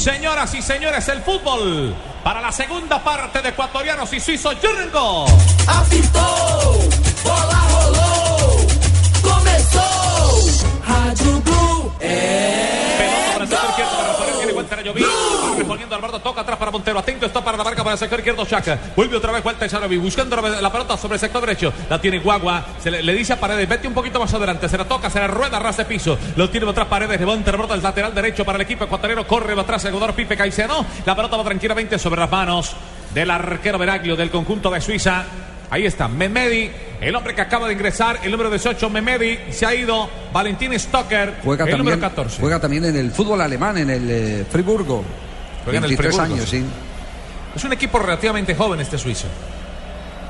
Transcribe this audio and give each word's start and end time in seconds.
Señoras 0.00 0.54
y 0.54 0.62
señores, 0.62 1.06
el 1.08 1.20
fútbol 1.20 1.94
para 2.24 2.40
la 2.40 2.50
segunda 2.50 3.04
parte 3.04 3.42
de 3.42 3.50
ecuatorianos 3.50 4.10
y 4.14 4.18
suizos. 4.18 4.56
Jürgen 4.58 4.88
Apitou, 4.88 6.88
bola 7.22 7.60
rolou, 7.68 8.66
começou. 9.22 10.40
Rádio 10.86 11.42
Blue 11.42 11.92
Pelota 11.98 13.32
para 13.34 13.44
el 13.44 13.50
sector 13.50 13.68
izquierdo 13.68 13.92
para 13.94 14.08
Rafael, 14.08 14.36
quiere 14.38 14.54
vuelta 14.54 14.76
a 14.76 14.80
Llovín. 14.80 15.04
Va 15.80 15.86
Respondiendo 15.86 15.94
Alberto, 15.94 16.20
toca 16.20 16.40
atrás 16.42 16.58
para 16.58 16.70
Montero. 16.70 16.98
Atento 16.98 17.26
está 17.26 17.42
para 17.42 17.56
la 17.56 17.64
marca 17.64 17.82
para 17.82 17.94
el 17.94 17.98
sector 17.98 18.18
izquierdo 18.18 18.44
Chaca. 18.44 18.78
Vuelve 18.94 19.16
otra 19.16 19.32
vez 19.32 19.42
vuelta 19.42 19.66
Charovi, 19.66 19.96
buscando 19.96 20.36
la 20.36 20.70
pelota 20.70 20.96
sobre 20.96 21.14
el 21.14 21.20
sector 21.20 21.40
derecho. 21.40 21.72
La 21.88 21.98
tiene 22.00 22.18
Guagua. 22.18 22.64
Se 22.82 22.90
le, 22.90 23.02
le 23.02 23.14
dice 23.14 23.32
a 23.32 23.40
Paredes, 23.40 23.66
vete 23.66 23.88
un 23.88 23.94
poquito 23.94 24.20
más 24.20 24.32
adelante. 24.34 24.68
Se 24.68 24.76
la 24.76 24.84
toca, 24.84 25.08
se 25.08 25.18
la 25.18 25.26
rueda, 25.26 25.58
de 25.58 25.84
piso. 25.86 26.18
Lo 26.36 26.50
tiene 26.50 26.68
atrás 26.68 26.86
Paredes. 26.86 27.18
Levanta, 27.18 27.52
rebota 27.52 27.74
el 27.74 27.82
lateral 27.82 28.14
derecho 28.14 28.44
para 28.44 28.56
el 28.56 28.62
equipo 28.62 28.84
ecuatoriano. 28.84 29.26
Corre 29.26 29.58
atrás 29.58 29.84
el 29.86 29.92
jugador 29.92 30.14
Pipe 30.14 30.36
Caicedo. 30.36 30.84
La 31.06 31.16
pelota 31.16 31.36
va 31.38 31.44
tranquilamente 31.44 31.98
sobre 31.98 32.20
las 32.20 32.30
manos 32.30 32.76
del 33.14 33.30
arquero 33.30 33.78
Veraglio 33.78 34.16
del 34.16 34.30
conjunto 34.30 34.70
de 34.70 34.80
Suiza. 34.80 35.24
Ahí 35.70 35.86
está, 35.86 36.08
Memedi, 36.08 36.68
el 37.00 37.14
hombre 37.14 37.32
que 37.32 37.40
acaba 37.42 37.68
de 37.68 37.74
ingresar, 37.74 38.18
el 38.24 38.32
número 38.32 38.50
18, 38.50 38.90
Memedi, 38.90 39.38
se 39.50 39.64
ha 39.64 39.72
ido, 39.72 40.10
Valentín 40.32 40.76
Stocker, 40.76 41.36
Juega 41.44 41.64
el 41.64 41.70
también, 41.70 41.78
número 41.78 42.00
14. 42.00 42.40
juega 42.40 42.58
también 42.58 42.84
en 42.86 42.96
el 42.96 43.12
fútbol 43.12 43.40
alemán, 43.40 43.78
en 43.78 43.88
el 43.88 44.10
eh, 44.10 44.44
Friburgo. 44.50 45.04
Juega 45.64 45.78
en 45.78 45.84
el 45.84 45.90
23 45.90 46.14
Friburgo, 46.14 46.34
años, 46.34 46.48
sí. 46.48 46.64
Es 47.54 47.64
un 47.64 47.72
equipo 47.72 47.98
relativamente 47.98 48.54
joven 48.54 48.80
este 48.80 48.98
suizo. 48.98 49.26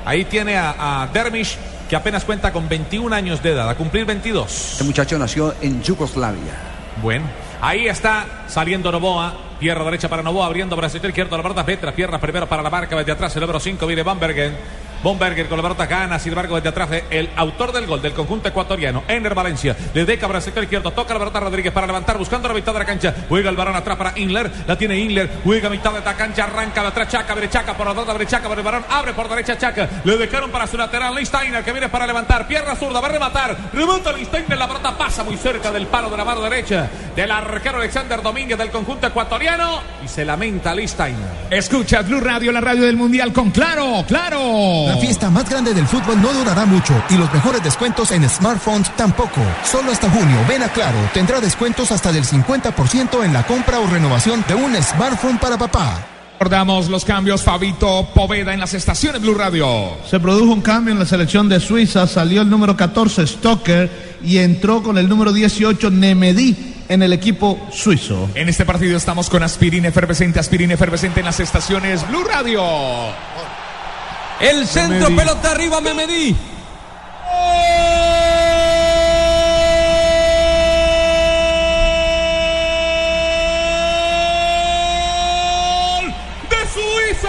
Ahí 0.05 0.25
tiene 0.25 0.57
a, 0.57 1.03
a 1.03 1.07
Dermish, 1.09 1.57
que 1.89 1.97
apenas 1.97 2.25
cuenta 2.25 2.53
con 2.53 2.69
21 2.69 3.15
años 3.15 3.43
de 3.43 3.53
edad, 3.53 3.69
a 3.69 3.75
cumplir 3.75 4.05
22. 4.07 4.73
Este 4.73 4.85
muchacho 4.85 5.19
nació 5.19 5.55
en 5.61 5.83
Yugoslavia. 5.83 6.55
Bueno, 7.03 7.27
ahí 7.61 7.89
está 7.89 8.27
saliendo 8.47 8.91
Novoa. 8.93 9.35
Pierna 9.59 9.85
derecha 9.85 10.09
para 10.09 10.23
Novoa, 10.23 10.47
abriendo 10.47 10.77
sector 10.89 11.11
izquierdo. 11.11 11.37
La 11.37 11.43
pelota 11.43 11.65
Petra, 11.67 11.93
pierna 11.93 12.19
primero 12.19 12.49
para 12.49 12.63
la 12.63 12.71
marca, 12.71 12.97
desde 12.97 13.13
atrás 13.13 13.35
el 13.37 13.41
número 13.41 13.61
5 13.61 13.87
viene 13.87 14.03
Bambergen. 14.03 14.57
Bomberger 15.03 15.49
con 15.49 15.57
la 15.57 15.63
pelota 15.63 15.87
gana, 15.87 16.19
sin 16.19 16.33
embargo, 16.33 16.57
desde 16.57 16.69
atrás 16.69 16.89
el 17.11 17.31
autor 17.37 17.73
del 17.73 17.87
gol 17.87 18.03
del 18.03 18.13
conjunto 18.13 18.49
ecuatoriano, 18.49 19.03
Ener 19.09 19.35
Valencia. 19.35 19.77
Le 19.95 20.05
deca 20.05 20.27
para 20.27 20.39
el 20.39 20.45
sector 20.45 20.63
izquierdo, 20.63 20.91
toca 20.91 21.15
la 21.15 21.21
pelota 21.21 21.41
Rodríguez 21.41 21.73
para 21.73 21.87
levantar, 21.87 22.19
buscando 22.19 22.49
la 22.49 22.55
mitad 22.55 22.73
de 22.73 22.79
la 22.79 22.85
cancha. 22.85 23.15
Juega 23.29 23.51
el 23.51 23.57
varón 23.57 23.77
atrás 23.77 23.97
para 23.97 24.19
Inler, 24.19 24.51
la 24.67 24.77
tiene 24.77 24.99
Inler, 24.99 25.31
juega 25.45 25.69
a 25.69 25.71
mitad 25.71 25.93
de 25.93 26.01
la 26.01 26.15
cancha, 26.15 26.45
arranca 26.45 26.83
de 26.83 26.89
atrás 26.89 27.09
Chaca, 27.09 27.35
Brechaca, 27.35 27.77
por 27.77 27.87
la 27.87 27.93
otra 27.93 28.15
Brechaca, 28.15 28.49
por 28.49 28.59
el 28.59 28.65
varón, 28.65 28.85
abre 28.89 29.13
por 29.13 29.29
derecha 29.29 29.57
Chaca. 29.57 29.89
Le 30.05 30.17
dejaron 30.17 30.51
para 30.51 30.67
su 30.67 30.77
lateral, 30.77 31.15
Listeiner, 31.15 31.65
que 31.65 31.73
viene 31.73 31.89
para 31.89 32.07
levantar, 32.07 32.47
pierna 32.47 32.75
zurda, 32.77 33.01
va 33.01 33.09
a 33.09 33.13
rematar, 33.13 33.57
remata 33.73 34.13
Listeiner, 34.13 34.59
la 34.59 34.67
pelota 34.67 34.97
pasa 34.97 35.25
muy 35.25 35.37
cerca 35.37 35.71
del 35.73 35.87
palo 35.87 36.11
de 36.11 36.17
la 36.17 36.25
mano 36.25 36.41
derecha 36.43 36.89
del 37.17 37.31
arquero 37.31 37.79
Alexander 37.79 38.23
Domínguez 38.23 38.59
del 38.59 38.71
conjunto 38.71 39.07
ecuatoriano 39.07 39.81
y 40.05 40.09
se 40.09 40.25
lamenta 40.25 40.75
Listeiner. 40.75 41.29
Escucha 41.51 42.03
Blue 42.03 42.21
Radio, 42.21 42.53
la 42.53 42.61
radio 42.61 42.83
del 42.83 42.97
Mundial 42.97 43.33
con 43.33 43.51
Claro, 43.51 44.05
Claro. 44.07 44.90
La 44.91 44.97
fiesta 44.97 45.31
más 45.31 45.49
grande 45.49 45.73
del 45.73 45.87
fútbol 45.87 46.21
no 46.21 46.33
durará 46.33 46.67
mucho 46.67 46.93
y 47.11 47.15
los 47.15 47.33
mejores 47.33 47.63
descuentos 47.63 48.11
en 48.11 48.29
smartphones 48.29 48.91
tampoco. 48.97 49.41
Solo 49.63 49.93
hasta 49.93 50.11
junio, 50.11 50.37
ven 50.49 50.65
a 50.65 50.69
Claro, 50.69 50.99
tendrá 51.15 51.41
descuentos 51.41 51.93
hasta 51.93 52.11
del 52.11 52.25
50% 52.25 53.25
en 53.25 53.33
la 53.33 53.47
compra 53.47 53.79
o 53.79 53.87
renovación 53.87 54.45
de 54.49 54.57
un 54.57 54.75
smartphone 54.83 55.39
para 55.39 55.57
papá. 55.57 56.05
Recordamos 56.33 56.89
los 56.89 57.05
cambios, 57.05 57.45
Fabito 57.45 58.09
Poveda 58.13 58.53
en 58.53 58.59
las 58.59 58.75
estaciones 58.75 59.23
Blue 59.23 59.35
Radio. 59.35 59.69
Se 60.11 60.19
produjo 60.19 60.53
un 60.53 60.61
cambio 60.61 60.93
en 60.93 60.99
la 60.99 61.07
selección 61.07 61.49
de 61.49 61.61
Suiza, 61.61 62.09
salió 62.09 62.43
el 62.43 62.51
número 62.51 62.77
14 62.77 63.29
Stoker 63.29 64.19
y 64.25 64.39
entró 64.39 64.83
con 64.83 64.99
el 64.99 65.09
número 65.09 65.33
18 65.33 65.89
Nemedi 65.93 66.75
en 66.89 67.05
el 67.05 67.13
equipo 67.13 67.65
suizo. 67.71 68.29
En 68.35 68.49
este 68.49 68.67
partido 68.67 68.97
estamos 68.97 69.31
con 69.31 69.45
aspirina 69.45 69.87
efervescente, 69.87 70.41
aspirina 70.41 70.75
efervescente 70.75 71.21
en 71.21 71.27
las 71.27 71.39
estaciones 71.39 72.09
Blue 72.09 72.25
Radio. 72.25 72.61
El 74.41 74.67
centro, 74.67 75.15
pelota 75.15 75.51
arriba, 75.51 75.83
Memedí. 75.83 76.35
¡Gol 86.01 86.15
de 86.49 86.57
Suiza! 86.73 87.29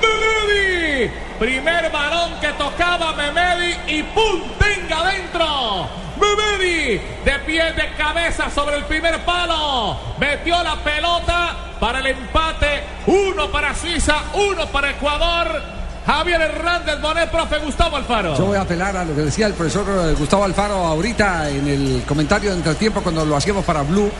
Memedi, 0.00 1.10
primer 1.40 1.90
balón 1.90 2.38
que 2.40 2.52
tocaba 2.52 3.12
Memedi 3.14 3.74
y 3.88 4.04
¡pum! 4.04 4.42
¡Tenga 4.60 4.98
adentro! 4.98 5.88
Memedi, 6.16 7.00
de 7.24 7.38
pie 7.44 7.72
de 7.72 7.92
cabeza 7.96 8.48
sobre 8.50 8.76
el 8.76 8.84
primer 8.84 9.24
palo, 9.24 9.98
metió 10.20 10.62
la 10.62 10.76
pelota 10.76 11.71
para 11.82 11.98
el 11.98 12.06
empate, 12.06 12.80
uno 13.08 13.50
para 13.50 13.74
Suiza, 13.74 14.14
uno 14.34 14.68
para 14.68 14.92
Ecuador. 14.92 15.60
Javier 16.06 16.40
Hernández 16.40 17.00
Bonet, 17.00 17.28
profe 17.28 17.58
Gustavo 17.58 17.96
Alfaro. 17.96 18.38
Yo 18.38 18.44
voy 18.44 18.56
a 18.56 18.60
apelar 18.60 18.96
a 18.96 19.04
lo 19.04 19.16
que 19.16 19.22
decía 19.22 19.48
el 19.48 19.54
profesor 19.54 19.84
eh, 19.88 20.14
Gustavo 20.16 20.44
Alfaro 20.44 20.74
ahorita 20.74 21.50
en 21.50 21.66
el 21.66 22.04
comentario 22.06 22.50
de 22.50 22.58
entretiempo 22.58 23.00
cuando 23.02 23.24
lo 23.24 23.34
hacíamos 23.34 23.64
para 23.64 23.82
Blue, 23.82 24.12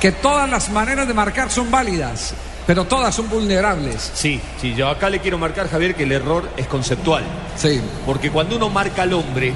que 0.00 0.12
todas 0.12 0.48
las 0.48 0.70
maneras 0.70 1.06
de 1.06 1.12
marcar 1.12 1.50
son 1.50 1.70
válidas, 1.70 2.32
pero 2.66 2.86
todas 2.86 3.14
son 3.14 3.28
vulnerables. 3.28 4.10
Sí, 4.14 4.40
sí, 4.58 4.74
yo 4.74 4.88
acá 4.88 5.10
le 5.10 5.20
quiero 5.20 5.36
marcar, 5.36 5.68
Javier, 5.68 5.94
que 5.94 6.04
el 6.04 6.12
error 6.12 6.48
es 6.56 6.66
conceptual. 6.66 7.24
Sí. 7.56 7.78
Porque 8.06 8.30
cuando 8.30 8.56
uno 8.56 8.70
marca 8.70 9.02
al 9.02 9.12
hombre 9.12 9.52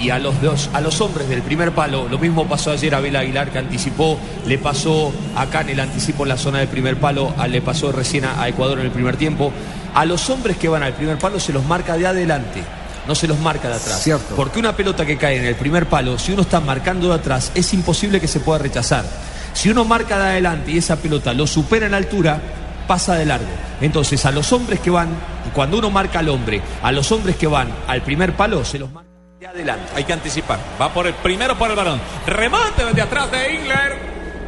y 0.00 0.10
a 0.10 0.18
los 0.18 0.40
dos, 0.40 0.70
a 0.72 0.80
los 0.80 1.00
hombres 1.00 1.28
del 1.28 1.42
primer 1.42 1.72
palo, 1.72 2.08
lo 2.08 2.18
mismo 2.18 2.46
pasó 2.46 2.70
ayer 2.72 2.94
a 2.94 2.98
Abel 2.98 3.16
Aguilar 3.16 3.50
que 3.50 3.58
anticipó, 3.58 4.18
le 4.46 4.58
pasó 4.58 5.12
acá 5.36 5.60
en 5.60 5.70
el 5.70 5.80
anticipo 5.80 6.22
en 6.24 6.30
la 6.30 6.36
zona 6.36 6.58
del 6.60 6.68
primer 6.68 6.96
palo, 6.96 7.34
a- 7.36 7.46
le 7.46 7.60
pasó 7.60 7.92
recién 7.92 8.24
a, 8.24 8.40
a 8.42 8.48
Ecuador 8.48 8.78
en 8.80 8.86
el 8.86 8.92
primer 8.92 9.16
tiempo. 9.16 9.52
A 9.94 10.04
los 10.04 10.30
hombres 10.30 10.56
que 10.56 10.68
van 10.68 10.82
al 10.82 10.94
primer 10.94 11.18
palo 11.18 11.38
se 11.40 11.52
los 11.52 11.64
marca 11.64 11.96
de 11.96 12.06
adelante. 12.06 12.62
No 13.08 13.14
se 13.14 13.26
los 13.26 13.38
marca 13.40 13.68
de 13.68 13.74
atrás. 13.74 14.02
Cierto. 14.02 14.36
Porque 14.36 14.58
una 14.60 14.76
pelota 14.76 15.04
que 15.04 15.16
cae 15.16 15.36
en 15.38 15.44
el 15.44 15.56
primer 15.56 15.86
palo, 15.86 16.18
si 16.18 16.32
uno 16.32 16.42
está 16.42 16.60
marcando 16.60 17.08
de 17.08 17.14
atrás, 17.14 17.50
es 17.54 17.72
imposible 17.74 18.20
que 18.20 18.28
se 18.28 18.40
pueda 18.40 18.58
rechazar. 18.60 19.04
Si 19.52 19.68
uno 19.68 19.84
marca 19.84 20.16
de 20.18 20.24
adelante 20.30 20.70
y 20.70 20.78
esa 20.78 20.96
pelota 20.96 21.32
lo 21.34 21.46
supera 21.46 21.86
en 21.86 21.94
altura, 21.94 22.40
pasa 22.86 23.14
de 23.16 23.26
largo. 23.26 23.46
Entonces, 23.80 24.24
a 24.26 24.30
los 24.30 24.52
hombres 24.52 24.78
que 24.80 24.90
van, 24.90 25.08
cuando 25.54 25.78
uno 25.78 25.90
marca 25.90 26.20
al 26.20 26.28
hombre, 26.28 26.62
a 26.82 26.92
los 26.92 27.10
hombres 27.10 27.34
que 27.36 27.46
van 27.48 27.68
al 27.88 28.02
primer 28.02 28.34
palo, 28.34 28.64
se 28.64 28.78
los 28.78 28.90
marca 28.92 29.09
de 29.40 29.46
adelante. 29.46 29.90
Hay 29.94 30.04
que 30.04 30.12
anticipar. 30.12 30.58
Va 30.78 30.92
por 30.92 31.06
el 31.06 31.14
primero 31.14 31.56
por 31.56 31.70
el 31.70 31.76
balón. 31.76 31.98
Remate 32.26 32.84
desde 32.84 33.00
atrás 33.00 33.30
de 33.30 33.54
Ingler. 33.54 33.96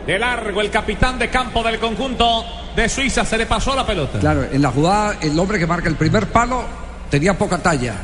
De 0.06 0.18
largo 0.18 0.60
el 0.60 0.70
capitán 0.70 1.18
de 1.18 1.30
campo 1.30 1.62
del 1.62 1.78
conjunto 1.78 2.44
de 2.76 2.90
Suiza. 2.90 3.24
Se 3.24 3.38
le 3.38 3.46
pasó 3.46 3.74
la 3.74 3.86
pelota. 3.86 4.18
Claro, 4.18 4.44
en 4.44 4.60
la 4.60 4.70
jugada 4.70 5.16
el 5.22 5.38
hombre 5.38 5.58
que 5.58 5.66
marca 5.66 5.88
el 5.88 5.94
primer 5.94 6.26
palo 6.30 6.64
tenía 7.08 7.38
poca 7.38 7.56
talla. 7.56 7.94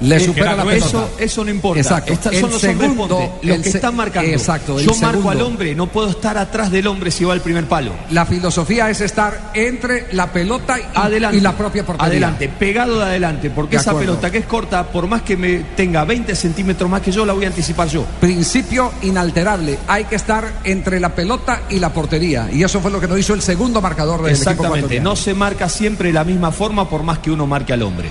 Le 0.00 0.20
supera 0.20 0.54
la 0.56 0.64
pelota. 0.64 0.86
Eso, 0.86 1.10
eso 1.18 1.44
no 1.44 1.50
importa. 1.50 1.80
Exacto. 1.80 2.12
Estas 2.12 2.34
son 2.34 2.50
los 2.50 2.64
hombres 2.64 2.80
segundo, 2.90 3.18
ponte, 3.18 3.46
los 3.46 3.58
que 3.58 3.68
están 3.68 3.96
marcando. 3.96 4.30
Exacto, 4.30 4.80
Yo 4.80 4.94
marco 4.96 5.30
al 5.30 5.40
hombre, 5.40 5.74
no 5.74 5.86
puedo 5.88 6.10
estar 6.10 6.36
atrás 6.36 6.70
del 6.70 6.86
hombre 6.86 7.10
si 7.10 7.24
va 7.24 7.32
al 7.32 7.40
primer 7.40 7.66
palo. 7.66 7.92
La 8.10 8.26
filosofía 8.26 8.90
es 8.90 9.00
estar 9.00 9.52
entre 9.54 10.12
la 10.12 10.32
pelota 10.32 10.78
y, 10.78 10.82
Adelante. 10.94 11.38
y 11.38 11.40
la 11.40 11.56
propia 11.56 11.84
portería. 11.86 12.06
Adelante, 12.10 12.48
pegado 12.48 12.98
de 12.98 13.04
adelante, 13.04 13.50
porque 13.50 13.76
De 13.76 13.82
esa 13.82 13.90
acuerdo. 13.90 14.12
pelota 14.12 14.30
que 14.30 14.38
es 14.38 14.46
corta, 14.46 14.84
por 14.84 15.06
más 15.06 15.22
que 15.22 15.36
me 15.36 15.58
tenga 15.76 16.04
20 16.04 16.34
centímetros 16.34 16.90
más 16.90 17.00
que 17.00 17.12
yo, 17.12 17.24
la 17.24 17.32
voy 17.32 17.44
a 17.44 17.48
anticipar 17.48 17.88
yo. 17.88 18.04
Principio 18.20 18.92
inalterable. 19.02 19.78
Hay 19.86 20.04
que 20.04 20.16
estar 20.16 20.60
entre 20.64 21.00
la 21.00 21.14
pelota 21.14 21.62
y 21.70 21.78
la 21.78 21.92
portería. 21.92 22.48
Y 22.52 22.62
eso 22.62 22.80
fue 22.80 22.90
lo 22.90 23.00
que 23.00 23.08
nos 23.08 23.18
hizo 23.18 23.34
el 23.34 23.42
segundo 23.42 23.80
marcador 23.80 24.22
del 24.22 24.32
Exactamente, 24.32 25.00
no 25.00 25.16
se 25.16 25.34
marca 25.34 25.68
siempre 25.68 26.08
de 26.08 26.14
la 26.14 26.24
misma 26.24 26.50
forma 26.52 26.88
por 26.88 27.02
más 27.02 27.18
que 27.20 27.30
uno 27.30 27.46
marque 27.46 27.72
al 27.72 27.82
hombre. 27.82 28.10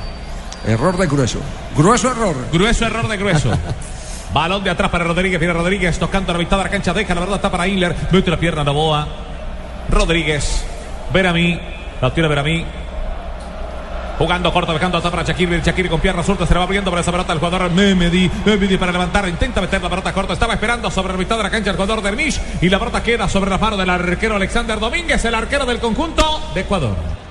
Error 0.66 0.97
de 0.97 1.07
grueso. 1.07 1.40
Grueso 1.75 2.12
error. 2.12 2.35
Grueso 2.51 2.85
error 2.85 3.07
de 3.07 3.18
grueso. 3.18 3.51
Balón 4.34 4.63
de 4.63 4.69
atrás 4.69 4.90
para 4.90 5.03
Rodríguez. 5.03 5.40
Viene 5.40 5.53
Rodríguez 5.53 6.00
tocando 6.00 6.34
la 6.34 6.40
mitad 6.40 6.57
de 6.57 6.63
la 6.63 6.69
cancha. 6.69 6.94
Deja 6.94 7.13
la 7.13 7.22
verdad, 7.22 7.35
está 7.35 7.51
para 7.51 7.68
Inler. 7.68 7.96
Mete 8.12 8.31
la 8.31 8.38
pierna 8.38 8.62
a 8.62 8.63
Novoa. 8.63 9.07
Rodríguez. 9.89 10.65
Verami. 11.13 11.60
La 12.01 12.13
tiene 12.13 12.30
Verami. 12.30 12.65
Jugando 14.18 14.54
corto, 14.54 14.74
dejando 14.74 14.98
atrás 14.98 15.12
para 15.12 15.24
Shakiri. 15.24 15.62
Shakiri 15.62 15.89
con 15.89 16.00
pierna 16.00 16.24
suelta 16.24 16.45
se 16.45 16.54
la 16.54 16.60
va 16.60 16.65
abriendo 16.65 16.89
para 16.89 17.01
esa 17.01 17.12
pelota 17.12 17.33
el 17.33 17.39
jugador 17.39 17.69
Memedi. 17.71 18.31
Memedi 18.45 18.77
para 18.77 18.92
levantar. 18.92 19.27
Intenta 19.27 19.62
meter 19.62 19.81
la 19.81 19.89
pelota 19.89 20.13
corta. 20.13 20.33
Estaba 20.33 20.54
esperando 20.54 20.89
sobre 20.89 21.13
la 21.13 21.19
mitad 21.19 21.38
de 21.38 21.44
la 21.44 21.50
cancha 21.50 21.71
el 21.71 21.75
jugador 21.75 22.01
Dermish. 22.01 22.39
Y 22.62 22.69
la 22.69 22.80
pelota 22.80 23.04
queda 23.04 23.27
sobre 23.27 23.50
la 23.50 23.57
mano 23.57 23.75
del 23.75 23.89
arquero 23.89 24.36
Alexander 24.36 24.80
Domínguez, 24.80 25.24
el 25.25 25.36
arquero 25.36 25.65
del 25.65 25.80
conjunto 25.80 26.51
de 26.56 26.62
Ecuador. 26.62 27.23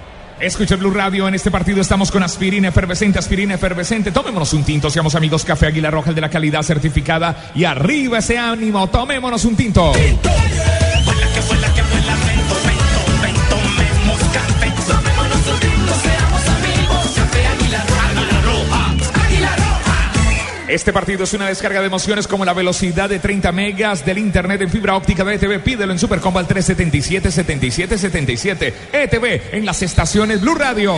Escucha 0.42 0.74
Blue 0.74 0.90
Radio, 0.90 1.28
en 1.28 1.36
este 1.36 1.52
partido 1.52 1.80
estamos 1.80 2.10
con 2.10 2.24
aspirina 2.24 2.66
efervescente, 2.66 3.16
aspirina 3.16 3.54
efervescente. 3.54 4.10
Tomémonos 4.10 4.52
un 4.54 4.64
tinto, 4.64 4.90
seamos 4.90 5.14
amigos 5.14 5.44
Café 5.44 5.68
Águila 5.68 5.88
Roja, 5.88 6.12
de 6.12 6.20
la 6.20 6.28
calidad 6.28 6.62
certificada. 6.64 7.52
Y 7.54 7.62
arriba 7.62 8.18
ese 8.18 8.38
ánimo, 8.38 8.88
tomémonos 8.88 9.44
un 9.44 9.54
tinto. 9.54 9.92
Este 20.72 20.90
partido 20.90 21.24
es 21.24 21.34
una 21.34 21.48
descarga 21.48 21.80
de 21.80 21.86
emociones 21.86 22.26
como 22.26 22.46
la 22.46 22.54
velocidad 22.54 23.10
de 23.10 23.18
30 23.18 23.52
megas 23.52 24.06
del 24.06 24.16
internet 24.16 24.62
en 24.62 24.70
fibra 24.70 24.96
óptica 24.96 25.22
de 25.22 25.34
ETV. 25.34 25.60
Pídelo 25.62 25.92
en 25.92 25.98
Supercombo 25.98 26.38
al 26.38 26.46
377 26.46 27.30
77 27.30 27.98
77. 27.98 28.74
ETV 28.90 29.54
en 29.54 29.66
las 29.66 29.82
estaciones 29.82 30.40
Blue 30.40 30.54
Radio. 30.54 30.94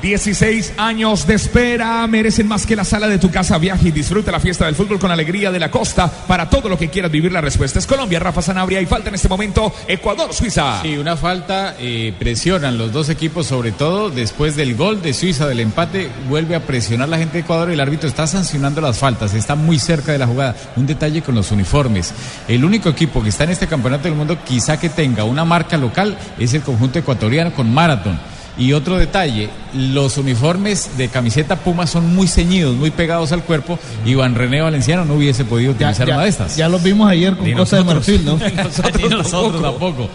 16 0.00 0.74
años 0.78 1.26
de 1.26 1.34
espera 1.34 2.06
merecen 2.06 2.48
más 2.48 2.64
que 2.64 2.74
la 2.74 2.84
sala 2.84 3.08
de 3.08 3.18
tu 3.18 3.30
casa. 3.30 3.58
Viaje 3.58 3.88
y 3.88 3.92
disfruta 3.92 4.32
la 4.32 4.40
fiesta 4.40 4.66
del 4.66 4.74
fútbol 4.74 4.98
con 4.98 5.10
alegría 5.10 5.50
de 5.50 5.58
la 5.58 5.70
costa. 5.70 6.08
Para 6.08 6.48
todo 6.48 6.68
lo 6.68 6.78
que 6.78 6.88
quieras 6.88 7.10
vivir, 7.10 7.32
la 7.32 7.40
respuesta 7.40 7.78
es 7.78 7.86
Colombia. 7.86 8.18
Rafa 8.18 8.42
Sanabria 8.42 8.80
y 8.80 8.86
falta 8.86 9.10
en 9.10 9.14
este 9.16 9.28
momento 9.28 9.72
Ecuador, 9.86 10.32
Suiza. 10.32 10.80
Sí, 10.82 10.96
una 10.96 11.16
falta, 11.16 11.76
eh, 11.78 12.14
presionan 12.18 12.78
los 12.78 12.92
dos 12.92 13.08
equipos, 13.10 13.46
sobre 13.46 13.72
todo 13.72 14.10
después 14.10 14.56
del 14.56 14.74
gol 14.74 15.02
de 15.02 15.12
Suiza, 15.12 15.46
del 15.46 15.60
empate, 15.60 16.08
vuelve 16.28 16.54
a 16.54 16.60
presionar 16.60 17.08
la 17.08 17.18
gente 17.18 17.34
de 17.34 17.40
Ecuador 17.40 17.70
y 17.70 17.74
el 17.74 17.80
árbitro 17.80 18.08
está 18.08 18.26
sancionando 18.26 18.80
las 18.80 18.98
faltas, 18.98 19.34
está 19.34 19.54
muy 19.54 19.78
cerca 19.78 20.12
de 20.12 20.18
la 20.18 20.26
jugada. 20.26 20.56
Un 20.76 20.86
detalle 20.86 21.22
con 21.22 21.34
los 21.34 21.50
uniformes. 21.52 22.14
El 22.48 22.64
único 22.64 22.88
equipo 22.88 23.22
que 23.22 23.28
está 23.28 23.44
en 23.44 23.50
este 23.50 23.66
campeonato 23.66 24.04
del 24.04 24.14
mundo, 24.14 24.38
quizá 24.44 24.78
que 24.78 24.88
tenga 24.88 25.24
una 25.24 25.44
marca 25.44 25.76
local, 25.76 26.16
es 26.38 26.54
el 26.54 26.62
conjunto 26.62 26.98
ecuatoriano 26.98 27.52
con 27.52 27.72
Marathon. 27.72 28.18
Y 28.58 28.72
otro 28.72 28.98
detalle, 28.98 29.48
los 29.74 30.18
uniformes 30.18 30.96
de 30.98 31.08
camiseta 31.08 31.56
Puma 31.56 31.86
son 31.86 32.14
muy 32.14 32.28
ceñidos, 32.28 32.76
muy 32.76 32.90
pegados 32.90 33.32
al 33.32 33.42
cuerpo. 33.42 33.78
Iván 34.04 34.34
René 34.34 34.60
Valenciano 34.60 35.04
no 35.04 35.14
hubiese 35.14 35.44
podido 35.44 35.72
utilizar 35.72 36.06
ya, 36.06 36.14
una 36.14 36.24
de 36.24 36.28
estas. 36.30 36.56
Ya 36.56 36.68
los 36.68 36.82
vimos 36.82 37.10
ayer 37.10 37.36
con 37.36 37.46
Ni 37.46 37.54
cosas 37.54 37.86
de 37.86 37.94
nosotros. 37.94 38.24
marfil, 38.24 38.24
¿no? 38.24 38.36
Ni 38.48 38.62
nosotros, 38.62 39.02
Ni 39.02 39.08
nosotros 39.08 39.62
tampoco. 39.62 40.08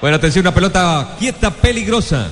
Bueno, 0.00 0.16
atención, 0.16 0.44
una 0.46 0.54
pelota 0.54 1.16
quieta, 1.18 1.50
peligrosa. 1.50 2.28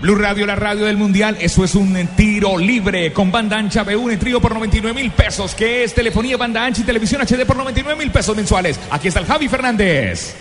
Blue 0.00 0.14
Radio, 0.14 0.44
la 0.44 0.56
radio 0.56 0.84
del 0.84 0.98
mundial. 0.98 1.38
Eso 1.40 1.64
es 1.64 1.74
un 1.74 1.94
tiro 2.16 2.58
libre 2.58 3.12
con 3.14 3.32
banda 3.32 3.56
ancha 3.56 3.84
B1 3.84 4.18
trío 4.18 4.40
por 4.42 4.52
99 4.52 5.00
mil 5.00 5.10
pesos, 5.10 5.54
que 5.54 5.84
es 5.84 5.94
telefonía, 5.94 6.36
banda 6.36 6.64
ancha 6.64 6.82
y 6.82 6.84
televisión 6.84 7.22
HD 7.22 7.46
por 7.46 7.56
99 7.56 7.98
mil 7.98 8.10
pesos 8.10 8.36
mensuales. 8.36 8.78
Aquí 8.90 9.08
está 9.08 9.20
el 9.20 9.26
Javi 9.26 9.48
Fernández. 9.48 10.34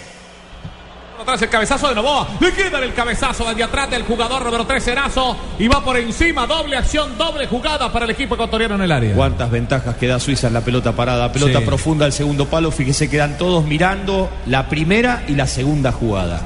Atrás 1.25 1.41
el 1.41 1.49
cabezazo 1.49 1.89
de 1.89 1.95
Novoa. 1.95 2.27
Le 2.39 2.53
queda 2.53 2.77
el 2.83 2.93
cabezazo 2.93 3.45
desde 3.49 3.63
atrás 3.63 3.89
del 3.89 4.03
jugador 4.03 4.45
número 4.45 4.63
3 4.67 4.87
Erazo. 4.89 5.35
Y 5.57 5.67
va 5.67 5.83
por 5.83 5.97
encima. 5.97 6.45
Doble 6.45 6.77
acción, 6.77 7.17
doble 7.17 7.47
jugada 7.47 7.91
para 7.91 8.05
el 8.05 8.11
equipo 8.11 8.35
ecuatoriano 8.35 8.75
en 8.75 8.81
el 8.81 8.91
área. 8.91 9.15
Cuántas 9.15 9.49
ventajas 9.49 9.95
que 9.95 10.05
da 10.07 10.19
Suiza 10.19 10.47
en 10.49 10.53
la 10.53 10.61
pelota 10.61 10.91
parada. 10.91 11.31
Pelota 11.31 11.59
Sí. 11.59 11.65
profunda 11.65 12.05
al 12.05 12.13
segundo 12.13 12.45
palo. 12.45 12.69
Fíjese 12.69 13.09
que 13.09 13.17
dan 13.17 13.39
todos 13.39 13.65
mirando 13.65 14.29
la 14.45 14.69
primera 14.69 15.23
y 15.27 15.33
la 15.33 15.47
segunda 15.47 15.91
jugada. 15.91 16.41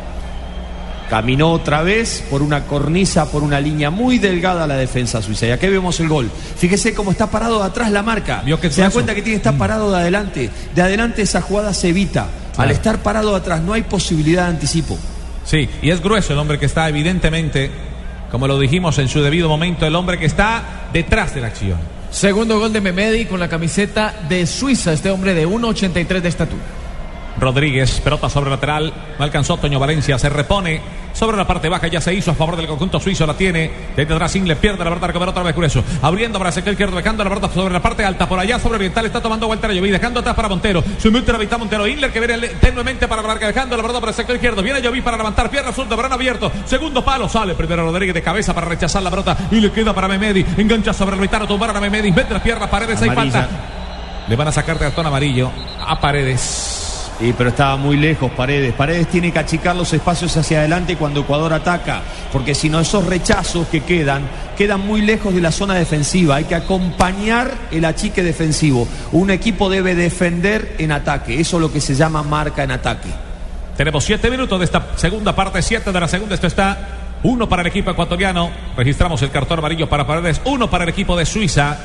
Caminó 1.09 1.51
otra 1.51 1.81
vez 1.81 2.23
por 2.29 2.41
una 2.43 2.65
cornisa, 2.65 3.31
por 3.31 3.41
una 3.43 3.59
línea 3.59 3.89
muy 3.89 4.17
delgada 4.19 4.65
la 4.65 4.75
defensa 4.77 5.21
suiza. 5.21 5.47
Y 5.47 5.51
aquí 5.51 5.67
vemos 5.67 5.99
el 5.99 6.07
gol. 6.07 6.29
Fíjese 6.57 6.93
cómo 6.93 7.11
está 7.11 7.27
parado 7.29 7.59
de 7.59 7.65
atrás 7.65 7.91
la 7.91 8.03
marca. 8.03 8.43
Vio 8.45 8.61
que 8.61 8.69
Se 8.71 8.81
da 8.81 8.91
cuenta 8.91 9.13
que 9.15 9.23
tiene 9.23 9.41
que 9.41 9.49
estar 9.49 9.57
parado 9.57 9.91
de 9.91 9.97
adelante. 9.97 10.49
De 10.73 10.81
adelante 10.81 11.23
esa 11.23 11.41
jugada 11.41 11.73
se 11.73 11.89
evita. 11.89 12.27
Al 12.59 12.71
estar 12.71 13.00
parado 13.00 13.35
atrás 13.35 13.61
no 13.61 13.73
hay 13.73 13.83
posibilidad 13.83 14.44
de 14.44 14.50
anticipo. 14.50 14.97
Sí, 15.45 15.69
y 15.81 15.89
es 15.89 16.01
grueso 16.01 16.33
el 16.33 16.39
hombre 16.39 16.59
que 16.59 16.65
está 16.65 16.88
evidentemente, 16.89 17.71
como 18.29 18.47
lo 18.47 18.59
dijimos 18.59 19.00
en 19.00 19.07
su 19.07 19.21
debido 19.21 19.50
momento, 19.50 19.85
el 19.85 19.95
hombre 19.95 20.19
que 20.19 20.25
está 20.25 20.89
detrás 20.94 21.33
de 21.33 21.41
la 21.41 21.47
acción. 21.47 21.79
Segundo 22.11 22.59
gol 22.59 22.73
de 22.73 22.81
Memedi 22.81 23.25
con 23.25 23.39
la 23.39 23.47
camiseta 23.47 24.13
de 24.27 24.45
Suiza, 24.45 24.94
este 24.94 25.09
hombre 25.09 25.33
de 25.33 25.47
1.83 25.47 26.21
de 26.21 26.29
estatura. 26.29 26.61
Rodríguez, 27.39 28.01
pelota 28.01 28.29
sobre 28.29 28.50
lateral, 28.50 28.94
no 29.17 29.23
alcanzó 29.23 29.57
Toño 29.57 29.79
Valencia, 29.79 30.19
se 30.19 30.29
repone 30.29 30.81
sobre 31.19 31.36
la 31.36 31.45
parte 31.45 31.68
baja, 31.68 31.88
ya 31.88 32.00
se 32.00 32.13
hizo 32.13 32.31
a 32.31 32.33
favor 32.33 32.56
del 32.56 32.66
conjunto 32.66 32.98
suizo, 32.98 33.27
la 33.27 33.33
tiene, 33.33 33.69
desde 33.94 34.13
atrás 34.13 34.33
le 34.36 34.56
pierde 34.56 34.77
la 34.86 34.89
pelota, 34.89 35.07
recupera 35.07 35.31
otra 35.31 35.44
vez 35.44 35.54
Grueso, 35.54 35.83
abriendo 36.01 36.39
para 36.39 36.50
sector 36.50 36.71
izquierdo, 36.71 36.95
dejando 36.95 37.25
la 37.25 37.30
pelota 37.30 37.54
sobre 37.54 37.74
la 37.74 37.81
parte 37.81 38.06
alta, 38.06 38.30
por 38.30 38.39
allá 38.39 38.57
sobre 38.57 38.77
oriental, 38.77 39.06
está 39.06 39.21
tomando 39.21 39.45
vuelta 39.45 39.68
a 39.68 39.74
Lloví, 39.74 39.92
dejando 39.92 40.21
atrás 40.21 40.33
para 40.33 40.48
Montero, 40.48 40.81
la 41.04 41.38
mitad 41.38 41.60
Montero, 41.60 41.86
Inler 41.86 42.13
que 42.13 42.19
viene 42.21 42.38
tenuemente 42.62 43.06
para 43.10 43.21
marcar, 43.21 43.54
dejando 43.54 43.75
la 43.75 43.83
pelota 43.83 44.00
para 44.00 44.12
el 44.12 44.16
sector 44.16 44.36
izquierdo, 44.38 44.63
viene 44.63 44.81
Lloví 44.81 45.01
para 45.01 45.18
levantar, 45.18 45.50
pierna 45.50 45.74
zurda, 45.74 45.98
verán 45.98 46.13
abierto, 46.13 46.50
segundo 46.66 47.04
palo, 47.04 47.27
sale 47.27 47.54
primero 47.54 47.83
Rodríguez 47.83 48.16
de 48.16 48.21
cabeza 48.21 48.54
para 48.54 48.68
rechazar 48.68 49.04
la 49.04 49.10
pelota 49.10 49.36
y 49.51 49.60
le 49.60 49.71
queda 49.71 49.94
para 49.94 50.07
Memedi, 50.07 50.45
engancha 50.57 50.94
sobre 50.94 51.16
el 51.16 51.21
Vitaro, 51.21 51.45
tumbar 51.45 51.75
a 51.75 51.81
Memedi, 51.81 52.13
mete 52.13 52.33
las 52.33 52.42
piernas, 52.42 52.69
paredes, 52.69 53.01
hay 53.01 53.10
falta. 53.10 53.48
Le 54.30 54.36
van 54.38 54.48
a 54.48 54.51
sacar 54.54 54.77
de 54.77 54.86
cartón 54.86 55.06
amarillo 55.06 55.51
a 55.86 56.00
Paredes. 56.00 56.78
Sí, 57.19 57.36
pero 57.38 57.50
estaba 57.50 57.75
muy 57.75 57.98
lejos 57.98 58.31
Paredes. 58.31 58.74
Paredes 58.74 59.07
tiene 59.07 59.33
que 59.33 59.39
achicar 59.39 59.75
los 59.75 59.92
espacios 59.92 60.36
hacia 60.38 60.60
adelante 60.60 60.95
cuando 60.95 61.19
Ecuador 61.19 61.51
ataca, 61.51 62.01
porque 62.31 62.56
si 62.56 62.69
no 62.69 62.80
esos 62.80 63.06
rechazos 63.06 63.68
que 63.68 63.81
quedan, 63.81 64.21
quedan 64.57 64.80
muy 64.88 65.01
lejos 65.01 65.33
de 65.33 65.42
la 65.42 65.51
zona 65.51 65.74
defensiva. 65.74 66.38
Hay 66.38 66.45
que 66.45 66.56
acompañar 66.56 67.51
el 67.71 67.83
achique 67.83 68.24
defensivo. 68.24 68.88
Un 69.12 69.31
equipo 69.31 69.69
debe 69.69 69.95
defender 69.95 70.75
en 70.77 70.94
ataque. 70.94 71.42
Eso 71.42 71.57
es 71.57 71.62
lo 71.62 71.74
que 71.74 71.81
se 71.81 71.94
llama 71.94 72.24
marca 72.24 72.63
en 72.63 72.71
ataque. 72.71 73.10
Tenemos 73.75 74.06
siete 74.06 74.30
minutos 74.30 74.57
de 74.57 74.66
esta 74.66 74.88
segunda 74.95 75.36
parte, 75.36 75.62
siete 75.62 75.92
de 75.92 76.00
la 76.00 76.07
segunda. 76.07 76.36
Esto 76.36 76.48
está 76.48 76.77
uno 77.24 77.50
para 77.50 77.63
el 77.63 77.68
equipo 77.68 77.92
ecuatoriano. 77.92 78.50
Registramos 78.77 79.21
el 79.24 79.31
cartón 79.31 79.60
amarillo 79.60 79.89
para 79.89 80.07
Paredes, 80.07 80.39
uno 80.45 80.69
para 80.69 80.86
el 80.86 80.89
equipo 80.92 81.18
de 81.18 81.25
Suiza. 81.25 81.77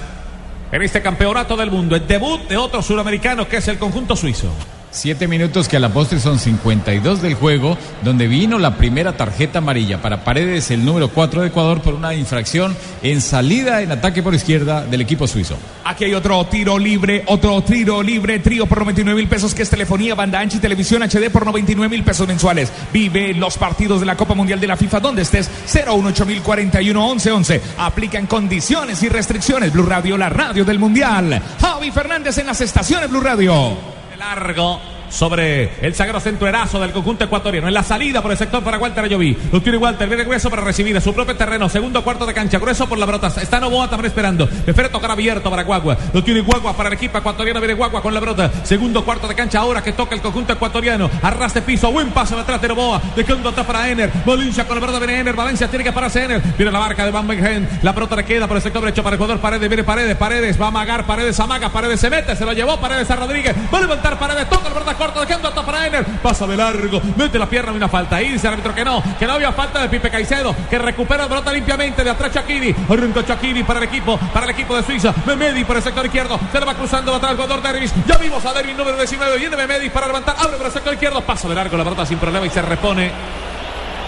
En 0.71 0.81
este 0.81 1.03
campeonato 1.03 1.57
del 1.57 1.73
mundo, 1.73 1.97
el 1.97 2.07
debut 2.07 2.49
de 2.49 2.57
otro 2.57 2.83
suramericano 2.83 3.49
que 3.49 3.57
es 3.57 3.67
el 3.67 3.79
conjunto 3.79 4.15
suizo. 4.15 4.53
Siete 4.94 5.26
minutos 5.26 5.67
que 5.67 5.76
a 5.76 5.81
la 5.81 5.93
postre 5.93 6.20
son 6.20 6.38
52 6.38 7.20
del 7.20 7.35
juego, 7.35 7.76
donde 8.05 8.29
vino 8.29 8.61
la 8.61 8.76
primera 8.76 9.17
tarjeta 9.17 9.58
amarilla 9.58 10.00
para 10.00 10.23
Paredes, 10.23 10.70
el 10.70 10.85
número 10.85 11.08
4 11.08 11.41
de 11.41 11.49
Ecuador, 11.49 11.82
por 11.82 11.94
una 11.94 12.14
infracción 12.14 12.76
en 13.02 13.20
salida 13.20 13.82
en 13.82 13.91
ataque 13.91 14.23
por 14.23 14.37
izquierda 14.37 14.87
del 14.87 15.00
equipo 15.00 15.26
suizo. 15.26 15.58
Aquí 15.85 16.05
hay 16.05 16.14
otro 16.14 16.46
tiro 16.46 16.79
libre, 16.79 17.25
otro 17.26 17.61
tiro 17.64 18.05
libre, 18.05 18.38
trío 18.38 18.67
por 18.67 18.79
99 18.79 19.20
mil 19.20 19.29
pesos, 19.29 19.52
que 19.52 19.62
es 19.62 19.69
telefonía, 19.69 20.14
banda 20.14 20.38
ancha 20.38 20.58
y 20.58 20.61
televisión 20.61 21.02
HD 21.02 21.29
por 21.29 21.44
99 21.44 21.88
mil 21.88 22.05
pesos 22.05 22.29
mensuales. 22.29 22.73
Vive 22.93 23.35
los 23.35 23.58
partidos 23.58 23.99
de 23.99 24.06
la 24.06 24.17
Copa 24.17 24.35
Mundial 24.35 24.61
de 24.61 24.69
la 24.69 24.76
FIFA 24.76 25.00
donde 25.00 25.23
estés, 25.23 25.50
018 25.73 26.25
mil 26.25 26.40
41 26.40 27.08
11 27.08 27.32
11. 27.32 27.62
Aplican 27.79 28.29
condiciones 28.29 29.02
y 29.02 29.08
restricciones. 29.08 29.73
Blue 29.73 29.87
Radio, 29.87 30.17
la 30.17 30.29
radio 30.29 30.64
del 30.64 30.79
Mundial. 30.79 31.43
Javi 31.61 31.90
Fernández 31.90 32.38
en 32.38 32.47
las 32.47 32.61
estaciones 32.61 33.11
Blue 33.11 33.20
Radio. 33.20 33.94
Largo 34.16 34.94
sobre 35.09 35.71
el 35.81 35.95
sagrado 35.95 36.21
centro 36.21 36.49
erazo 36.49 36.81
del 36.81 36.93
conjunto 36.93 37.25
ecuatoriano. 37.25 37.69
En 37.69 37.75
la 37.75 37.83
salida 37.83 38.23
por 38.23 38.31
el 38.31 38.39
sector 38.39 38.62
para 38.62 38.79
Walter 38.79 39.05
Ayoví. 39.05 39.37
Lo 39.53 39.61
tiene 39.61 39.79
Walter, 39.79 40.09
viene 40.09 40.25
grueso 40.25 40.51
para 40.51 40.62
recibir 40.62 40.97
a 40.97 41.01
su 41.01 41.12
propio 41.15 41.37
terreno. 41.37 41.69
Segundo 41.69 42.03
cuarto 42.03 42.27
de 42.27 42.35
cancha, 42.35 42.59
grueso 42.59 42.89
por 42.89 42.99
la 42.99 43.06
brota. 43.06 43.29
Está 43.29 43.61
Novoa 43.61 43.89
también 43.89 44.06
esperando. 44.06 44.49
Espera 44.67 44.89
tocar 44.89 45.11
abierto 45.11 45.51
para 45.51 45.62
Guagua. 45.62 45.97
Lo 46.12 46.23
tiene 46.23 46.41
Guagua 46.41 46.77
para 46.77 46.89
el 46.89 46.95
equipo 46.95 47.19
ecuatoriano. 47.19 47.61
Viene 47.61 47.75
Guagua 47.75 48.03
con 48.03 48.15
la 48.15 48.21
brota. 48.21 48.51
Segundo 48.65 49.05
cuarto 49.05 49.29
de 49.29 49.35
cancha 49.35 49.61
ahora 49.61 49.83
que 49.83 49.93
toca 49.93 50.14
el 50.14 50.21
conjunto 50.21 50.52
ecuatoriano. 50.52 51.11
Arras 51.23 51.55
de 51.55 51.62
piso, 51.62 51.90
buen 51.90 52.11
paso 52.11 52.37
de 52.37 52.43
atrás 52.43 52.61
de 52.61 52.69
Novoa. 52.69 53.00
Dejando 53.17 53.49
atrás 53.49 53.67
para 53.67 53.88
Ener. 53.88 54.11
Valencia 54.25 54.67
con 54.67 54.76
la 54.76 54.87
brota 54.87 54.99
viene 54.99 55.21
Ener. 55.21 55.35
Valencia 55.35 55.69
tiene 55.69 55.85
que 55.85 55.93
pararse 55.93 56.25
Ener. 56.25 56.43
Viene 56.57 56.73
la 56.73 56.81
marca 56.81 57.05
de 57.05 57.11
Van 57.11 57.26
Bengen. 57.26 57.69
La 57.83 57.95
pelota 57.95 58.17
le 58.17 58.25
queda 58.25 58.47
por 58.47 58.57
el 58.57 58.62
sector 58.62 58.83
derecho 58.83 59.02
para 59.02 59.17
Ecuador. 59.17 59.38
Paredes, 59.38 59.69
viene 59.69 59.85
Paredes. 59.85 60.17
Paredes 60.17 60.61
va 60.61 60.67
a 60.67 60.69
amagar. 60.69 61.07
Paredes 61.07 61.38
amaga. 61.40 61.71
Paredes 61.71 62.00
se 62.00 62.11
mete. 62.11 62.35
Se 62.37 62.45
lo 62.45 62.52
llevó. 62.52 62.78
Paredes 62.78 63.11
a 63.11 63.17
Rodríguez. 63.17 63.55
Va 63.73 63.78
a 63.78 63.81
levantar 63.83 64.19
Paredes. 64.19 64.49
Toca 64.49 64.69
la 64.69 64.75
brota 64.75 64.94
corta. 64.95 65.21
Dejando 65.21 65.49
atrás 65.49 65.65
para 65.65 65.87
Ener. 65.87 66.05
Pasa 66.23 66.47
de 66.47 66.57
largo. 66.57 67.01
Mete 67.17 67.39
la 67.39 67.47
pierna. 67.47 67.73
Una 67.73 67.89
falta. 67.89 68.17
Ahí 68.17 68.31
dice 68.31 68.47
el 68.47 68.55
árbitro 68.55 68.75
que 68.75 68.85
no. 68.85 69.03
Que 69.19 69.27
no 69.27 69.35
había 69.35 69.53
falta 69.53 69.81
de 69.81 69.89
Pipe 69.89 70.11
Caicedo. 70.11 70.55
Que 70.69 70.79
recupera 70.79 71.29
pelota 71.29 71.53
limpiamente. 71.53 72.05
De 72.05 72.11
atrás 72.11 72.33
Chakiri. 72.33 72.75
Arranca 72.89 73.25
Chakiri 73.25 73.63
para 73.65 73.81
el 73.81 73.87
equipo. 73.87 74.19
Para 74.33 74.47
el 74.47 74.51
equipo 74.51 74.77
de 74.77 74.83
Suiza. 74.83 75.15
Memedi 75.27 75.65
por 75.65 75.77
el 75.77 75.83
sector 75.83 76.05
izquierdo. 76.07 76.39
Se 76.51 76.59
le 76.59 76.67
va 76.67 76.75
cruzando 76.75 77.15
atrás 77.15 77.33
el 77.33 77.37
jugador 77.37 77.63
Dervis. 77.63 77.93
Ya 78.07 78.17
vimos 78.19 78.45
a 78.45 78.53
Dervis 78.53 78.77
número 78.77 78.97
19. 78.97 79.39
Viene 79.39 79.57
Memedi 79.57 79.91
para 79.91 80.07
levantar. 80.07 80.37
Abre 80.39 80.57
por 80.57 80.67
el 80.67 80.73
sector 80.73 80.93
izquierdo. 80.93 81.21
Pasa 81.23 81.49
de 81.49 81.55
largo 81.55 81.77
la 81.77 81.85
pelota 81.85 82.07
sin 82.07 82.19
problema 82.19 82.47
y 82.47 82.51
se 82.51 82.63
repone 82.63 83.11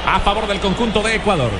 a 0.07 0.21
favor 0.21 0.47
del 0.47 0.61
conjunto 0.61 1.02
de 1.02 1.16
Ecuador. 1.16 1.50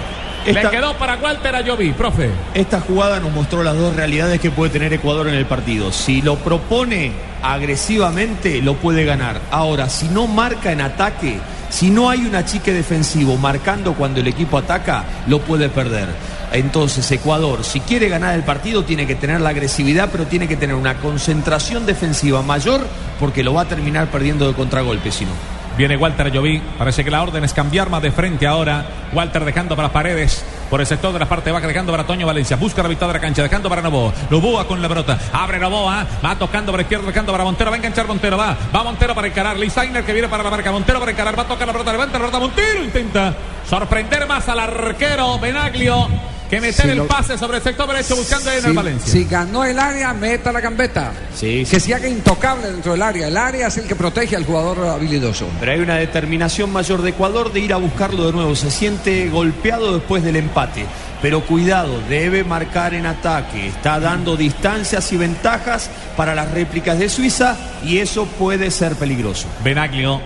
Esta- 0.47 0.63
Le 0.63 0.71
quedó 0.71 0.95
para 0.95 1.17
Walter 1.17 1.55
Ayoví, 1.57 1.93
profe. 1.93 2.31
Esta 2.55 2.81
jugada 2.81 3.19
nos 3.21 3.33
mostró 3.33 3.63
las 3.63 3.77
dos 3.77 3.95
realidades 3.97 4.41
que 4.41 4.51
puede 4.51 4.71
tener 4.71 4.93
Ecuador 4.93 5.29
en 5.29 5.35
el 5.35 5.47
partido. 5.47 5.93
Si 5.93 6.23
lo 6.23 6.37
propone 6.37 7.13
agresivamente, 7.43 8.63
lo 8.63 8.75
puede 8.77 9.05
ganar. 9.05 9.41
Ahora, 9.51 9.89
si 9.89 10.09
no 10.09 10.27
marca 10.27 10.73
en 10.73 10.81
ataque, 10.81 11.39
si 11.69 11.91
no 11.91 12.09
hay 12.09 12.21
un 12.25 12.35
achique 12.35 12.73
defensivo 12.73 13.37
marcando 13.37 13.95
cuando 13.95 14.21
el 14.21 14.29
equipo 14.29 14.57
ataca, 14.59 15.05
lo 15.27 15.41
puede 15.41 15.69
perder. 15.69 16.07
Entonces, 16.53 17.11
Ecuador, 17.11 17.65
si 17.65 17.81
quiere 17.81 18.09
ganar 18.09 18.35
el 18.37 18.45
partido, 18.45 18.85
tiene 18.85 19.07
que 19.07 19.17
tener 19.17 19.41
la 19.41 19.51
agresividad, 19.51 20.09
pero 20.13 20.27
tiene 20.27 20.47
que 20.47 20.57
tener 20.57 20.77
una 20.77 20.95
concentración 20.99 21.85
defensiva 21.87 22.41
mayor, 22.43 22.87
porque 23.19 23.43
lo 23.43 23.53
va 23.53 23.63
a 23.63 23.69
terminar 23.69 24.07
perdiendo 24.13 24.47
de 24.47 24.55
contragolpe, 24.55 25.11
si 25.11 25.25
no. 25.25 25.33
Viene 25.77 25.97
Walter 25.97 26.27
Ayoví. 26.27 26.63
Parece 26.79 27.05
que 27.05 27.11
la 27.11 27.23
orden 27.23 27.45
es 27.45 27.53
cambiar 27.53 27.91
más 27.91 28.01
de 28.01 28.11
frente 28.11 28.47
ahora. 28.47 28.85
Walter 29.13 29.45
dejando 29.45 29.77
para 29.77 29.93
paredes. 29.93 30.45
Por 30.71 30.81
el 30.81 30.87
sector 30.87 31.13
de 31.13 31.19
la 31.19 31.27
parte 31.27 31.53
baja, 31.53 31.67
dejando 31.67 31.93
para 31.93 32.07
Toño 32.07 32.27
Valencia. 32.27 32.57
Busca 32.57 32.83
la 32.83 32.89
mitad 32.89 33.07
de 33.07 33.13
la 33.13 33.21
cancha, 33.21 33.43
dejando 33.43 33.69
para 33.69 33.83
Novoa. 33.83 34.13
Novoa 34.31 34.67
con 34.67 34.81
la 34.81 34.89
brota. 34.89 35.19
Abre 35.33 35.59
Novoa. 35.59 36.07
Va 36.25 36.37
tocando 36.37 36.73
para 36.73 36.83
izquierda, 36.83 37.07
dejando 37.07 37.31
para 37.31 37.45
Montero. 37.45 37.71
Va 37.71 37.77
a 37.77 37.79
enganchar 37.79 38.07
Montero. 38.07 38.39
Va. 38.39 38.57
Va 38.75 38.83
Montero 38.83 39.15
para 39.15 39.27
encarar. 39.27 39.59
Lee 39.59 39.69
Steiner 39.69 40.03
que 40.03 40.13
viene 40.13 40.29
para 40.29 40.43
la 40.43 40.51
marca. 40.51 40.73
Montero 40.73 40.99
para 40.99 41.13
encarar. 41.13 41.39
Va 41.39 41.43
a 41.43 41.49
tocar 41.49 41.67
la 41.67 41.73
brota. 41.75 41.93
Levanta 41.93 42.19
la 42.19 42.25
brota. 42.25 42.39
Montero 42.39 42.83
intenta 42.83 43.35
sorprender 43.69 44.27
más 44.27 44.49
al 44.49 44.61
arquero 44.61 45.39
Benaglio. 45.39 46.36
Que 46.51 46.61
meter 46.61 46.85
Si 46.87 46.91
el 46.93 46.99
lo- 46.99 47.07
pase 47.09 47.37
sobre 47.37 47.59
el 47.59 47.63
sector 47.65 47.89
derecho 47.89 48.15
buscando 48.17 48.51
a 48.51 48.55
Ener 48.55 48.71
Si, 48.71 48.77
Valencia. 48.77 49.13
si 49.13 49.25
ganó 49.25 49.65
el 49.65 49.79
área, 49.79 50.13
meta 50.15 50.53
la 50.53 50.61
gambeta. 50.61 51.13
Sí, 51.35 51.67
Que 51.69 51.81
se 51.81 51.95
haga 51.95 52.07
intocable 52.09 52.71
dentro 52.71 52.93
del 52.93 53.03
área. 53.03 53.29
El 53.29 53.37
área 53.37 53.67
es 53.67 53.77
el 53.79 53.87
que 53.89 53.97
protege 53.97 54.37
al 54.37 54.45
jugador 54.45 54.87
habilidoso. 54.87 55.47
Pero 55.59 55.73
hay 55.73 55.81
una 55.81 55.97
determinación 55.97 56.73
mayor 56.73 57.03
de 57.03 57.11
Ecuador 57.11 57.53
de 57.53 57.61
ir 57.61 57.73
a 57.73 57.77
buscarlo 57.79 58.27
de 58.27 58.33
nuevo. 58.33 58.55
Se 58.55 58.71
siente 58.71 59.29
golpeado 59.29 59.95
después 59.95 60.23
del 60.23 60.37
empate. 60.37 60.87
Pero 61.23 61.41
cuidado, 61.45 62.01
debe 62.09 62.45
marcar 62.45 62.95
en 62.95 63.07
ataque. 63.07 63.67
Está 63.69 63.99
dando 63.99 64.37
distancias 64.37 65.11
y 65.13 65.17
ventajas 65.17 65.91
para 66.17 66.35
las 66.35 66.51
réplicas 66.53 66.99
de 66.99 67.09
Suiza 67.09 67.57
y 67.83 67.99
eso 67.99 68.27
puede 68.27 68.71
ser 68.71 68.95
peligroso. 68.97 69.49
Benaglio. 69.65 70.21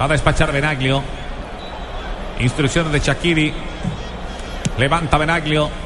Va 0.00 0.04
a 0.04 0.08
despachar 0.08 0.52
Benaglio. 0.52 1.02
Instrucciones 2.40 2.92
de 2.92 3.00
Shakiri. 3.00 3.54
Levanta 4.80 5.18
Benaglio. 5.18 5.79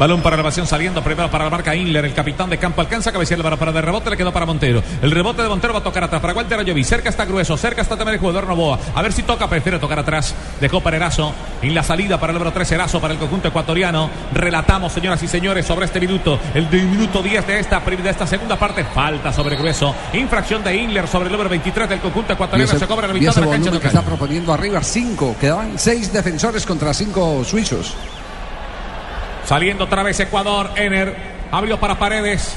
Balón 0.00 0.22
para 0.22 0.32
elevación 0.32 0.66
saliendo 0.66 1.04
primero 1.04 1.30
para 1.30 1.44
la 1.44 1.50
marca 1.50 1.76
Inler. 1.76 2.06
El 2.06 2.14
capitán 2.14 2.48
de 2.48 2.56
campo 2.56 2.80
alcanza 2.80 3.10
a 3.10 3.12
cabecear 3.12 3.42
balón 3.42 3.58
para 3.58 3.70
de 3.70 3.82
rebote. 3.82 4.08
Le 4.08 4.16
quedó 4.16 4.32
para 4.32 4.46
Montero. 4.46 4.82
El 5.02 5.10
rebote 5.10 5.42
de 5.42 5.48
Montero 5.50 5.74
va 5.74 5.80
a 5.80 5.82
tocar 5.82 6.02
atrás 6.02 6.22
para 6.22 6.32
Walter 6.32 6.58
Ayoví. 6.58 6.82
Cerca 6.84 7.10
está 7.10 7.26
grueso. 7.26 7.54
Cerca 7.58 7.82
está 7.82 7.98
también 7.98 8.14
el 8.14 8.18
jugador 8.18 8.46
Novoa. 8.46 8.78
A 8.94 9.02
ver 9.02 9.12
si 9.12 9.24
toca. 9.24 9.46
Prefiere 9.46 9.78
tocar 9.78 9.98
atrás. 9.98 10.34
Dejó 10.58 10.80
para 10.80 10.96
Erazo. 10.96 11.34
En 11.60 11.74
la 11.74 11.82
salida 11.82 12.18
para 12.18 12.30
el 12.30 12.38
número 12.38 12.50
13 12.50 12.76
Erazo 12.76 12.98
para 12.98 13.12
el 13.12 13.20
conjunto 13.20 13.48
ecuatoriano. 13.48 14.08
Relatamos, 14.32 14.90
señoras 14.90 15.22
y 15.22 15.28
señores, 15.28 15.66
sobre 15.66 15.84
este 15.84 16.00
minuto. 16.00 16.40
El 16.54 16.70
de 16.70 16.80
minuto 16.80 17.22
10 17.22 17.46
de 17.46 17.60
esta, 17.60 17.80
de 17.80 18.08
esta 18.08 18.26
segunda 18.26 18.58
parte. 18.58 18.84
Falta 18.84 19.34
sobre 19.34 19.56
grueso. 19.56 19.94
Infracción 20.14 20.64
de 20.64 20.76
Inler 20.76 21.06
sobre 21.08 21.26
el 21.26 21.32
número 21.32 21.50
23 21.50 21.90
del 21.90 22.00
conjunto 22.00 22.32
ecuatoriano. 22.32 22.70
ese, 22.70 22.78
Se 22.78 22.86
cobra 22.86 23.06
la 23.06 23.12
mitad 23.12 23.34
de 23.34 23.40
la 23.42 23.50
cancha 23.50 23.78
que 23.78 23.86
está 23.88 24.00
proponiendo 24.00 24.50
arriba, 24.54 24.82
cinco. 24.82 25.36
Quedaban 25.38 25.78
seis 25.78 26.10
defensores 26.10 26.64
contra 26.64 26.94
cinco 26.94 27.44
suizos. 27.44 27.94
Saliendo 29.50 29.82
otra 29.82 30.04
vez 30.04 30.20
Ecuador, 30.20 30.70
Ener. 30.76 31.12
Abrió 31.50 31.80
para 31.80 31.98
Paredes. 31.98 32.56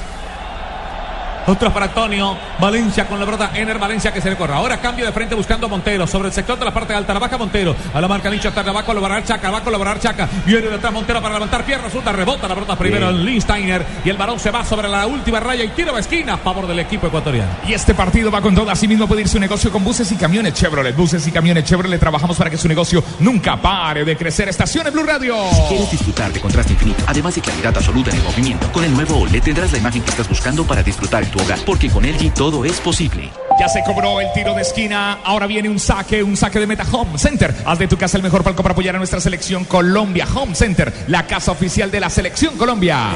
Otro 1.45 1.73
para 1.73 1.88
Antonio. 1.88 2.38
Valencia 2.59 3.05
con 3.07 3.19
la 3.19 3.25
pelota. 3.25 3.51
Ener 3.53 3.79
Valencia 3.79 4.13
que 4.13 4.21
se 4.21 4.29
le 4.29 4.35
corre. 4.35 4.53
Ahora 4.53 4.79
cambio 4.79 5.05
de 5.05 5.12
frente 5.12 5.35
buscando 5.35 5.67
a 5.67 5.69
Montero. 5.69 6.07
Sobre 6.07 6.29
el 6.29 6.33
sector 6.33 6.57
de 6.57 6.65
la 6.65 6.73
parte 6.73 6.93
alta. 6.93 7.13
La 7.13 7.19
baja 7.19 7.38
Montero. 7.38 7.75
A 7.93 8.00
la 8.00 8.07
marca 8.07 8.29
Nicho. 8.29 8.50
Hasta 8.50 8.63
la 8.63 8.71
va 8.71 8.79
a 8.81 8.85
colaborar 8.85 9.23
Chaca. 9.23 9.51
Va 9.51 9.59
a 9.59 9.63
colaborar 9.63 10.00
Chaca. 10.00 10.27
Viene 10.45 10.67
detrás 10.67 10.93
Montero 10.93 11.21
para 11.21 11.33
levantar 11.35 11.63
piernas. 11.65 11.88
Resulta 11.88 12.12
rebota 12.12 12.47
la 12.47 12.55
pelota 12.55 12.77
primero 12.77 13.09
en 13.09 13.25
Lindsteiner. 13.25 13.85
Y 14.05 14.09
el 14.09 14.17
balón 14.17 14.39
se 14.39 14.51
va 14.51 14.63
sobre 14.63 14.88
la 14.88 15.05
última 15.05 15.39
raya 15.39 15.63
y 15.63 15.69
tiro 15.69 15.95
a 15.95 16.00
esquina 16.00 16.35
a 16.35 16.38
favor 16.38 16.67
del 16.67 16.79
equipo 16.79 17.07
ecuatoriano. 17.07 17.50
Y 17.67 17.73
este 17.73 17.93
partido 17.93 18.31
va 18.31 18.41
con 18.41 18.55
todo. 18.55 18.69
Asimismo 18.69 19.07
puede 19.07 19.21
ir 19.21 19.27
su 19.27 19.39
negocio 19.39 19.71
con 19.71 19.83
buses 19.83 20.12
y 20.12 20.15
camiones 20.15 20.53
Chevrolet. 20.53 20.95
Buses 20.95 21.27
y 21.27 21.31
camiones 21.31 21.65
Chevrolet. 21.65 22.00
Trabajamos 22.00 22.38
para 22.38 22.50
que 22.50 22.57
su 22.57 22.67
negocio 22.67 23.03
nunca 23.19 23.57
pare 23.57 24.05
de 24.05 24.15
crecer. 24.15 24.47
Estaciones 24.47 24.93
Blue 24.93 25.03
Radio. 25.03 25.35
¿Quieres 25.67 25.91
disfrutar 25.91 26.31
de 26.31 26.39
contraste 26.39 26.73
infinito, 26.73 27.03
además 27.07 27.35
de 27.35 27.41
claridad 27.41 27.75
absoluta 27.75 28.12
en 28.12 28.17
el 28.17 28.23
movimiento? 28.23 28.71
Con 28.71 28.83
el 28.83 28.93
nuevo 28.93 29.19
OLED 29.19 29.41
tendrás 29.43 29.71
la 29.71 29.77
imagen 29.79 30.01
que 30.01 30.09
estás 30.09 30.27
buscando 30.27 30.63
para 30.65 30.83
disfrutar 30.83 31.23
tu 31.34 31.44
hogar, 31.44 31.60
porque 31.66 31.90
con 31.90 32.04
LG 32.04 32.34
todo 32.34 32.63
es 32.63 32.80
posible. 32.80 33.30
Ya 33.60 33.68
se 33.68 33.84
cobró 33.84 34.22
el 34.22 34.32
tiro 34.34 34.54
de 34.54 34.62
esquina. 34.62 35.20
Ahora 35.24 35.48
viene 35.48 35.68
un 35.68 35.80
saque, 35.80 36.24
un 36.24 36.38
saque 36.38 36.60
de 36.60 36.68
Meta 36.68 36.86
Home 36.92 37.18
Center. 37.18 37.54
Haz 37.66 37.80
de 37.80 37.88
tu 37.88 37.98
casa 37.98 38.18
el 38.18 38.24
mejor 38.24 38.44
palco 38.44 38.62
para 38.62 38.74
apoyar 38.74 38.96
a 38.96 39.00
nuestra 39.00 39.20
selección 39.20 39.66
Colombia. 39.66 40.28
Home 40.34 40.56
Center, 40.56 40.94
la 41.08 41.25
casa 41.25 41.52
oficial 41.52 41.90
de 41.92 42.00
la 42.00 42.10
selección 42.10 42.56
Colombia. 42.58 43.10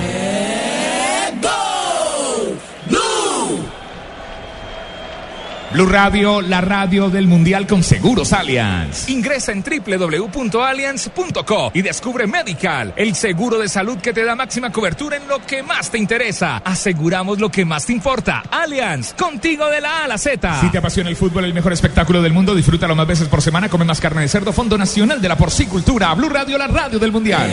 Blue 5.78 5.86
Radio, 5.86 6.42
la 6.42 6.60
radio 6.60 7.12
del 7.12 7.28
Mundial 7.28 7.68
con 7.68 7.84
Seguros 7.84 8.34
Allianz. 8.34 9.08
Ingresa 9.10 9.52
en 9.52 9.64
www.allianz.co 9.64 11.72
y 11.72 11.84
descubre 11.84 12.26
Medical, 12.26 12.96
el 12.96 13.14
seguro 13.14 13.60
de 13.60 13.70
salud 13.70 14.00
que 14.00 14.12
te 14.12 14.26
da 14.26 14.36
máxima 14.36 14.72
cobertura 14.72 15.18
en 15.18 15.28
lo 15.28 15.38
que 15.46 15.62
más 15.62 15.92
te 15.92 16.00
interesa. 16.00 16.64
Aseguramos 16.66 17.40
lo 17.40 17.52
que 17.52 17.64
más 17.64 17.86
te 17.86 17.94
importa. 17.94 18.42
Allianz, 18.50 19.14
contigo 19.14 19.68
de 19.68 19.80
la 19.80 20.00
A 20.00 20.06
a 20.06 20.08
la 20.08 20.18
Z. 20.18 20.62
Si 20.62 20.72
te 20.72 20.80
apasiona 20.80 21.12
el 21.12 21.16
fútbol, 21.16 21.46
el 21.46 21.54
mejor 21.54 21.74
espectáculo 21.74 22.24
del 22.24 22.34
mundo, 22.34 22.56
disfrútalo 22.56 22.96
más 22.96 23.06
veces 23.06 23.28
por 23.28 23.44
semana. 23.44 23.70
Come 23.70 23.86
más 23.86 24.02
carne 24.02 24.22
de 24.22 24.30
cerdo, 24.30 24.52
Fondo 24.52 24.80
Nacional 24.80 25.22
de 25.22 25.30
la 25.30 25.38
Porcicultura. 25.38 26.12
Blue 26.16 26.30
Radio, 26.30 26.58
la 26.58 26.66
radio 26.66 26.98
del 26.98 27.12
Mundial. 27.12 27.52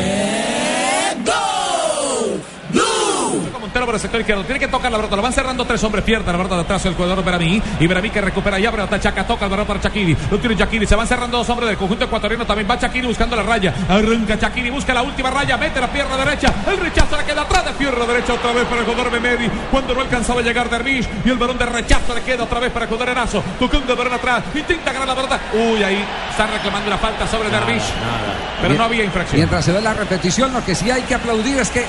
Montero 3.74 3.86
por 3.86 3.96
el 3.96 4.00
sector 4.00 4.20
izquierdo. 4.20 4.44
Tiene 4.44 4.60
que 4.60 4.68
tocar 4.68 4.92
la 4.92 4.98
pelota. 4.98 5.16
Lo 5.16 5.22
van 5.22 5.32
cerrando 5.32 5.64
tres 5.64 5.82
hombres. 5.82 6.04
Pierde 6.04 6.30
la 6.30 6.38
pelota 6.38 6.54
de 6.54 6.60
atrás 6.60 6.86
el 6.86 6.94
jugador 6.94 7.24
Beramí. 7.24 7.60
Y 7.80 7.86
Beramí 7.88 8.08
que 8.08 8.20
recupera 8.20 8.56
ya. 8.56 8.70
Pero 8.70 8.86
Chaca 9.00 9.26
toca 9.26 9.46
el 9.46 9.50
balón 9.50 9.66
para 9.66 9.80
Chakiri. 9.80 10.16
Lo 10.30 10.38
tiene 10.38 10.56
Chakiri. 10.56 10.86
Se 10.86 10.94
van 10.94 11.08
cerrando 11.08 11.38
dos 11.38 11.50
hombres 11.50 11.70
del 11.70 11.76
conjunto 11.76 12.04
ecuatoriano. 12.04 12.46
También 12.46 12.70
va 12.70 12.78
Chakiri 12.78 13.08
buscando 13.08 13.34
la 13.34 13.42
raya. 13.42 13.74
Arranca 13.88 14.38
Chakiri. 14.38 14.70
Busca 14.70 14.94
la 14.94 15.02
última 15.02 15.28
raya. 15.28 15.56
Mete 15.56 15.80
la 15.80 15.88
pierna 15.88 16.16
derecha. 16.16 16.54
El 16.68 16.76
rechazo 16.76 17.16
le 17.16 17.24
queda 17.24 17.42
atrás 17.42 17.64
de 17.64 17.72
pierna 17.72 18.06
derecha 18.06 18.34
otra 18.34 18.52
vez 18.52 18.64
para 18.64 18.82
el 18.82 18.86
jugador 18.86 19.10
Memedi. 19.10 19.50
Cuando 19.72 19.92
no 19.92 20.02
alcanzaba 20.02 20.38
a 20.38 20.44
llegar 20.44 20.70
Dervish. 20.70 21.08
Y 21.24 21.30
el 21.30 21.36
balón 21.36 21.58
de 21.58 21.66
rechazo 21.66 22.14
le 22.14 22.22
queda 22.22 22.44
otra 22.44 22.60
vez 22.60 22.70
para 22.70 22.84
el 22.84 22.90
jugador 22.90 23.08
Erazo. 23.08 23.42
Tocando 23.58 23.92
el 23.92 23.98
balón 23.98 24.12
atrás. 24.12 24.44
Intenta 24.54 24.92
ganar 24.92 25.08
la 25.08 25.16
pelota. 25.16 25.40
Uy, 25.52 25.82
ahí 25.82 26.04
está 26.30 26.46
reclamando 26.46 26.86
una 26.86 26.98
falta 26.98 27.26
sobre 27.26 27.50
Dervish. 27.50 27.90
Pero 28.62 28.74
no 28.74 28.84
había 28.84 29.02
infracción. 29.02 29.38
Mientras 29.38 29.64
se 29.64 29.72
ve 29.72 29.80
la 29.80 29.94
repetición, 29.94 30.52
lo 30.52 30.64
que 30.64 30.76
sí 30.76 30.92
hay 30.92 31.02
que 31.02 31.16
aplaudir 31.16 31.58
es 31.58 31.70
que 31.70 31.84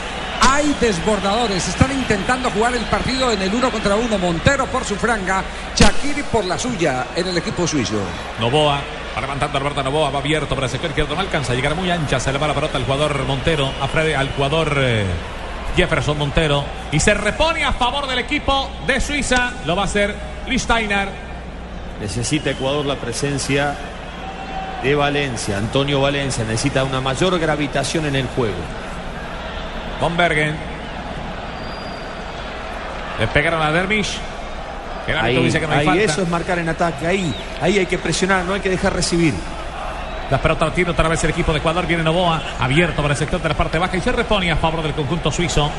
hay 0.55 0.75
desbordadores. 0.79 1.67
Están 1.67 1.91
intentando 1.91 2.49
jugar 2.49 2.73
el 2.75 2.85
partido 2.85 3.31
en 3.31 3.41
el 3.41 3.53
uno 3.53 3.69
contra 3.69 3.95
uno. 3.95 4.17
Montero 4.17 4.65
por 4.67 4.85
su 4.85 4.95
franga, 4.95 5.43
Shakiri 5.75 6.23
por 6.23 6.45
la 6.45 6.57
suya 6.57 7.07
en 7.15 7.27
el 7.27 7.37
equipo 7.37 7.67
suizo. 7.67 7.99
Novoa. 8.39 8.79
Va 9.15 9.21
levantando 9.21 9.57
Alberto 9.57 9.81
Novoa, 9.81 10.09
va 10.09 10.19
abierto 10.19 10.55
para 10.55 10.67
el 10.67 10.71
sector 10.71 10.89
izquierdo, 10.89 11.15
no 11.15 11.21
alcanza 11.21 11.53
a 11.53 11.55
llegar 11.55 11.73
muy 11.73 11.89
ancha, 11.89 12.19
se 12.19 12.33
le 12.33 12.37
va 12.37 12.47
la 12.47 12.53
pelota 12.53 12.77
al 12.77 12.83
jugador 12.83 13.23
Montero, 13.23 13.71
a 13.81 13.87
Fred, 13.87 14.13
al 14.13 14.29
jugador 14.31 14.75
eh, 14.77 15.05
Jefferson 15.77 16.17
Montero, 16.17 16.65
y 16.91 16.99
se 16.99 17.13
repone 17.13 17.63
a 17.63 17.71
favor 17.71 18.07
del 18.07 18.19
equipo 18.19 18.69
de 18.85 18.99
Suiza, 18.99 19.53
lo 19.65 19.73
va 19.73 19.83
a 19.83 19.85
hacer 19.85 20.13
Listeiner. 20.47 21.07
Necesita 22.01 22.49
Ecuador 22.49 22.85
la 22.85 22.95
presencia 22.95 23.73
de 24.83 24.95
Valencia. 24.95 25.59
Antonio 25.59 26.01
Valencia 26.01 26.43
necesita 26.43 26.83
una 26.83 26.99
mayor 26.99 27.39
gravitación 27.39 28.05
en 28.07 28.17
el 28.17 28.27
juego. 28.27 28.84
Von 29.99 30.15
Bergen. 30.17 30.55
Le 33.19 33.27
pegaron 33.27 33.61
a 33.61 33.71
Dervish. 33.71 34.17
El 35.07 35.17
Ahí, 35.19 35.37
dice 35.43 35.59
que 35.59 35.67
no 35.67 35.73
hay 35.73 35.79
ahí, 35.79 35.85
falta. 35.85 36.03
eso 36.03 36.21
es 36.23 36.29
marcar 36.29 36.59
en 36.59 36.67
ataque. 36.69 37.05
Ahí, 37.07 37.33
ahí 37.61 37.77
hay 37.77 37.85
que 37.85 37.97
presionar, 37.97 38.43
no 38.43 38.53
hay 38.53 38.59
que 38.59 38.69
dejar 38.69 38.93
recibir. 38.93 39.33
La 40.31 40.39
pelota 40.39 40.71
tiene 40.71 40.89
otra 40.91 41.07
vez 41.07 41.23
el 41.23 41.29
equipo 41.29 41.51
de 41.53 41.59
Ecuador. 41.59 41.85
Viene 41.85 42.03
Novoa 42.03 42.41
abierto 42.59 43.01
para 43.01 43.13
el 43.13 43.17
sector 43.17 43.41
de 43.41 43.49
la 43.49 43.55
parte 43.55 43.77
baja 43.77 43.95
y 43.95 44.01
se 44.01 44.11
repone 44.11 44.51
a 44.51 44.55
favor 44.55 44.81
del 44.81 44.93
conjunto 44.93 45.31
suizo. 45.31 45.69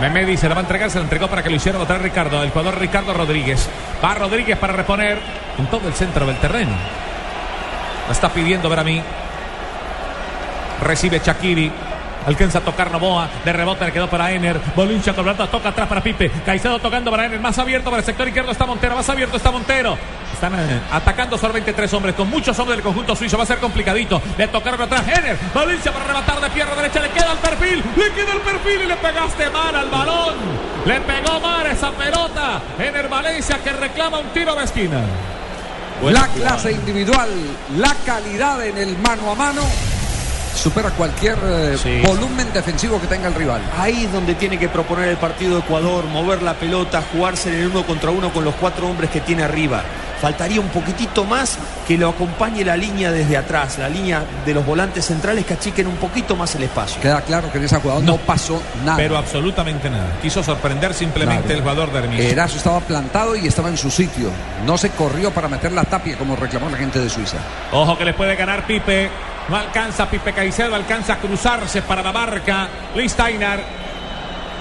Memedi 0.00 0.36
se 0.36 0.48
la 0.48 0.54
va 0.54 0.60
a 0.60 0.64
entregar, 0.64 0.90
se 0.90 0.98
la 0.98 1.04
entregó 1.04 1.28
para 1.28 1.42
que 1.42 1.50
lo 1.50 1.56
hiciera 1.56 1.78
otra 1.78 1.96
vez 1.96 2.04
Ricardo. 2.04 2.42
El 2.42 2.50
jugador 2.50 2.78
Ricardo 2.78 3.12
Rodríguez. 3.12 3.68
Va 4.02 4.14
Rodríguez 4.14 4.56
para 4.58 4.72
reponer 4.72 5.18
en 5.58 5.66
todo 5.66 5.88
el 5.88 5.94
centro 5.94 6.24
del 6.26 6.36
terreno. 6.36 6.72
La 8.06 8.12
está 8.12 8.28
pidiendo 8.28 8.68
ver 8.68 8.78
a 8.78 8.84
mí. 8.84 9.02
Recibe 10.82 11.20
Chakiri. 11.20 11.72
Alcanza 12.26 12.58
a 12.58 12.60
tocar 12.62 12.90
Novoa. 12.90 13.28
De 13.44 13.52
rebote 13.52 13.84
le 13.84 13.92
quedó 13.92 14.08
para 14.08 14.30
Ener. 14.32 14.60
Bolincha 14.74 15.12
con 15.12 15.24
toca 15.36 15.68
atrás 15.68 15.88
para 15.88 16.02
Pipe. 16.02 16.30
Caicedo 16.44 16.78
tocando 16.78 17.10
para 17.10 17.26
Ener. 17.26 17.40
Más 17.40 17.58
abierto 17.58 17.90
para 17.90 18.00
el 18.00 18.06
sector 18.06 18.26
izquierdo 18.26 18.50
está 18.50 18.66
Montero. 18.66 18.94
Más 18.94 19.08
abierto 19.08 19.36
está 19.36 19.50
Montero. 19.50 19.96
Están 20.32 20.54
eh, 20.54 20.80
atacando 20.90 21.36
solamente 21.36 21.72
tres 21.72 21.92
hombres. 21.92 22.14
Con 22.14 22.30
muchos 22.30 22.58
hombres 22.58 22.78
del 22.78 22.84
conjunto 22.84 23.14
suizo. 23.14 23.36
Va 23.36 23.44
a 23.44 23.46
ser 23.46 23.58
complicadito. 23.58 24.20
Le 24.38 24.48
tocaron 24.48 24.80
atrás. 24.80 25.06
Ener. 25.08 25.38
Valencia 25.54 25.92
para 25.92 26.06
rematar 26.06 26.40
de 26.40 26.50
pierna 26.50 26.74
derecha. 26.74 27.00
Le 27.00 27.10
queda 27.10 27.32
el 27.32 27.38
perfil. 27.38 27.84
Le 27.96 28.10
queda 28.12 28.32
el 28.32 28.40
perfil 28.40 28.80
y 28.82 28.86
le 28.86 28.96
pegaste 28.96 29.50
mal 29.50 29.74
al 29.74 29.90
balón. 29.90 30.34
Le 30.86 31.00
pegó 31.00 31.40
mal 31.40 31.66
esa 31.66 31.90
pelota. 31.90 32.60
Ener 32.78 33.08
Valencia 33.08 33.58
que 33.62 33.72
reclama 33.72 34.18
un 34.18 34.28
tiro 34.28 34.54
de 34.54 34.64
esquina. 34.64 35.02
la 36.02 36.26
clase 36.28 36.72
individual, 36.72 37.30
la 37.76 37.94
calidad 38.04 38.64
en 38.66 38.76
el 38.76 38.98
mano 38.98 39.30
a 39.30 39.34
mano 39.34 39.62
supera 40.54 40.90
cualquier 40.90 41.36
eh, 41.44 41.76
Sí. 41.80 42.00
volumen 42.06 42.52
defensivo 42.52 43.00
que 43.00 43.06
tenga 43.06 43.28
el 43.28 43.34
rival. 43.34 43.60
Ahí 43.78 44.04
es 44.04 44.12
donde 44.12 44.34
tiene 44.34 44.58
que 44.58 44.68
proponer 44.68 45.08
el 45.08 45.16
partido 45.16 45.58
Ecuador, 45.58 46.04
mover 46.06 46.42
la 46.42 46.54
pelota, 46.54 47.02
jugarse 47.12 47.50
en 47.50 47.60
el 47.60 47.66
uno 47.68 47.84
contra 47.84 48.10
uno 48.10 48.32
con 48.32 48.44
los 48.44 48.54
cuatro 48.54 48.88
hombres 48.88 49.10
que 49.10 49.20
tiene 49.20 49.42
arriba. 49.42 49.82
Faltaría 50.20 50.60
un 50.60 50.68
poquitito 50.68 51.24
más 51.24 51.58
que 51.86 51.98
lo 51.98 52.08
acompañe 52.08 52.64
la 52.64 52.76
línea 52.76 53.10
desde 53.10 53.36
atrás, 53.36 53.78
la 53.78 53.88
línea 53.88 54.24
de 54.44 54.54
los 54.54 54.64
volantes 54.64 55.04
centrales 55.04 55.44
que 55.44 55.54
achiquen 55.54 55.86
un 55.86 55.96
poquito 55.96 56.36
más 56.36 56.54
el 56.54 56.62
espacio. 56.62 57.00
Queda 57.00 57.20
claro 57.20 57.50
que 57.52 57.58
en 57.58 57.64
esa 57.64 57.80
jugada 57.80 58.00
no, 58.00 58.16
pasó 58.16 58.62
nada. 58.84 58.96
Pero 58.96 59.16
absolutamente 59.16 59.90
nada. 59.90 60.18
Quiso 60.22 60.42
sorprender 60.42 60.94
simplemente 60.94 61.52
el 61.52 61.60
jugador 61.60 61.92
de 61.92 61.98
Hermís. 61.98 62.20
Erazo 62.20 62.56
estaba 62.56 62.80
plantado 62.80 63.36
y 63.36 63.46
estaba 63.46 63.68
en 63.68 63.76
su 63.76 63.90
sitio. 63.90 64.30
No 64.66 64.78
se 64.78 64.90
corrió 64.90 65.30
para 65.30 65.48
meter 65.48 65.72
la 65.72 65.84
tapia 65.84 66.16
como 66.16 66.36
reclamó 66.36 66.70
la 66.70 66.78
gente 66.78 66.98
de 66.98 67.10
Suiza. 67.10 67.38
Ojo 67.72 67.98
que 67.98 68.04
le 68.04 68.14
puede 68.14 68.36
ganar 68.36 68.66
Pipe. 68.66 69.10
No 69.48 69.56
alcanza 69.56 70.08
Pipe 70.08 70.32
Caicedo, 70.32 70.74
alcanza 70.74 71.14
a 71.14 71.18
cruzarse 71.18 71.82
para 71.82 72.02
la 72.02 72.12
marca. 72.12 72.68
Listeiner. 72.94 73.60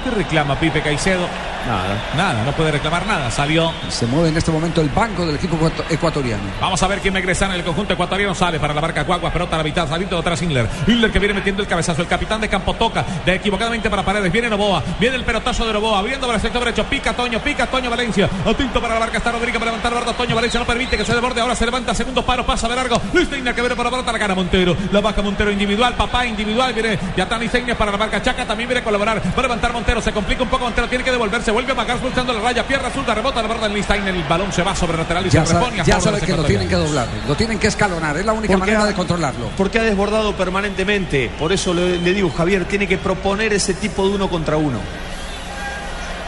¿Qué 0.04 0.10
reclama 0.10 0.60
Pipe 0.60 0.82
Caicedo? 0.82 1.28
Nada. 1.66 1.98
Nada, 2.18 2.44
no 2.44 2.52
puede 2.52 2.72
reclamar 2.72 3.06
nada. 3.08 3.32
Salió. 3.32 3.72
Se 3.90 4.06
mueve 4.06 4.30
en 4.30 4.38
este 4.38 4.52
momento 4.52 4.82
el 4.82 4.90
banco 4.90 5.26
del 5.26 5.36
equipo 5.36 5.56
ecuato- 5.56 5.84
ecuatoriano. 5.90 6.44
Vamos 6.60 6.82
a 6.84 6.88
ver 6.88 7.00
quién 7.00 7.14
regresa 7.14 7.46
en 7.46 7.54
el 7.54 7.64
conjunto 7.64 7.94
ecuatoriano. 7.94 8.36
Sale 8.36 8.60
para 8.60 8.74
la 8.74 8.82
barca 8.82 9.06
Cuagua, 9.06 9.32
pelota 9.32 9.56
a 9.56 9.58
la 9.60 9.64
mitad, 9.64 9.88
saliendo 9.88 10.18
atrás 10.18 10.42
Inler. 10.42 10.68
Inler 10.88 11.12
que 11.12 11.20
viene 11.20 11.34
metiendo 11.34 11.62
el 11.62 11.68
cabezazo. 11.68 12.02
El 12.02 12.08
capitán 12.08 12.42
de 12.42 12.50
campo 12.50 12.74
toca 12.74 13.06
de 13.26 13.36
equivocadamente 13.36 13.90
para 13.90 14.04
Paredes. 14.04 14.32
Viene 14.32 14.50
Novoa, 14.50 14.84
viene 15.00 15.16
el 15.16 15.24
pelotazo 15.24 15.66
de 15.66 15.74
Novoa, 15.74 16.00
abriendo 16.00 16.28
para 16.28 16.36
el 16.38 16.42
sector 16.42 16.64
derecho. 16.64 16.84
Pica 16.86 17.14
Toño, 17.14 17.40
pica 17.40 17.66
Toño 17.68 17.90
Valencia. 17.90 18.30
Atento 18.46 18.82
para 18.82 18.96
la 18.96 19.00
barca 19.00 19.18
está 19.20 19.32
Rodríguez 19.32 19.58
para 19.60 19.72
levantar 19.72 19.94
barra. 19.94 20.14
Toño 20.14 20.36
Valencia 20.36 20.60
no 20.60 20.66
permite 20.66 20.98
que 20.98 21.06
se 21.06 21.14
desborde. 21.14 21.40
Ahora 21.40 21.56
se 21.56 21.66
levanta, 21.66 21.94
segundo 21.94 22.24
paro, 22.26 22.46
pasa 22.46 22.68
de 22.68 22.76
largo. 22.76 23.02
Luis 23.14 23.30
Teina 23.30 23.54
que 23.56 23.62
viene 23.62 23.76
para 23.76 23.90
la 23.90 23.96
pelota, 23.96 24.12
la 24.12 24.18
gana 24.18 24.36
Montero. 24.36 24.76
La 24.92 25.00
baja 25.00 25.22
Montero 25.22 25.50
individual, 25.50 25.94
papá 25.96 26.26
individual. 26.26 26.74
Viene 26.74 27.00
Yatani 27.16 27.48
Señas 27.48 27.78
para 27.78 27.92
la 27.92 27.98
barca 27.98 28.22
Chaca. 28.22 28.46
También 28.46 28.68
viene 28.68 28.82
a 28.82 28.84
colaborar. 28.84 29.20
Va 29.26 29.40
a 29.40 29.42
levantar 29.44 29.72
Montero. 29.72 30.02
Se 30.02 30.12
complica 30.12 30.44
un 30.44 30.50
poco. 30.50 30.66
Montero 30.66 30.90
tiene 30.90 31.04
que 31.06 31.12
devolverse. 31.12 31.53
Vuelve 31.54 31.72
a 31.72 31.76
Magar 31.76 31.98
pulsando 32.00 32.34
la 32.34 32.40
raya. 32.42 32.68
Pierna 32.68 32.90
zurda, 32.90 33.14
rebota 33.16 33.42
la 33.42 33.48
barra 33.48 33.68
de 33.68 33.74
Luis 33.74 33.86
Teina. 33.86 34.10
El 34.10 34.24
balón 34.24 34.52
se 34.52 34.64
va 34.64 34.76
sobre 34.76 34.98
lateral 34.98 35.26
y 35.26 35.30
Ya, 35.30 35.46
se 35.46 35.54
sa- 35.54 35.60
repone 35.60 35.82
a 35.82 35.84
ya 35.84 36.02
sabe 36.02 36.20
que 36.22 36.36
lo 36.36 36.44
tienen 36.44 36.68
que 36.68 36.76
doblar, 36.76 37.08
lo 37.28 37.36
tienen 37.36 37.60
que 37.60 37.68
escalonar. 37.68 38.18
Es 38.18 38.26
la 38.26 38.34
única 38.34 38.48
Porque 38.54 38.60
manera 38.60 38.84
ha- 38.84 38.88
de 38.88 38.94
controlarlo. 38.94 39.50
Porque 39.56 39.80
ha 39.80 39.84
desbordado 39.84 40.34
permanentemente. 40.36 41.30
Por 41.40 41.54
eso 41.54 41.74
le, 41.74 41.98
le 42.00 42.14
digo, 42.14 42.30
Javier, 42.32 42.66
tiene 42.66 42.88
que 42.88 42.98
proponer 42.98 43.54
ese 43.54 43.74
tipo 43.76 44.08
de 44.08 44.16
uno 44.16 44.30
contra 44.30 44.58
uno. 44.58 44.80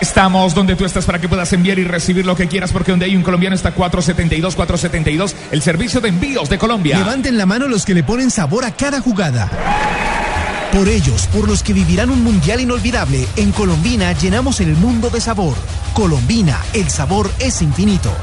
Estamos 0.01 0.53
donde 0.53 0.75
tú 0.75 0.83
estás 0.85 1.05
para 1.05 1.19
que 1.19 1.29
puedas 1.29 1.51
enviar 1.53 1.79
y 1.79 1.85
recibir 1.85 2.25
lo 2.25 2.35
que 2.35 2.47
quieras, 2.47 2.71
porque 2.71 2.91
donde 2.91 3.05
hay 3.05 3.15
un 3.15 3.23
colombiano 3.23 3.55
está 3.55 3.71
472, 3.71 4.55
472, 4.55 5.35
el 5.51 5.61
servicio 5.61 6.01
de 6.01 6.09
envíos 6.09 6.49
de 6.49 6.57
Colombia. 6.57 6.97
Levanten 6.99 7.37
la 7.37 7.45
mano 7.45 7.67
los 7.67 7.85
que 7.85 7.93
le 7.93 8.03
ponen 8.03 8.29
sabor 8.29 8.65
a 8.65 8.71
cada 8.71 8.99
jugada. 8.99 9.49
Por 10.75 10.89
ellos, 10.89 11.27
por 11.27 11.47
los 11.47 11.63
que 11.63 11.71
vivirán 11.71 12.09
un 12.09 12.21
mundial 12.21 12.59
inolvidable, 12.59 13.25
en 13.37 13.53
Colombina 13.53 14.11
llenamos 14.11 14.59
el 14.59 14.75
mundo 14.75 15.09
de 15.09 15.21
sabor. 15.21 15.55
Colombina, 15.93 16.57
el 16.73 16.89
sabor 16.89 17.31
es 17.39 17.61
infinito. 17.61 18.13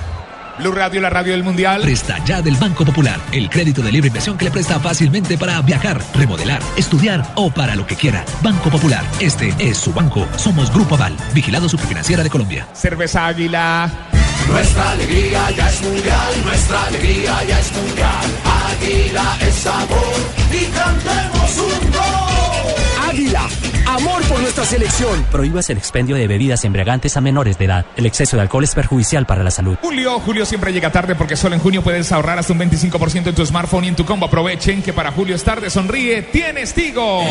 Blue 0.59 0.73
Radio, 0.73 1.01
la 1.01 1.09
radio 1.09 1.33
del 1.33 1.45
mundial. 1.45 1.81
Presta 1.81 2.23
ya 2.27 2.43
del 2.43 2.57
Banco 2.57 2.85
Popular, 2.85 3.19
el 3.33 3.49
crédito 3.49 3.81
de 3.81 3.91
libre 3.91 4.09
inversión 4.09 4.37
que 4.37 4.45
le 4.45 4.51
presta 4.51 4.79
fácilmente 4.79 5.39
para 5.39 5.63
viajar, 5.63 6.03
remodelar, 6.13 6.61
estudiar 6.77 7.27
o 7.37 7.51
para 7.51 7.75
lo 7.75 7.87
que 7.87 7.97
quiera. 7.97 8.23
Banco 8.43 8.69
Popular, 8.69 9.03
este 9.19 9.55
es 9.59 9.79
su 9.79 9.95
banco. 9.95 10.29
Somos 10.37 10.71
Grupo 10.71 10.97
Aval, 10.97 11.17
vigilado 11.33 11.71
superfinanciera 11.71 12.23
de 12.23 12.29
Colombia. 12.29 12.69
Cerveza 12.75 13.29
Águila. 13.29 14.12
Nuestra 14.49 14.91
alegría 14.91 15.51
ya 15.57 15.69
es 15.69 15.83
mundial, 15.83 16.45
nuestra 16.45 16.85
alegría 16.85 17.45
ya 17.45 17.61
es 17.61 17.73
mundial. 17.73 18.27
Águila 18.71 19.39
es 19.41 19.55
sabor 19.55 20.15
y 20.51 20.65
cantemos 20.67 21.59
un 21.59 21.91
gol. 21.91 23.09
Águila, 23.09 23.49
amor 23.87 24.23
por 24.25 24.41
nuestra 24.41 24.65
selección. 24.65 25.25
Prohíbas 25.31 25.69
el 25.71 25.79
expendio 25.79 26.17
de 26.17 26.27
bebidas 26.27 26.65
embriagantes 26.65 27.17
a 27.17 27.21
menores 27.21 27.59
de 27.59 27.67
edad. 27.67 27.87
El 27.97 28.07
exceso 28.07 28.37
de 28.37 28.43
alcohol 28.43 28.65
es 28.65 28.75
perjudicial 28.75 29.27
para 29.27 29.43
la 29.43 29.51
salud. 29.51 29.77
Julio, 29.83 30.21
Julio 30.21 30.47
siempre 30.47 30.73
llega 30.73 30.91
tarde 30.91 31.15
porque 31.15 31.37
solo 31.37 31.55
en 31.55 31.61
junio 31.61 31.83
puedes 31.83 32.11
ahorrar 32.13 32.39
hasta 32.39 32.53
un 32.53 32.61
25% 32.61 33.29
en 33.29 33.35
tu 33.35 33.45
smartphone 33.47 33.85
y 33.85 33.89
en 33.89 33.97
tu 33.97 34.05
combo. 34.05 34.27
Aprovechen 34.27 34.83
que 34.83 34.93
para 34.93 35.13
Julio 35.13 35.35
es 35.35 35.45
tarde, 35.45 35.71
sonríe, 35.71 36.23
tienes 36.23 36.73
Tigo. 36.75 37.23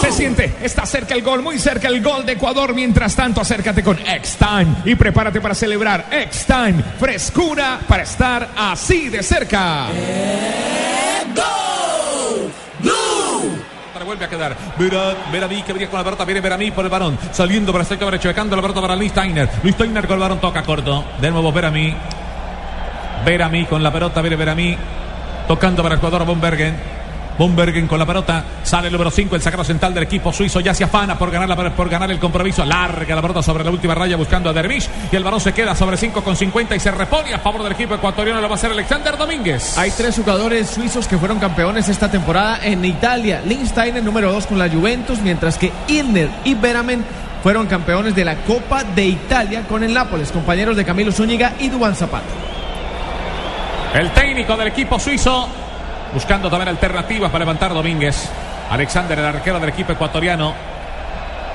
Se 0.00 0.12
siente, 0.12 0.54
está 0.62 0.86
cerca 0.86 1.14
el 1.14 1.22
gol, 1.22 1.42
muy 1.42 1.58
cerca 1.58 1.88
el 1.88 2.02
gol 2.02 2.24
de 2.24 2.32
Ecuador. 2.32 2.74
Mientras 2.74 3.14
tanto, 3.16 3.40
acércate 3.40 3.82
con 3.82 3.98
X-Time 3.98 4.76
y 4.84 4.94
prepárate 4.94 5.40
para 5.40 5.54
celebrar 5.54 6.06
X-Time. 6.10 6.82
Frescura 6.98 7.80
para 7.86 8.02
estar 8.02 8.48
así 8.56 9.08
de 9.08 9.22
cerca. 9.22 9.88
Vuelve 14.06 14.24
a 14.24 14.28
quedar. 14.28 14.56
Vera, 14.78 15.16
Veramí 15.32 15.62
que 15.62 15.72
venía 15.72 15.90
con 15.90 15.98
la 15.98 16.04
pelota. 16.04 16.24
Viene 16.24 16.40
Veramí 16.40 16.70
por 16.70 16.84
el 16.84 16.90
balón. 16.90 17.18
Saliendo 17.32 17.72
para 17.72 17.82
el 17.82 17.98
derecho. 17.98 18.28
Dejando 18.28 18.54
la 18.54 18.62
pelota 18.62 18.80
para 18.80 18.94
Luis 18.94 19.10
Steiner. 19.10 19.48
Luis 19.64 19.74
Steiner 19.74 20.06
con 20.06 20.14
el 20.14 20.20
balón 20.20 20.40
toca 20.40 20.62
corto. 20.62 21.04
De 21.20 21.28
nuevo 21.30 21.52
Veramí. 21.52 21.92
Veramí 23.24 23.66
con 23.66 23.82
la 23.82 23.92
pelota. 23.92 24.20
Viene 24.22 24.36
Veramí. 24.36 24.76
Tocando 25.48 25.82
para 25.82 25.96
el 25.96 26.00
jugador 26.00 26.24
Von 27.38 27.54
Bergen. 27.54 27.56
Von 27.56 27.56
Bergen 27.56 27.86
con 27.86 27.98
la 27.98 28.06
pelota. 28.06 28.44
Sale 28.62 28.86
el 28.88 28.92
número 28.92 29.10
5, 29.10 29.36
el 29.36 29.42
sacro 29.42 29.62
central 29.64 29.92
del 29.94 30.04
equipo 30.04 30.32
suizo. 30.32 30.60
Ya 30.60 30.74
se 30.74 30.84
afana 30.84 31.16
por 31.18 31.30
ganar, 31.30 31.48
la- 31.48 31.70
por 31.74 31.88
ganar 31.88 32.10
el 32.10 32.18
compromiso. 32.18 32.64
Larga 32.64 33.14
la 33.14 33.22
pelota 33.22 33.42
sobre 33.42 33.62
la 33.64 33.70
última 33.70 33.94
raya 33.94 34.16
buscando 34.16 34.50
a 34.50 34.52
Dervish. 34.52 34.88
Y 35.12 35.16
el 35.16 35.24
balón 35.24 35.40
se 35.40 35.52
queda 35.52 35.74
sobre 35.74 35.96
5 35.96 36.22
con 36.22 36.36
50 36.36 36.74
y 36.76 36.80
se 36.80 36.90
repone 36.90 37.32
a 37.34 37.38
favor 37.38 37.62
del 37.62 37.72
equipo 37.72 37.94
ecuatoriano. 37.94 38.40
Lo 38.40 38.48
va 38.48 38.54
a 38.54 38.58
hacer 38.58 38.70
Alexander 38.70 39.16
Domínguez. 39.16 39.76
Hay 39.78 39.90
tres 39.90 40.16
jugadores 40.16 40.68
suizos 40.70 41.06
que 41.06 41.18
fueron 41.18 41.38
campeones 41.38 41.88
esta 41.88 42.10
temporada 42.10 42.60
en 42.62 42.84
Italia. 42.84 43.42
Lindsteiner 43.44 44.02
número 44.02 44.32
2 44.32 44.46
con 44.46 44.58
la 44.58 44.68
Juventus, 44.68 45.18
mientras 45.20 45.58
que 45.58 45.72
Ilner 45.88 46.28
y 46.44 46.54
Beramen 46.54 47.04
fueron 47.42 47.66
campeones 47.66 48.14
de 48.14 48.24
la 48.24 48.36
Copa 48.36 48.82
de 48.82 49.04
Italia 49.06 49.62
con 49.68 49.84
el 49.84 49.92
Nápoles, 49.94 50.32
compañeros 50.32 50.76
de 50.76 50.84
Camilo 50.84 51.12
Zúñiga 51.12 51.52
y 51.60 51.68
Dubán 51.68 51.94
Zapata. 51.94 52.24
El 53.94 54.10
técnico 54.10 54.56
del 54.56 54.68
equipo 54.68 54.98
suizo 54.98 55.48
buscando 56.12 56.50
también 56.50 56.68
alternativas 56.68 57.30
para 57.30 57.44
levantar 57.44 57.72
Domínguez. 57.74 58.30
Alexander, 58.70 59.18
el 59.18 59.24
arquero 59.24 59.60
del 59.60 59.68
equipo 59.70 59.92
ecuatoriano. 59.92 60.75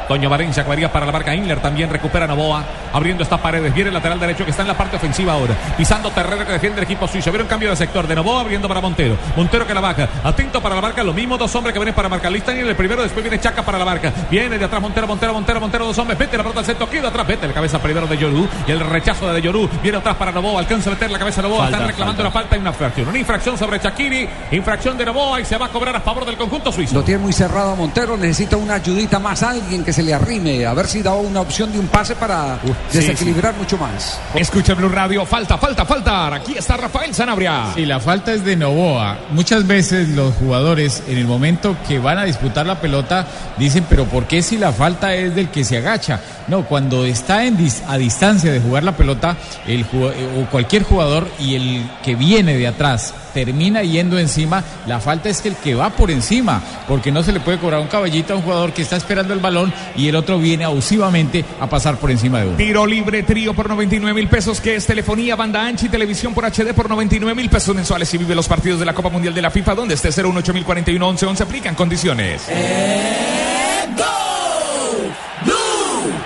Toño 0.08 0.30
Valencia 0.30 0.64
que 0.64 0.70
varía 0.70 0.92
para 0.92 1.06
la 1.06 1.12
marca 1.12 1.34
Inler. 1.34 1.60
También 1.60 1.90
recupera 1.90 2.28
Novoa. 2.28 2.64
Abriendo 2.94 3.24
estas 3.24 3.40
paredes. 3.40 3.74
Viene 3.74 3.90
el 3.90 3.94
lateral 3.94 4.20
derecho 4.20 4.44
que 4.44 4.52
está 4.52 4.64
en 4.64 4.68
la 4.68 4.78
parte 4.78 4.98
ofensiva 4.98 5.34
ahora. 5.34 5.56
Pisando 5.78 6.12
terreno 6.12 6.46
que 6.46 6.54
defiende 6.54 6.80
el 6.80 6.84
equipo 6.84 7.08
suizo. 7.08 7.32
Viene 7.32 7.44
un 7.44 7.50
cambio 7.50 7.70
de 7.70 7.76
sector. 7.76 8.08
De 8.08 8.16
Novoa 8.16 8.42
abriendo 8.42 8.68
para 8.68 8.82
Montero. 8.82 9.18
Montero 9.36 9.66
que 9.66 9.74
la 9.74 9.82
baja. 9.82 10.08
Atento 10.24 10.62
para 10.62 10.76
la 10.76 10.82
marca. 10.82 11.04
Lo 11.04 11.14
mismo 11.14 11.38
dos 11.38 11.54
hombres 11.56 11.74
que 11.74 11.80
vienen 11.80 11.96
para 11.96 12.10
marcar. 12.10 12.32
Lista 12.32 12.52
el 12.52 12.76
primero. 12.76 13.02
Después 13.02 13.24
viene 13.24 13.40
Chaca 13.40 13.64
para 13.64 13.78
la 13.78 13.86
marca. 13.86 14.12
Viene 14.30 14.58
de 14.58 14.66
atrás 14.66 14.82
Montero, 14.82 15.08
Montero, 15.08 15.34
Montero, 15.34 15.60
Montero. 15.60 15.86
Dos 15.86 15.98
hombres. 15.98 16.18
Vete 16.18 16.38
la 16.38 16.44
pelota 16.44 16.60
al 16.60 16.66
centro. 16.66 16.90
Queda 16.90 17.08
atrás. 17.10 17.28
Vete 17.28 17.48
la 17.48 17.54
cabeza 17.54 17.80
primero 17.80 18.08
de 18.08 18.18
Yorú. 18.18 18.48
Y 18.68 18.72
el 18.72 18.80
rechazo 18.80 19.32
de, 19.32 19.42
Yorú. 19.42 19.70
Viene 19.82 19.98
atrás 19.98 20.16
para 20.16 20.32
Novoa. 20.32 20.60
Alcanza 20.60 20.90
a 20.90 20.94
meter 20.94 21.12
la 21.12 21.20
cabeza 21.20 21.42
de 21.42 21.48
Novoa. 21.48 21.64
Falta, 21.64 21.78
Están 21.78 21.88
reclamando 21.88 22.24
falta. 22.24 22.38
una 22.38 22.42
falta 22.42 22.58
y 22.58 22.60
una 22.60 22.70
infracción. 22.70 23.08
Una 23.08 23.18
infracción 23.20 23.58
sobre 23.58 23.80
Chakiri. 23.80 24.30
Infracción 24.52 24.98
de 24.98 25.06
Novoa. 25.06 25.40
Y 25.40 25.46
se 25.46 25.58
va 25.58 25.68
a 25.68 25.70
cobrar 25.70 25.96
a 25.96 26.02
favor 26.02 26.26
del 26.26 26.38
conjunto 26.38 26.72
suizo. 26.72 26.96
Lo 26.96 27.04
tiene 27.04 27.22
muy 27.22 27.34
cerrado 27.34 27.72
a 27.72 27.76
Montero, 27.76 28.18
necesita 28.18 28.58
una 28.58 28.76
ayudita 28.76 29.20
más, 29.20 29.44
alguien 29.44 29.84
que 29.84 29.91
se 29.94 30.04
le 30.04 30.14
arrime, 30.14 30.66
a 30.66 30.74
ver 30.74 30.88
si 30.88 31.02
da 31.02 31.14
una 31.14 31.42
opción 31.42 31.72
de 31.72 31.80
un 31.80 31.88
pase 31.88 32.16
para 32.16 32.60
desequilibrar 32.92 33.56
mucho 33.56 33.78
más. 33.78 34.20
Escucha 34.36 34.74
Blue 34.74 34.90
Radio, 34.90 35.26
falta, 35.26 35.58
falta, 35.58 35.86
falta. 35.86 36.34
Aquí 36.36 36.56
está 36.58 36.78
Rafael 36.78 37.14
Sanabria. 37.14 37.68
Sí, 37.76 37.86
la 37.86 38.00
falta 38.00 38.34
es 38.34 38.44
de 38.44 38.56
Novoa. 38.56 39.18
Muchas 39.32 39.66
veces 39.68 40.10
los 40.10 40.34
jugadores 40.36 41.04
en 41.08 41.18
el 41.18 41.26
momento 41.26 41.76
que 41.88 42.00
van 42.00 42.18
a 42.18 42.24
disputar 42.26 42.66
la 42.66 42.80
pelota 42.80 43.28
dicen, 43.58 43.86
pero 43.90 44.06
¿por 44.06 44.26
qué 44.26 44.42
si 44.42 44.58
la 44.58 44.72
falta 44.72 45.14
es 45.16 45.36
del 45.36 45.50
que 45.50 45.64
se 45.64 45.78
agacha? 45.78 46.20
No, 46.48 46.66
cuando 46.66 47.06
está 47.06 47.46
en 47.46 47.58
dis- 47.58 47.82
a 47.88 47.98
distancia 47.98 48.52
de 48.52 48.60
jugar 48.60 48.84
la 48.84 48.96
pelota, 48.98 49.38
el 49.68 49.86
ju- 49.90 50.12
o 50.42 50.50
cualquier 50.50 50.84
jugador 50.84 51.28
y 51.40 51.56
el 51.56 51.90
que 52.04 52.16
viene 52.16 52.58
de 52.58 52.68
atrás 52.68 53.14
termina 53.34 53.84
yendo 53.84 54.20
encima, 54.20 54.64
la 54.88 55.00
falta 55.00 55.30
es 55.30 55.42
que 55.42 55.50
el 55.50 55.56
que 55.56 55.76
va 55.76 55.90
por 55.90 56.12
encima, 56.12 56.62
porque 56.88 57.12
no 57.12 57.24
se 57.24 57.32
le 57.32 57.40
puede 57.40 57.58
cobrar 57.58 57.82
un 57.82 57.88
caballito 57.88 58.34
a 58.34 58.38
un 58.38 58.44
jugador 58.44 58.74
que 58.74 58.82
está 58.82 58.96
esperando 58.96 59.34
el 59.34 59.40
balón 59.40 59.74
y 59.96 60.08
el 60.08 60.16
otro 60.16 60.40
viene 60.40 60.64
abusivamente 60.64 61.46
a 61.60 61.68
pasar 61.68 61.98
por 61.98 62.12
encima 62.12 62.40
de 62.40 62.48
uno. 62.48 62.58
Tiro 62.58 62.86
libre, 62.86 63.24
trío 63.24 63.54
por 63.54 63.70
99 63.70 64.14
mil 64.14 64.30
pesos, 64.30 64.62
que 64.62 64.76
es 64.76 64.86
telefonía, 64.86 65.36
banda 65.36 65.66
ancha 65.66 65.86
y 65.86 65.90
televisión 65.90 66.34
por 66.34 66.46
HD 66.46 66.74
por 66.74 66.90
99 66.90 67.36
mil 67.36 67.50
pesos 67.50 67.76
mensuales 67.76 68.14
y 68.14 68.18
vive 68.18 68.36
los 68.36 68.48
partidos 68.48 68.80
de 68.80 68.86
la 68.86 68.94
Copa 68.94 69.10
Mundial 69.10 69.34
de 69.34 69.42
la 69.42 69.52
FIFA, 69.52 69.76
donde 69.76 69.96
esté 69.96 70.10
018 70.12 70.54
41 70.66 71.08
11 71.08 71.26
11 71.26 71.44
aplican 71.44 71.76
condiciones. 71.76 72.48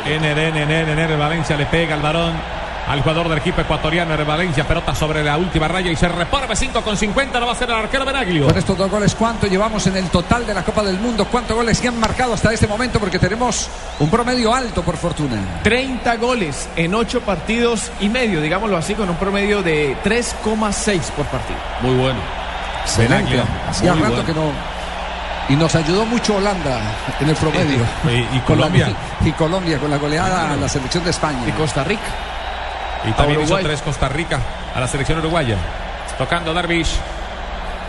Ener, 0.06 0.38
Ener, 0.38 0.56
Ener, 0.56 0.90
Ener, 0.90 1.18
Valencia 1.18 1.58
le 1.58 1.66
pega 1.66 1.96
al 1.96 2.02
varón 2.02 2.34
al 2.88 3.02
jugador 3.02 3.30
del 3.30 3.40
equipo 3.40 3.62
ecuatoriano, 3.62 4.14
Ener 4.14 4.26
Valencia, 4.26 4.64
pelota 4.68 4.94
sobre 4.94 5.24
la 5.24 5.38
última 5.38 5.68
raya 5.68 5.90
y 5.92 5.96
se 5.96 6.08
repone 6.08 6.56
5 6.56 6.82
con 6.82 6.96
50, 6.96 7.40
lo 7.40 7.48
va 7.48 7.52
a 7.54 7.56
hacer 7.56 7.70
el 7.70 7.76
arquero 7.76 8.06
Benaglio. 8.06 8.46
Con 8.48 8.58
estos 8.58 8.78
dos 8.78 8.92
goles, 8.92 9.16
¿cuánto 9.16 9.48
llevamos 9.48 9.88
en 9.88 9.98
el 9.98 10.10
total 10.10 10.46
de 10.46 10.54
la 10.54 10.64
Copa 10.64 10.84
del 10.84 11.00
Mundo? 11.00 11.26
¿Cuántos 11.26 11.56
goles 11.56 11.78
se 11.78 11.88
han 11.88 12.00
marcado 12.00 12.34
hasta 12.34 12.54
este 12.54 12.68
momento? 12.68 13.00
Porque 13.00 13.18
tenemos 13.18 13.70
un 14.00 14.10
promedio 14.10 14.54
alto, 14.54 14.84
por 14.84 14.98
fortuna. 14.98 15.38
30 15.64 16.16
goles 16.18 16.70
en 16.76 16.94
8 16.94 17.22
partidos 17.22 17.92
y 18.02 18.10
medio, 18.10 18.40
digámoslo 18.42 18.78
así, 18.78 18.94
con 18.94 19.10
un 19.10 19.16
promedio 19.16 19.64
de 19.64 19.98
3,6 20.04 21.00
por 21.12 21.26
partido. 21.26 21.60
Muy 21.82 21.96
bueno. 21.96 22.20
Excelente. 22.84 23.42
Hacía 23.68 23.94
rato 23.94 24.08
bueno. 24.10 24.26
que 24.26 24.34
no. 24.34 24.76
Y 25.50 25.56
nos 25.56 25.74
ayudó 25.76 26.06
mucho 26.06 26.36
Holanda 26.36 26.80
en 27.20 27.30
el 27.30 27.36
promedio. 27.36 27.80
Y- 28.06 28.36
y 28.38 28.40
Con 28.42 28.60
la- 28.60 28.66
Colombia. 28.68 28.88
y 29.26 29.32
Colombia 29.32 29.80
con 29.80 29.90
la 29.92 29.98
goleada 29.98 30.52
a 30.52 30.56
la 30.56 30.70
selección 30.70 31.04
de 31.04 31.10
España. 31.12 31.40
Y 31.48 31.52
Costa 31.52 31.84
Rica. 31.84 32.02
Y 33.08 33.12
también 33.14 33.42
hizo 33.42 33.58
tres 33.58 33.82
Costa 33.82 34.10
Rica 34.10 34.40
a 34.74 34.80
la 34.80 34.88
selección 34.88 35.20
uruguaya. 35.20 35.58
Tocando 36.18 36.54
Darvish. 36.54 36.96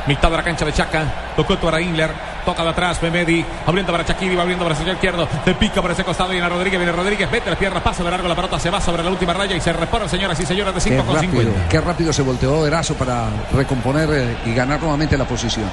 Mitad 0.07 0.31
de 0.31 0.37
la 0.37 0.43
cancha 0.43 0.65
de 0.65 0.73
Chaca. 0.73 1.05
Tocó 1.35 1.57
para 1.57 1.81
Inler. 1.81 2.11
Toca 2.47 2.63
de 2.63 2.71
atrás, 2.71 3.03
Memedi. 3.03 3.45
Abriendo 3.67 3.91
para 3.91 4.05
Shakiri, 4.05 4.37
va 4.37 4.43
abriendo 4.43 4.65
para 4.65 4.75
el 4.75 4.79
sector 4.79 4.95
izquierdo. 4.95 5.29
Se 5.45 5.55
pica 5.55 5.83
por 5.83 5.91
ese 5.91 6.05
costado. 6.05 6.31
Viene 6.31 6.49
Rodríguez, 6.49 6.79
viene 6.79 6.93
Rodríguez. 6.93 7.29
Mete 7.29 7.51
la 7.51 7.59
pierna, 7.59 7.83
pasa 7.83 8.05
de 8.05 8.11
largo 8.11 8.29
la 8.29 8.37
pelota. 8.37 8.61
Se 8.61 8.71
va 8.71 8.81
sobre 8.81 9.03
la 9.03 9.11
última 9.11 9.33
raya 9.33 9.57
y 9.57 9.61
se 9.61 9.73
repone, 9.73 10.09
señoras 10.09 10.39
y 10.39 10.47
señores, 10.47 10.73
de 10.73 10.81
Qué 10.81 10.91
5 10.91 11.05
con 11.05 11.15
rápido, 11.17 11.43
50. 11.43 11.69
qué 11.69 11.81
rápido 11.81 12.13
se 12.13 12.23
volteó 12.23 12.65
Erazo 12.65 12.95
para 12.95 13.29
recomponer 13.53 14.09
eh, 14.13 14.37
y 14.47 14.55
ganar 14.55 14.79
nuevamente 14.79 15.19
la 15.19 15.25
posición. 15.25 15.69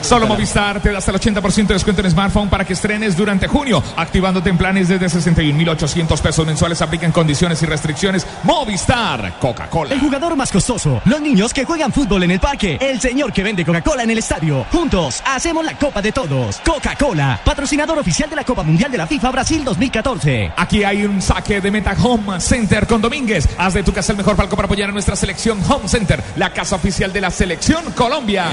Solo 0.00 0.26
Movistar 0.26 0.80
te 0.80 0.90
da 0.90 0.98
hasta 0.98 1.10
el 1.10 1.20
80% 1.20 1.66
de 1.66 1.74
descuento 1.74 2.00
en 2.00 2.10
smartphone 2.10 2.48
para 2.48 2.64
que 2.64 2.72
estrenes 2.72 3.14
durante 3.14 3.46
junio, 3.46 3.82
activándote 3.96 4.48
en 4.48 4.56
planes 4.56 4.88
desde 4.88 5.06
61.800 5.06 6.20
pesos 6.20 6.46
mensuales. 6.46 6.80
Aplican 6.80 7.12
condiciones 7.12 7.62
y 7.62 7.66
restricciones. 7.66 8.26
Movistar, 8.44 9.34
Coca-Cola. 9.38 9.92
El 9.92 10.00
jugador 10.00 10.36
más 10.36 10.50
costoso, 10.50 11.02
los 11.04 11.20
niños 11.20 11.52
que 11.52 11.66
juegan 11.66 11.92
fútbol 11.92 12.22
en 12.22 12.30
el 12.30 12.40
parque, 12.40 12.78
el 12.80 12.98
señor 12.98 13.30
que 13.30 13.42
vende 13.42 13.64
Coca-Cola 13.66 14.04
en 14.04 14.10
el 14.10 14.18
estadio. 14.18 14.64
Juntos 14.72 15.22
hacemos 15.26 15.64
la 15.64 15.74
Copa 15.82 16.00
de 16.00 16.12
Todos. 16.12 16.60
Coca-Cola, 16.64 17.40
patrocinador 17.44 17.98
oficial 17.98 18.30
de 18.30 18.36
la 18.36 18.44
Copa 18.44 18.62
Mundial 18.62 18.92
de 18.92 18.98
la 18.98 19.04
FIFA 19.08 19.32
Brasil 19.32 19.64
2014. 19.64 20.52
Aquí 20.56 20.84
hay 20.84 21.04
un 21.04 21.20
saque 21.20 21.60
de 21.60 21.72
Meta 21.72 21.96
Home 22.00 22.40
Center 22.40 22.86
con 22.86 23.02
Domínguez. 23.02 23.48
Haz 23.58 23.74
de 23.74 23.82
tu 23.82 23.92
casa 23.92 24.12
el 24.12 24.18
mejor 24.18 24.36
palco 24.36 24.54
para 24.54 24.66
apoyar 24.66 24.90
a 24.90 24.92
nuestra 24.92 25.16
selección 25.16 25.58
Home 25.68 25.88
Center, 25.88 26.22
la 26.36 26.50
casa 26.50 26.76
oficial 26.76 27.12
de 27.12 27.20
la 27.20 27.32
selección 27.32 27.90
Colombia. 27.96 28.46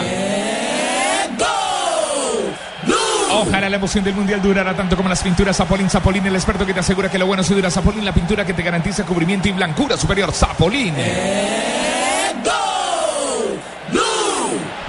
Ojalá 3.31 3.69
la 3.69 3.75
emoción 3.75 4.03
del 4.03 4.15
mundial 4.15 4.41
durara 4.41 4.75
tanto 4.75 4.97
como 4.97 5.07
las 5.07 5.21
pinturas 5.21 5.55
Zapolín. 5.55 5.87
Zapolín, 5.87 6.25
el 6.25 6.33
experto 6.33 6.65
que 6.65 6.73
te 6.73 6.79
asegura 6.79 7.11
que 7.11 7.19
lo 7.19 7.27
bueno 7.27 7.43
se 7.43 7.53
dura. 7.53 7.69
Zapolín, 7.69 8.03
la 8.03 8.11
pintura 8.11 8.43
que 8.43 8.55
te 8.55 8.63
garantiza 8.63 9.05
cubrimiento 9.05 9.47
y 9.47 9.51
blancura 9.51 9.97
superior. 9.97 10.33
Zapolín. 10.33 10.95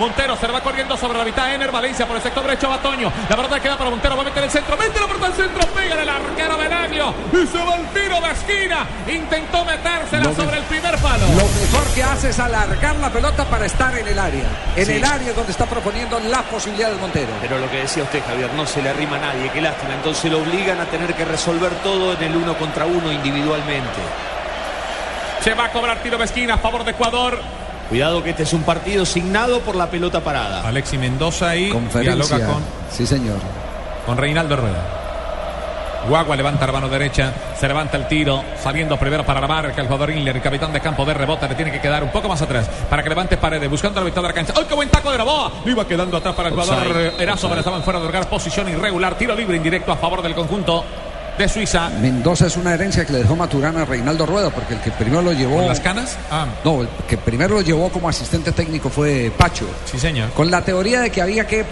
Montero 0.01 0.35
se 0.37 0.47
le 0.47 0.53
va 0.55 0.61
corriendo 0.63 0.97
sobre 0.97 1.19
la 1.19 1.25
mitad. 1.25 1.55
Ener 1.55 1.71
Valencia 1.71 2.07
por 2.07 2.17
el 2.17 2.23
sector 2.23 2.43
derecho. 2.43 2.69
Batoño. 2.69 3.13
La 3.29 3.37
verdad 3.37 3.61
queda 3.61 3.77
para 3.77 3.91
Montero. 3.91 4.17
Va 4.17 4.23
a 4.23 4.25
meter 4.25 4.43
el 4.45 4.51
centro. 4.51 4.77
Mete 4.77 4.99
la 4.99 5.07
pelota 5.07 5.27
al 5.27 5.35
centro. 5.35 5.67
Pega 5.69 5.95
en 5.95 6.01
el 6.01 6.09
arquero 6.09 6.57
del 6.57 6.73
año. 6.73 7.15
Y 7.33 7.47
se 7.47 7.59
va 7.65 7.75
el 7.77 7.87
tiro 7.89 8.21
de 8.21 8.31
esquina. 8.33 8.87
Intentó 9.07 9.65
metérsela 9.65 10.25
sobre 10.35 10.53
me- 10.53 10.57
el 10.59 10.65
primer 10.65 10.97
palo. 10.99 11.27
Lo 11.27 11.45
mejor 11.45 11.87
que 11.95 12.03
hace 12.03 12.31
es 12.31 12.39
alargar 12.41 12.97
la 12.97 13.11
pelota 13.11 13.45
para 13.45 13.67
estar 13.67 13.95
en 13.97 14.09
el 14.09 14.19
área. 14.19 14.45
En 14.75 14.87
Sí. 14.87 14.93
el 14.93 15.05
área 15.05 15.33
donde 15.35 15.53
está 15.53 15.67
proponiendo 15.67 16.19
las 16.21 16.43
posibilidades 16.45 16.99
Montero. 16.99 17.33
Pero 17.43 17.59
lo 17.59 17.71
que 17.71 17.77
decía 17.79 18.03
usted, 18.03 18.23
Javier, 18.27 18.51
no 18.55 18.67
se 18.67 18.81
le 18.83 18.89
arrima 18.89 19.17
a 19.17 19.21
nadie, 19.21 19.51
qué 19.51 19.61
lástima. 19.61 19.93
Entonces 19.95 20.31
lo 20.33 20.39
obligan 20.39 20.81
a 20.81 20.87
tener 20.87 21.13
que 21.15 21.25
resolver 21.27 21.71
todo 21.83 22.15
en 22.15 22.23
el 22.23 22.35
uno 22.37 22.57
contra 22.57 22.87
uno 22.87 23.13
individualmente. 23.13 24.01
Se 25.43 25.55
va 25.55 25.67
a 25.67 25.73
cobrar 25.73 25.99
tiro 25.99 26.19
de 26.19 26.25
esquina 26.25 26.55
a 26.55 26.59
favor 26.59 26.85
de 26.85 26.91
Ecuador. 26.93 27.39
Cuidado 27.91 28.23
que 28.23 28.31
este 28.31 28.45
es 28.45 28.53
un 28.53 28.63
partido 28.63 29.05
signado 29.05 29.61
por 29.61 29.75
la 29.77 29.91
pelota 29.91 30.21
parada. 30.21 30.67
Alexi 30.67 30.97
Mendoza 30.97 31.51
ahí 31.51 31.71
Conferencia. 31.71 32.15
dialoga 32.15 32.53
con, 32.55 32.63
Sí, 32.91 33.05
señor. 33.07 33.37
con 34.07 34.17
Reinaldo 34.17 34.57
Rueda. 34.57 34.97
Guagua 36.09 36.35
levanta 36.35 36.67
la 36.67 36.73
mano 36.73 36.89
derecha, 36.89 37.31
se 37.59 37.69
levanta 37.69 37.99
el 37.99 38.09
tiro, 38.09 38.43
saliendo 38.63 38.97
primero 38.97 39.23
para 39.27 39.39
la 39.39 39.47
marca 39.47 39.83
el 39.83 39.87
jugador 39.87 40.11
Inler, 40.11 40.35
el 40.37 40.41
capitán 40.41 40.73
de 40.73 40.81
campo 40.81 41.05
de 41.05 41.13
rebota, 41.13 41.47
le 41.47 41.55
tiene 41.55 41.71
que 41.71 41.79
quedar 41.79 42.03
un 42.03 42.11
poco 42.11 42.27
más 42.27 42.41
atrás 42.41 42.71
para 42.89 43.03
que 43.03 43.11
levante 43.11 43.37
paredes, 43.37 43.69
buscando 43.69 44.01
la 44.01 44.07
mitad 44.07 44.23
de 44.23 44.29
la 44.29 44.33
cancha. 44.35 44.55
¡Ay, 44.57 44.65
qué 44.67 44.75
buen 44.75 44.89
taco 44.89 45.13
de 45.13 45.19
Novoa! 45.19 45.53
Lo 45.63 45.71
iba 45.71 45.87
quedando 45.87 46.17
atrás 46.17 46.35
para 46.35 46.49
el 46.49 46.55
jugador 46.55 46.97
Erazo, 47.19 47.49
pero 47.49 47.61
estaban 47.61 47.83
fuera 47.83 47.99
de 48.01 48.07
lugar, 48.07 48.29
posición 48.31 48.69
irregular, 48.71 49.19
tiro 49.19 49.35
libre 49.35 49.59
indirecto 49.59 49.93
a 49.93 49.97
favor 49.97 50.23
del 50.23 50.35
conjunto 50.35 50.85
de 51.41 51.49
Suiza. 51.49 51.89
Mendoza 51.89 52.47
es 52.47 52.57
una 52.57 52.75
herencia 52.75 53.05
que 53.05 53.13
le 53.15 53.21
dejó 53.21 53.35
Maturana 53.35 53.83
a 53.83 53.85
Reinaldo 53.87 54.27
Rueda, 54.27 54.51
porque 54.51 54.75
el 54.75 54.81
que 54.81 54.91
primero 54.91 55.23
lo 55.23 55.33
llevó. 55.33 55.57
¿Con 55.57 55.69
las 55.69 55.81
canas? 55.81 56.17
Ah, 56.31 56.47
No, 56.65 56.83
el 56.83 56.89
que 57.09 57.17
primero 57.17 57.55
lo 57.55 57.63
llevó 57.63 57.91
como 57.91 58.09
asistente 58.09 58.53
técnico 58.53 58.91
fue 58.91 59.33
Pacho. 59.37 59.65
sí, 59.87 59.99
señor. 59.99 60.31
Con 60.31 60.51
la 60.51 60.63
teoría 60.63 61.01
de 61.01 61.11
que 61.11 61.23
había 61.23 61.47
que 61.47 61.65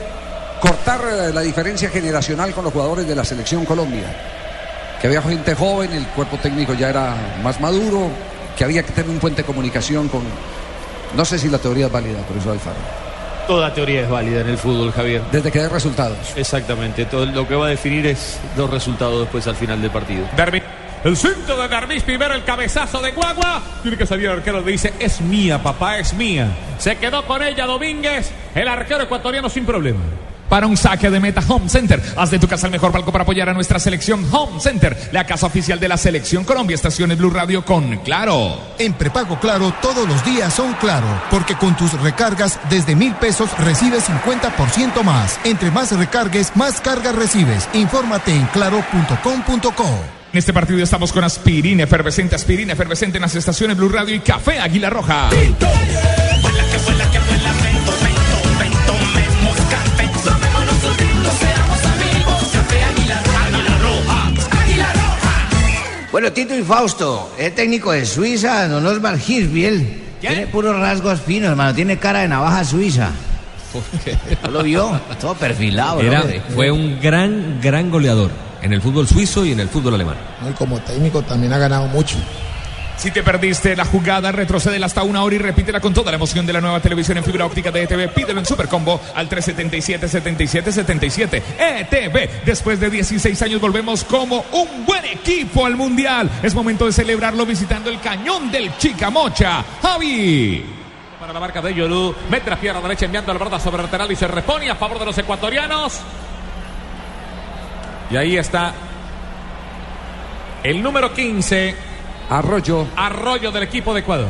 cortar 0.60 1.00
eh, 1.10 1.32
la 1.32 1.42
diferencia 1.42 1.90
generacional 1.90 2.52
con 2.52 2.64
los 2.64 2.72
jugadores 2.72 3.06
de 3.06 3.14
la 3.14 3.24
selección 3.24 3.64
Colombia. 3.64 4.06
Que 5.00 5.06
había 5.06 5.22
gente 5.22 5.54
joven, 5.54 5.92
el 5.92 6.06
cuerpo 6.08 6.38
técnico 6.38 6.74
ya 6.74 6.88
era 6.88 7.14
más 7.42 7.60
maduro, 7.60 8.08
que 8.56 8.64
había 8.64 8.82
que 8.82 8.92
tener 8.92 9.10
un 9.10 9.18
puente 9.18 9.42
de 9.42 9.46
comunicación 9.46 10.08
con. 10.08 10.22
No 11.14 11.24
sé 11.24 11.38
si 11.38 11.48
la 11.48 11.58
teoría 11.58 11.86
es 11.86 11.92
válida, 11.92 12.18
por 12.26 12.36
eso 12.36 12.50
Alfaro. 12.50 13.07
Toda 13.48 13.72
teoría 13.72 14.02
es 14.02 14.10
válida 14.10 14.42
en 14.42 14.48
el 14.50 14.58
fútbol, 14.58 14.92
Javier. 14.92 15.22
Desde 15.32 15.50
que 15.50 15.58
dé 15.58 15.70
resultados. 15.70 16.18
Exactamente. 16.36 17.06
Todo 17.06 17.24
lo 17.24 17.48
que 17.48 17.54
va 17.54 17.64
a 17.64 17.70
definir 17.70 18.04
es 18.06 18.38
los 18.58 18.68
resultados 18.68 19.20
después 19.20 19.46
al 19.46 19.56
final 19.56 19.80
del 19.80 19.90
partido. 19.90 20.28
Derby. 20.36 20.62
El 21.02 21.16
centro 21.16 21.56
de 21.56 21.66
Darvis, 21.66 22.02
primero 22.02 22.34
el 22.34 22.44
cabezazo 22.44 23.00
de 23.00 23.12
Guagua. 23.12 23.62
Tiene 23.82 23.96
que 23.96 24.04
salir 24.04 24.26
el 24.26 24.32
arquero, 24.32 24.60
le 24.60 24.72
dice, 24.72 24.92
es 24.98 25.22
mía, 25.22 25.62
papá, 25.62 25.98
es 25.98 26.12
mía. 26.12 26.48
Se 26.76 26.96
quedó 26.96 27.24
con 27.24 27.42
ella 27.42 27.64
Domínguez, 27.64 28.30
el 28.54 28.68
arquero 28.68 29.04
ecuatoriano 29.04 29.48
sin 29.48 29.64
problema. 29.64 30.00
Para 30.48 30.66
un 30.66 30.76
saque 30.76 31.10
de 31.10 31.20
meta 31.20 31.42
Home 31.48 31.68
Center. 31.68 32.02
Haz 32.16 32.30
de 32.30 32.38
tu 32.38 32.48
casa 32.48 32.66
el 32.66 32.72
mejor 32.72 32.92
palco 32.92 33.12
para 33.12 33.22
apoyar 33.22 33.48
a 33.48 33.54
nuestra 33.54 33.78
selección 33.78 34.26
Home 34.30 34.60
Center, 34.60 34.96
la 35.12 35.26
casa 35.26 35.46
oficial 35.46 35.78
de 35.80 35.88
la 35.88 35.96
selección 35.96 36.44
Colombia. 36.44 36.74
Estaciones 36.74 37.18
Blue 37.18 37.30
Radio 37.30 37.64
con 37.64 37.98
Claro. 37.98 38.60
En 38.78 38.94
prepago 38.94 39.38
Claro 39.40 39.72
todos 39.82 40.08
los 40.08 40.24
días 40.24 40.52
son 40.54 40.74
Claro, 40.74 41.06
porque 41.30 41.54
con 41.56 41.76
tus 41.76 41.92
recargas 42.00 42.58
desde 42.70 42.94
mil 42.94 43.14
pesos 43.14 43.50
recibes 43.58 44.08
50% 44.08 45.02
más. 45.02 45.38
Entre 45.44 45.70
más 45.70 45.92
recargues, 45.92 46.54
más 46.56 46.80
cargas 46.80 47.14
recibes. 47.14 47.68
Infórmate 47.72 48.32
en 48.32 48.46
claro.com.co. 48.46 50.18
En 50.32 50.38
este 50.38 50.52
partido 50.52 50.82
estamos 50.82 51.12
con 51.12 51.24
aspirina 51.24 51.84
efervescente, 51.84 52.34
aspirina 52.34 52.74
efervescente 52.74 53.16
en 53.16 53.22
las 53.22 53.34
estaciones 53.34 53.76
Blue 53.76 53.88
Radio 53.88 54.14
y 54.14 54.20
Café 54.20 54.58
Águila 54.58 54.90
Roja. 54.90 55.30
Bueno, 66.10 66.32
Tito 66.32 66.54
y 66.56 66.62
Fausto, 66.62 67.30
el 67.38 67.52
técnico 67.52 67.92
de 67.92 68.06
Suiza, 68.06 68.66
don 68.66 68.84
Osmar 68.86 69.16
Hirschbiel. 69.16 70.04
Tiene 70.20 70.46
puros 70.46 70.74
rasgos 70.78 71.20
finos, 71.20 71.50
hermano. 71.50 71.74
Tiene 71.74 71.98
cara 71.98 72.20
de 72.20 72.28
navaja 72.28 72.64
suiza. 72.64 73.10
¿No 74.42 74.50
lo 74.50 74.62
vio? 74.62 74.98
Todo 75.20 75.34
perfilado, 75.34 76.00
Era, 76.00 76.24
fue 76.54 76.70
un 76.70 76.98
gran, 77.00 77.60
gran 77.60 77.90
goleador 77.90 78.30
en 78.62 78.72
el 78.72 78.80
fútbol 78.80 79.06
suizo 79.06 79.44
y 79.44 79.52
en 79.52 79.60
el 79.60 79.68
fútbol 79.68 79.94
alemán. 79.94 80.16
¿no? 80.42 80.48
Y 80.48 80.52
como 80.54 80.80
técnico 80.80 81.20
también 81.22 81.52
ha 81.52 81.58
ganado 81.58 81.86
mucho. 81.88 82.16
Si 82.98 83.10
te 83.12 83.22
perdiste 83.22 83.76
la 83.76 83.84
jugada, 83.84 84.32
retrocede 84.32 84.84
hasta 84.84 85.04
una 85.04 85.22
hora 85.22 85.36
y 85.36 85.38
repítela 85.38 85.78
con 85.78 85.94
toda 85.94 86.10
la 86.10 86.16
emoción 86.16 86.44
de 86.44 86.52
la 86.52 86.60
nueva 86.60 86.80
televisión 86.80 87.16
en 87.16 87.22
fibra 87.22 87.46
óptica 87.46 87.70
de 87.70 87.84
ETV. 87.84 88.12
Pídelo 88.12 88.40
en 88.40 88.46
Supercombo 88.46 89.00
al 89.14 89.28
377-7777. 89.28 91.40
ETV. 91.58 92.44
Después 92.44 92.80
de 92.80 92.90
16 92.90 93.40
años 93.42 93.60
volvemos 93.60 94.02
como 94.02 94.44
un 94.50 94.84
buen 94.84 95.04
equipo 95.04 95.64
al 95.64 95.76
Mundial. 95.76 96.28
Es 96.42 96.56
momento 96.56 96.86
de 96.86 96.92
celebrarlo 96.92 97.46
visitando 97.46 97.88
el 97.88 98.00
cañón 98.00 98.50
del 98.50 98.76
Chicamocha. 98.76 99.64
Javi. 99.80 100.64
Para 101.20 101.32
la 101.32 101.38
marca 101.38 101.62
de 101.62 101.72
Yolú, 101.72 102.12
mete 102.28 102.50
la 102.50 102.56
pierna 102.56 102.80
derecha 102.80 103.04
enviando 103.04 103.32
la 103.32 103.38
pelota 103.38 103.60
sobre 103.60 103.76
el 103.76 103.84
lateral 103.84 104.10
y 104.10 104.16
se 104.16 104.26
repone 104.26 104.70
a 104.70 104.74
favor 104.74 104.98
de 104.98 105.04
los 105.04 105.16
ecuatorianos. 105.16 106.00
Y 108.10 108.16
ahí 108.16 108.36
está 108.36 108.74
el 110.64 110.82
número 110.82 111.14
15. 111.14 111.87
Arroyo. 112.30 112.86
Arroyo 112.96 113.50
del 113.50 113.62
equipo 113.64 113.94
de 113.94 114.00
Ecuador. 114.00 114.28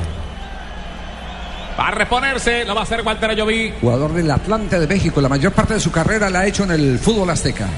Va 1.78 1.88
a 1.88 1.90
reponerse, 1.92 2.64
lo 2.64 2.74
va 2.74 2.80
a 2.80 2.84
hacer 2.84 3.02
Walter 3.02 3.30
Ayoví. 3.30 3.72
Jugador 3.80 4.12
del 4.12 4.30
Atlante 4.30 4.80
de 4.80 4.86
México. 4.86 5.20
La 5.20 5.28
mayor 5.28 5.52
parte 5.52 5.74
de 5.74 5.80
su 5.80 5.92
carrera 5.92 6.28
la 6.28 6.40
ha 6.40 6.46
hecho 6.46 6.64
en 6.64 6.72
el 6.72 6.98
fútbol 6.98 7.30
azteca. 7.30 7.68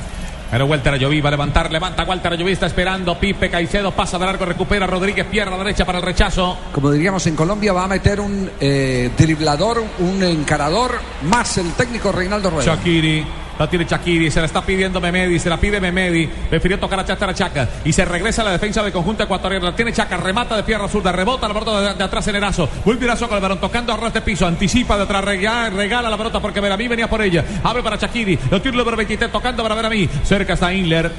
Pero 0.51 0.67
Walter 0.67 0.95
Ayoví 0.95 1.21
va 1.21 1.29
a 1.29 1.31
levantar, 1.31 1.71
levanta 1.71 2.03
Walter 2.05 2.33
Ayoví, 2.33 2.53
está 2.53 2.67
esperando. 2.67 3.19
Pipe 3.19 3.51
Caicedo 3.51 3.93
pasa 3.93 4.19
de 4.19 4.27
largo, 4.27 4.45
recupera 4.47 4.87
Rodríguez, 4.87 5.27
pierna 5.27 5.57
derecha 5.57 5.85
para 5.85 5.99
el 5.99 6.05
rechazo. 6.05 6.57
Como 6.73 6.91
diríamos 6.91 7.25
en 7.27 7.37
Colombia, 7.37 7.73
va 7.73 7.85
a 7.85 7.89
meter 7.89 8.21
un 8.21 8.51
eh, 8.59 9.11
driblador, 9.17 9.85
un 10.01 10.23
encarador, 10.23 10.99
más 11.23 11.59
el 11.59 11.71
técnico 11.75 12.11
Reinaldo 12.11 12.51
Rueda. 12.51 12.75
Shakiri. 12.75 13.25
La 13.61 13.69
tiene 13.69 13.85
Shakiri, 13.85 14.31
se 14.31 14.41
la 14.41 14.47
está 14.47 14.63
pidiendo 14.63 15.03
Memedi, 15.03 15.39
se 15.39 15.51
la 15.51 15.59
pide 15.59 15.79
Memedi. 15.83 16.27
Prefirió 16.27 16.79
tocar 16.79 17.01
a 17.01 17.05
Chachara 17.05 17.35
Chaca 17.35 17.69
y 17.85 17.93
se 17.93 18.07
regresa 18.07 18.41
a 18.41 18.47
la 18.47 18.53
defensa 18.53 18.83
del 18.83 18.91
conjunto 18.91 19.25
ecuatoriano. 19.25 19.67
La 19.67 19.77
tiene 19.77 19.93
Chaca, 19.93 20.17
remata 20.17 20.57
de 20.57 20.63
pierna 20.63 20.89
zurda, 20.89 21.13
rebota 21.13 21.47
la 21.47 21.53
pelota 21.53 21.93
de, 21.93 22.03
atrás 22.03 22.27
en 22.29 22.37
Erazo. 22.37 22.67
Vuelve 22.87 23.05
Erazo 23.05 23.29
con 23.29 23.37
el 23.37 23.43
balón 23.43 23.61
tocando 23.61 23.93
a 23.93 23.99
ras 23.99 24.15
de 24.15 24.23
piso, 24.23 24.47
anticipa 24.47 24.97
de 24.97 25.03
atrás, 25.03 25.23
regala, 25.23 26.09
la 26.09 26.17
pelota 26.17 26.41
porque 26.41 26.59
Veramí 26.59 26.89
venía 26.89 27.07
por 27.07 27.21
ella. 27.21 27.45
Abre 27.63 27.83
para 27.83 27.97
Shakiri, 27.97 28.39
lo 28.51 28.63
tira 28.63 28.79
número 28.79 28.97
23 28.97 29.31
tocando 29.31 29.63
para 29.63 29.75
Veramí. 29.75 30.09
Cerca 30.25 30.55
está 30.55 30.73
Inler. 30.73 31.13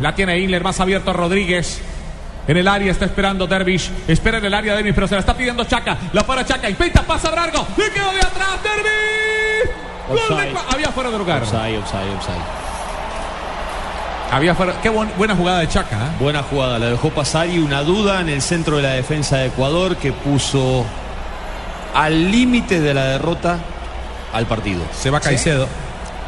La 0.00 0.14
tiene 0.14 0.40
Inler, 0.40 0.64
más 0.64 0.80
abierto 0.80 1.12
Rodríguez. 1.12 1.82
En 2.46 2.56
el 2.56 2.66
área 2.66 2.90
está 2.90 3.04
esperando 3.04 3.46
Dervish. 3.46 3.90
Espera 4.08 4.38
en 4.38 4.46
el 4.46 4.54
área 4.54 4.74
Dervish, 4.74 4.94
pero 4.94 5.06
se 5.06 5.16
la 5.16 5.20
está 5.20 5.36
pidiendo 5.36 5.64
Chaca. 5.64 5.98
La 6.14 6.22
para 6.26 6.46
Chaca. 6.46 6.70
Intenta, 6.70 7.02
pasa 7.02 7.30
largo. 7.30 7.68
Le 7.76 7.90
quedó 7.90 8.10
de 8.10 8.20
atrás 8.20 8.62
Dervish. 8.62 9.27
Gol 10.08 10.18
de 10.18 10.54
Había 10.72 10.90
fuera 10.90 11.10
de 11.10 11.18
lugar. 11.18 11.42
Offside, 11.42 11.78
offside, 11.78 12.14
offside. 12.16 12.42
Había 14.30 14.54
fuera. 14.54 14.74
Qué 14.82 14.88
buen- 14.90 15.10
buena 15.16 15.34
jugada 15.34 15.60
de 15.60 15.68
Chaca. 15.68 15.96
¿eh? 15.96 16.08
Buena 16.20 16.42
jugada, 16.42 16.78
la 16.78 16.86
dejó 16.86 17.10
pasar 17.10 17.48
y 17.48 17.58
una 17.58 17.82
duda 17.82 18.20
en 18.20 18.28
el 18.28 18.42
centro 18.42 18.76
de 18.76 18.82
la 18.82 18.90
defensa 18.90 19.38
de 19.38 19.46
Ecuador 19.46 19.96
que 19.96 20.12
puso 20.12 20.84
al 21.94 22.30
límite 22.30 22.80
de 22.80 22.92
la 22.94 23.04
derrota 23.04 23.58
al 24.32 24.44
partido. 24.46 24.82
Se 24.92 25.08
va 25.10 25.20
Caicedo. 25.20 25.66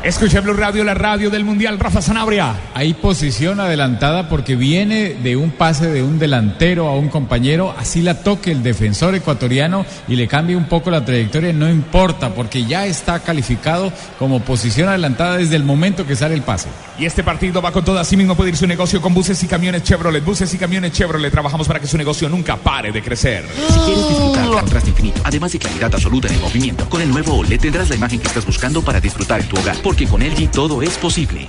Escucha 0.03 0.41
Blue 0.41 0.55
Radio, 0.55 0.83
la 0.83 0.95
radio 0.95 1.29
del 1.29 1.45
Mundial. 1.45 1.79
Rafa 1.79 2.01
Sanabria. 2.01 2.55
Hay 2.73 2.95
posición 2.95 3.61
adelantada 3.61 4.31
porque 4.31 4.57
viene 4.57 5.15
de 5.23 5.37
un 5.37 5.51
pase 5.51 5.91
de 5.91 6.03
un 6.03 6.19
delantero 6.19 6.89
a 6.89 6.97
un 6.97 7.11
compañero, 7.11 7.75
así 7.77 8.01
la 8.01 8.23
toque 8.23 8.51
el 8.51 8.63
defensor 8.63 9.15
ecuatoriano 9.15 9.85
y 10.09 10.17
le 10.17 10.27
cambia 10.27 10.57
un 10.57 10.65
poco 10.65 10.91
la 10.91 11.05
trayectoria, 11.05 11.53
no 11.53 11.69
importa 11.69 12.31
porque 12.31 12.65
ya 12.65 12.87
está 12.87 13.21
calificado 13.21 13.93
como 14.19 14.41
posición 14.41 14.89
adelantada 14.89 15.37
desde 15.37 15.57
el 15.57 15.65
momento 15.65 16.07
que 16.07 16.17
sale 16.17 16.35
el 16.35 16.43
pase. 16.43 16.71
Y 16.99 17.05
este 17.05 17.23
partido 17.23 17.61
va 17.61 17.71
con 17.71 17.85
todo. 17.85 17.99
Así 17.99 18.17
mismo 18.17 18.35
puede 18.35 18.51
ir 18.51 18.57
su 18.57 18.67
negocio 18.67 19.03
con 19.03 19.13
buses 19.13 19.43
y 19.43 19.49
camiones 19.49 19.83
Chevrolet. 19.83 20.25
Buses 20.25 20.53
y 20.55 20.59
camiones 20.59 20.93
Chevrolet. 20.93 21.31
Trabajamos 21.31 21.67
para 21.67 21.79
que 21.79 21.87
su 21.87 21.99
negocio 21.99 22.27
nunca 22.31 22.57
pare 22.57 22.91
de 22.91 23.03
crecer. 23.03 23.45
Si 23.69 23.79
quieres 23.81 24.09
disfrutar 24.09 24.47
contraste 24.49 24.91
infinito, 24.91 25.21
además 25.25 25.53
de 25.53 25.59
claridad 25.59 25.95
absoluta 25.95 26.29
en 26.29 26.35
el 26.35 26.41
movimiento, 26.41 26.89
con 26.89 27.01
el 27.01 27.11
nuevo 27.11 27.39
OLED 27.39 27.61
tendrás 27.61 27.89
la 27.89 27.97
imagen 27.97 28.19
que 28.19 28.29
estás 28.29 28.45
buscando 28.45 28.83
para 28.83 29.01
disfrutar 29.01 29.41
en 29.41 29.49
tu 29.49 29.57
hogar, 29.59 29.77
porque 29.91 30.07
con 30.07 30.21
LG 30.23 30.53
todo 30.53 30.83
es 30.83 30.97
posible. 30.99 31.49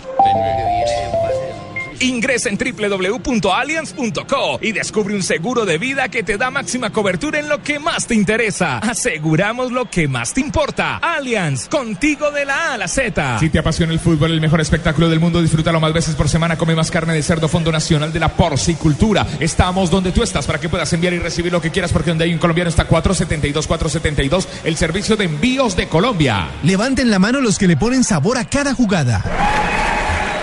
Ingresa 2.02 2.50
en 2.50 2.58
www.allianz.co 2.58 4.60
y 4.62 4.72
descubre 4.72 5.16
un 5.16 5.24
seguro 5.24 5.66
de 5.66 5.78
vida 5.78 6.10
que 6.10 6.24
te 6.24 6.38
da 6.38 6.50
máxima 6.50 6.90
cobertura 6.90 7.40
en 7.40 7.48
lo 7.48 7.62
que 7.62 7.80
más 7.80 8.08
te 8.08 8.16
interesa. 8.16 8.80
Aseguramos 8.80 9.72
lo 9.72 9.90
que 9.90 10.08
más 10.08 10.34
te 10.34 10.42
importa. 10.42 10.98
Allianz, 10.98 11.68
contigo 11.68 12.32
de 12.32 12.46
la 12.46 12.70
A 12.70 12.74
a 12.74 12.78
la 12.78 12.88
Z. 12.88 13.40
Si 13.40 13.50
te 13.50 13.60
apasiona 13.60 13.94
el 13.94 14.00
fútbol, 14.00 14.32
el 14.32 14.42
mejor 14.42 14.62
espectáculo 14.62 15.10
del 15.10 15.20
mundo, 15.20 15.42
disfrútalo 15.42 15.80
más 15.80 15.94
veces 15.94 16.16
por 16.16 16.28
semana. 16.28 16.58
Come 16.58 16.76
más 16.76 16.90
carne 16.90 17.14
de 17.14 17.22
cerdo, 17.22 17.48
Fondo 17.48 17.72
Nacional 17.72 18.12
de 18.12 18.20
la 18.20 18.30
Porcicultura. 18.30 19.28
Estamos 19.40 19.92
donde 19.92 20.12
tú 20.12 20.24
estás 20.24 20.48
para 20.48 20.60
que 20.60 20.70
puedas 20.70 20.92
enviar 20.94 21.14
y 21.14 21.20
recibir 21.20 21.52
lo 21.52 21.62
que 21.62 21.70
quieras, 21.70 21.94
porque 21.94 22.10
donde 22.10 22.26
hay 22.26 22.34
un 22.34 22.40
colombiano 22.40 22.70
está 22.70 22.86
472, 22.86 23.68
472, 23.68 24.48
el 24.64 24.76
servicio 24.76 25.16
de 25.16 25.26
envíos 25.26 25.76
de 25.76 25.88
Colombia. 25.88 26.50
Levanten 26.64 27.12
la 27.12 27.20
mano 27.20 27.42
los 27.42 27.60
que 27.60 27.68
le 27.68 27.78
ponen 27.78 28.04
sabor 28.04 28.38
a 28.38 28.46
cada 28.46 28.74
jugada. 28.74 29.24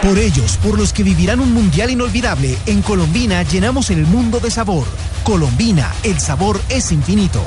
Por 0.02 0.16
ellos, 0.16 0.56
por 0.58 0.78
los 0.78 0.92
que 0.92 1.02
vivirán 1.02 1.40
un 1.40 1.52
mundial 1.52 1.90
inolvidable, 1.90 2.56
en 2.66 2.82
Colombina 2.82 3.42
llenamos 3.42 3.90
el 3.90 4.06
mundo 4.06 4.38
de 4.38 4.50
sabor. 4.50 4.86
Colombina, 5.24 5.92
el 6.04 6.20
sabor 6.20 6.60
es 6.68 6.92
infinito. 6.92 7.44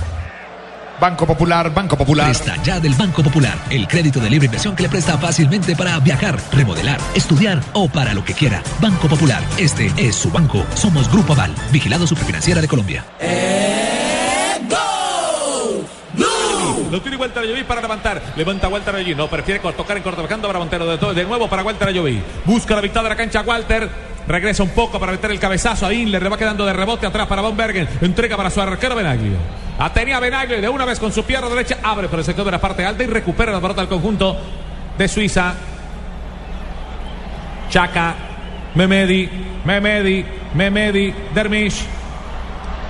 Banco 0.99 1.25
Popular, 1.25 1.73
Banco 1.73 1.97
Popular. 1.97 2.27
Presta 2.27 2.61
ya 2.61 2.79
del 2.79 2.93
Banco 2.93 3.23
Popular, 3.23 3.57
el 3.69 3.87
crédito 3.87 4.19
de 4.19 4.29
libre 4.29 4.45
inversión 4.45 4.75
que 4.75 4.83
le 4.83 4.89
presta 4.89 5.17
fácilmente 5.17 5.75
para 5.75 5.97
viajar, 5.99 6.39
remodelar, 6.51 6.99
estudiar 7.15 7.63
o 7.73 7.87
para 7.87 8.13
lo 8.13 8.23
que 8.23 8.33
quiera. 8.33 8.61
Banco 8.79 9.07
Popular, 9.07 9.41
este 9.57 9.91
es 9.97 10.15
su 10.15 10.29
banco. 10.29 10.63
Somos 10.75 11.09
Grupo 11.09 11.33
Aval, 11.33 11.55
vigilado 11.71 12.05
superfinanciera 12.05 12.61
de 12.61 12.67
Colombia. 12.67 13.03
Lo 16.91 17.01
tiene 17.01 17.15
Walter 17.15 17.43
Ayoví 17.43 17.63
para 17.63 17.82
levantar. 17.82 18.21
Levanta 18.36 18.67
Walter 18.67 18.93
Ayoví. 18.93 19.15
No, 19.15 19.30
prefiere 19.30 19.62
tocar 19.62 19.95
en 19.95 20.04
corto 20.04 20.21
bajando 20.21 20.47
para 20.47 20.60
Montero. 20.60 20.86
De, 20.86 21.13
de 21.13 21.23
nuevo 21.23 21.47
para 21.47 21.63
Walter 21.63 21.88
Ayoví. 21.88 22.21
Busca 22.43 22.75
la 22.75 22.82
mitad 22.82 23.01
de 23.01 23.10
la 23.10 23.15
cancha 23.15 23.41
Walter. 23.41 23.89
Regresa 24.27 24.62
un 24.63 24.69
poco 24.69 24.99
para 24.99 25.13
meter 25.13 25.32
el 25.32 25.39
cabezazo 25.39 25.86
a 25.86 25.93
Inler. 25.93 26.21
Le 26.21 26.27
va 26.27 26.38
quedando 26.38 26.65
de 26.65 26.73
rebote 26.73 27.08
atrás 27.08 27.27
para 27.27 27.41
Von. 27.41 27.58
Entrega 28.01 28.36
para 28.36 28.49
su 28.49 28.60
arquero 28.60 28.93
Benaglio. 28.93 29.38
Atenía 29.80 30.19
Benaglio 30.19 30.62
de 30.62 30.67
una 30.67 30.84
vez 30.84 30.99
con 30.99 31.13
su 31.13 31.23
pierna 31.23 31.47
derecha 31.47 31.77
abre 31.82 32.10
por 32.10 32.19
el 32.19 32.25
sector 32.25 32.43
de 32.43 32.51
la 32.51 32.60
parte 32.60 32.86
alta 32.86 33.04
y 33.04 33.08
recupera 33.08 33.54
la 33.54 33.62
pelota 33.62 33.82
al 33.82 33.88
conjunto 33.88 34.38
de 34.97 35.08
Suiza. 35.08 35.54
Chaca, 37.69 38.15
Memedi, 38.75 39.30
Memedi, 39.63 40.25
Memedi, 40.54 41.13
Dermish. 41.34 42.00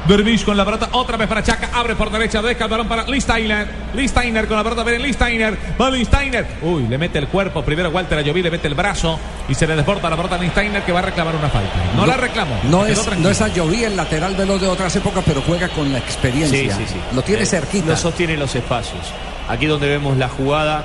Dervish 0.08 0.44
con 0.44 0.58
la 0.58 0.66
pelota, 0.66 0.90
otra 0.94 1.16
vez 1.16 1.28
para 1.28 1.44
Chaca, 1.44 1.70
abre 1.74 1.96
por 1.96 2.10
derecha, 2.10 2.42
deja 2.42 2.64
el 2.64 2.70
balón 2.72 2.88
para 2.88 3.04
Listeiner. 3.04 3.68
Listeiner 3.94 4.48
con 4.48 4.58
la 4.58 4.64
pelota, 4.64 4.84
ven 4.84 5.02
Listeiner, 5.02 5.56
va 5.80 5.92
Listeiner. 5.92 6.48
Uy, 6.64 6.88
le 6.88 6.98
mete 6.98 7.20
el 7.20 7.28
cuerpo, 7.28 7.64
primero 7.64 7.90
Walter 7.92 8.18
Ayoví, 8.18 8.42
le 8.42 8.50
mete 8.50 8.68
el 8.68 8.74
brazo 8.74 9.20
y 9.48 9.54
se 9.54 9.68
le 9.68 9.76
desborda 9.76 10.10
la 10.10 10.16
pelota 10.18 10.36
a 10.36 10.40
Listeiner 10.40 10.82
que 10.84 10.92
va 10.92 11.00
a 11.00 11.04
reclamar 11.04 11.36
una 11.36 11.50
falta. 11.50 11.72
No, 11.96 12.06
la 12.08 12.18
reclamó. 12.18 12.56
No 12.64 12.86
es, 12.88 13.00
tranquilo. 13.00 13.24
no 13.28 13.30
es 13.30 13.42
Ayoví 13.42 13.84
el 13.84 13.96
lateral 13.96 14.36
veloz 14.36 14.60
de 14.60 14.68
otras 14.68 14.96
épocas, 14.96 15.24
pero 15.26 15.42
juega 15.46 15.70
con 15.70 15.92
la 15.94 16.00
experiencia. 16.00 16.76
Sí, 16.76 16.84
sí, 16.88 16.94
sí. 16.94 17.00
Lo 17.16 17.22
tiene 17.22 17.44
Eh, 17.44 17.46
cerquita. 17.46 17.92
No 17.92 17.96
sostiene 17.96 18.36
los 18.38 18.56
espacios. 18.56 19.14
Aquí 19.50 19.68
donde 19.68 19.88
vemos 19.88 20.18
la 20.18 20.30
jugada. 20.30 20.84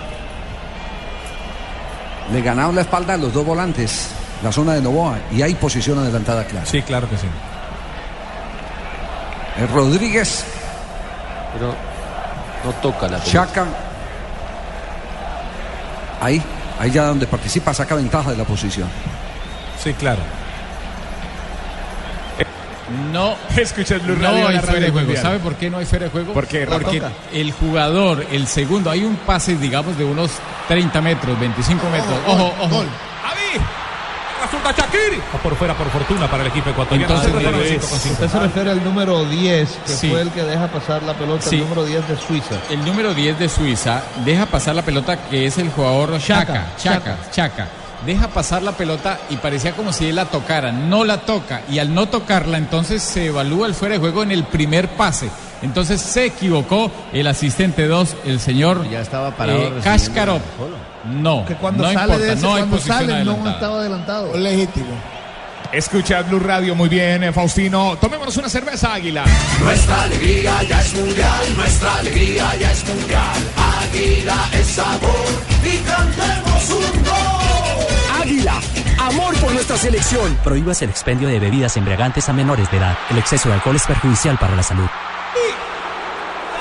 Le 2.33 2.43
ganaron 2.43 2.75
la 2.75 2.83
espalda 2.83 3.15
a 3.15 3.17
los 3.17 3.33
dos 3.33 3.47
volantes, 3.47 4.11
la 4.43 4.51
zona 4.53 4.75
de 4.75 4.83
Novoa, 4.83 5.19
y 5.35 5.43
hay 5.43 5.55
posición 5.55 5.99
adelantada 6.01 6.45
clara. 6.45 6.67
Sí, 6.67 6.83
claro 6.83 7.09
que 7.09 7.17
sí. 7.17 7.27
Eh, 9.59 9.67
Rodríguez, 9.73 10.45
Pero 11.55 11.75
no 12.65 12.73
toca 12.83 13.03
la 13.09 13.19
pelota. 13.19 13.31
Chaca. 13.31 13.67
Ahí, 16.21 16.43
ahí 16.79 16.91
ya 16.91 17.07
donde 17.07 17.27
participa, 17.27 17.73
saca 17.73 17.95
ventaja 17.95 18.31
de 18.31 18.37
la 18.37 18.45
posición. 18.45 18.89
Sí, 19.83 19.93
claro. 19.95 20.21
No, 23.13 23.35
Escucha 23.57 23.99
Blue 23.99 24.17
no 24.17 24.29
hay 24.29 24.59
fuera 24.59 24.81
de 24.81 24.91
juego. 24.91 25.07
Mundial. 25.07 25.23
¿Sabe 25.23 25.39
por 25.41 25.55
qué 25.57 25.71
no 25.71 25.79
hay 25.79 25.87
fuera 25.87 26.05
de 26.05 26.11
juego? 26.11 26.33
¿Por 26.33 26.47
qué? 26.47 26.67
Porque 26.67 27.01
toca. 27.01 27.13
el 27.33 27.53
jugador, 27.53 28.25
el 28.31 28.47
segundo, 28.47 28.91
hay 28.91 29.05
un 29.05 29.17
pase, 29.17 29.57
digamos, 29.57 29.99
de 29.99 30.05
unos 30.05 30.31
30 30.69 31.01
metros, 31.03 31.39
25 31.39 31.91
metros. 31.91 32.15
Ojo, 32.27 32.55
ojo. 32.61 32.85
Shakiri. 34.51 35.19
Va 35.35 35.39
por 35.43 35.55
fuera 35.57 35.75
por 35.75 35.89
fortuna 35.91 36.31
para 36.31 36.43
el 36.45 36.49
equipo 36.51 36.71
ecuatoriano. 36.71 37.15
Entonces, 37.15 37.83
cinco. 38.03 38.13
Usted 38.13 38.29
se 38.29 38.39
refiere 38.39 38.71
al 38.71 38.85
número 38.85 39.25
10, 39.25 39.69
que 39.87 39.93
Sí. 39.93 40.11
fue 40.11 40.21
el 40.23 40.31
que 40.31 40.43
deja 40.43 40.67
pasar 40.69 41.03
la 41.03 41.15
pelota, 41.15 41.49
Sí. 41.49 41.57
el 41.57 41.63
número 41.63 41.85
10 41.85 42.09
de 42.09 42.17
Suiza. 42.17 42.55
El 42.71 42.85
número 42.85 43.15
10 43.15 43.39
de 43.39 43.49
Suiza 43.49 44.03
deja 44.25 44.47
pasar 44.47 44.75
la 44.75 44.83
pelota, 44.83 45.17
que 45.29 45.47
es 45.47 45.59
el 45.59 45.71
jugador 45.71 46.19
Chaca, 46.21 46.67
Chaca, 46.79 47.17
Chaca. 47.31 47.69
Deja 48.05 48.29
pasar 48.29 48.63
la 48.63 48.73
pelota 48.73 49.19
y 49.31 49.37
parecía 49.37 49.73
como 49.73 49.93
si 49.93 50.07
él 50.09 50.17
la 50.17 50.27
tocara. 50.27 50.71
No 50.71 51.03
la 51.05 51.19
toca. 51.23 51.63
Y 51.71 51.79
al 51.79 51.93
no 51.95 52.07
tocarla, 52.09 52.59
entonces 52.59 53.03
se 53.03 53.27
evalúa 53.27 53.67
el 53.67 53.75
fuera 53.75 53.95
de 53.95 53.99
juego 54.01 54.23
en 54.23 54.31
el 54.33 54.45
primer 54.45 54.89
pase. 54.89 55.31
Entonces 55.63 56.01
se 56.01 56.27
equivocó 56.27 56.91
el 57.13 57.27
asistente 57.27 57.87
2, 57.87 58.17
el 58.27 58.41
señor 58.41 58.89
ya 58.91 59.01
estaba 59.01 59.31
parado 59.33 59.59
recibiendo 59.59 59.85
Kaskarov. 59.85 60.41
No, 61.07 61.45
Que 61.45 61.55
cuando 61.55 61.85
no 61.85 61.93
sale 61.93 62.15
importa, 62.15 62.25
de 62.27 62.33
ese, 62.33 62.43
no 62.43 62.51
cuando 62.51 62.79
sale, 62.79 63.25
no 63.25 63.49
estaba 63.49 63.81
adelantado. 63.81 64.37
Legítimo. 64.37 64.95
Escucha 65.73 66.23
Blue 66.23 66.39
Radio 66.39 66.75
muy 66.75 66.89
bien, 66.89 67.25
eh, 67.25 67.33
Faustino. 67.33 67.97
Tomémonos 68.01 68.37
una 68.37 68.49
cerveza, 68.49 68.95
Águila. 68.95 69.25
Nuestra 69.61 70.03
alegría 70.03 70.63
ya 70.63 70.81
es 70.81 70.95
mundial, 70.95 71.57
nuestra 71.57 71.97
alegría 71.97 72.57
ya 72.57 72.73
es 72.73 72.85
mundial. 72.87 73.37
Águila 73.83 74.37
es 74.53 74.67
sabor 74.67 75.27
y 75.65 75.77
cantemos 75.79 76.71
un 76.71 77.05
gol. 77.05 78.23
Águila, 78.23 78.55
amor 79.01 79.35
por 79.37 79.53
nuestra 79.53 79.77
selección. 79.77 80.37
Prohíbas 80.45 80.83
el 80.83 80.91
expendio 80.91 81.29
de 81.29 81.41
bebidas 81.41 81.77
embriagantes 81.77 82.29
a 82.29 82.33
menores 82.33 82.71
de 82.71 82.77
edad. 82.79 82.97
El 83.11 83.19
exceso 83.19 83.49
de 83.49 83.55
alcohol 83.57 83.77
es 83.77 83.87
perjudicial 83.87 84.39
para 84.39 84.55
la 84.57 84.63
salud. 84.63 84.89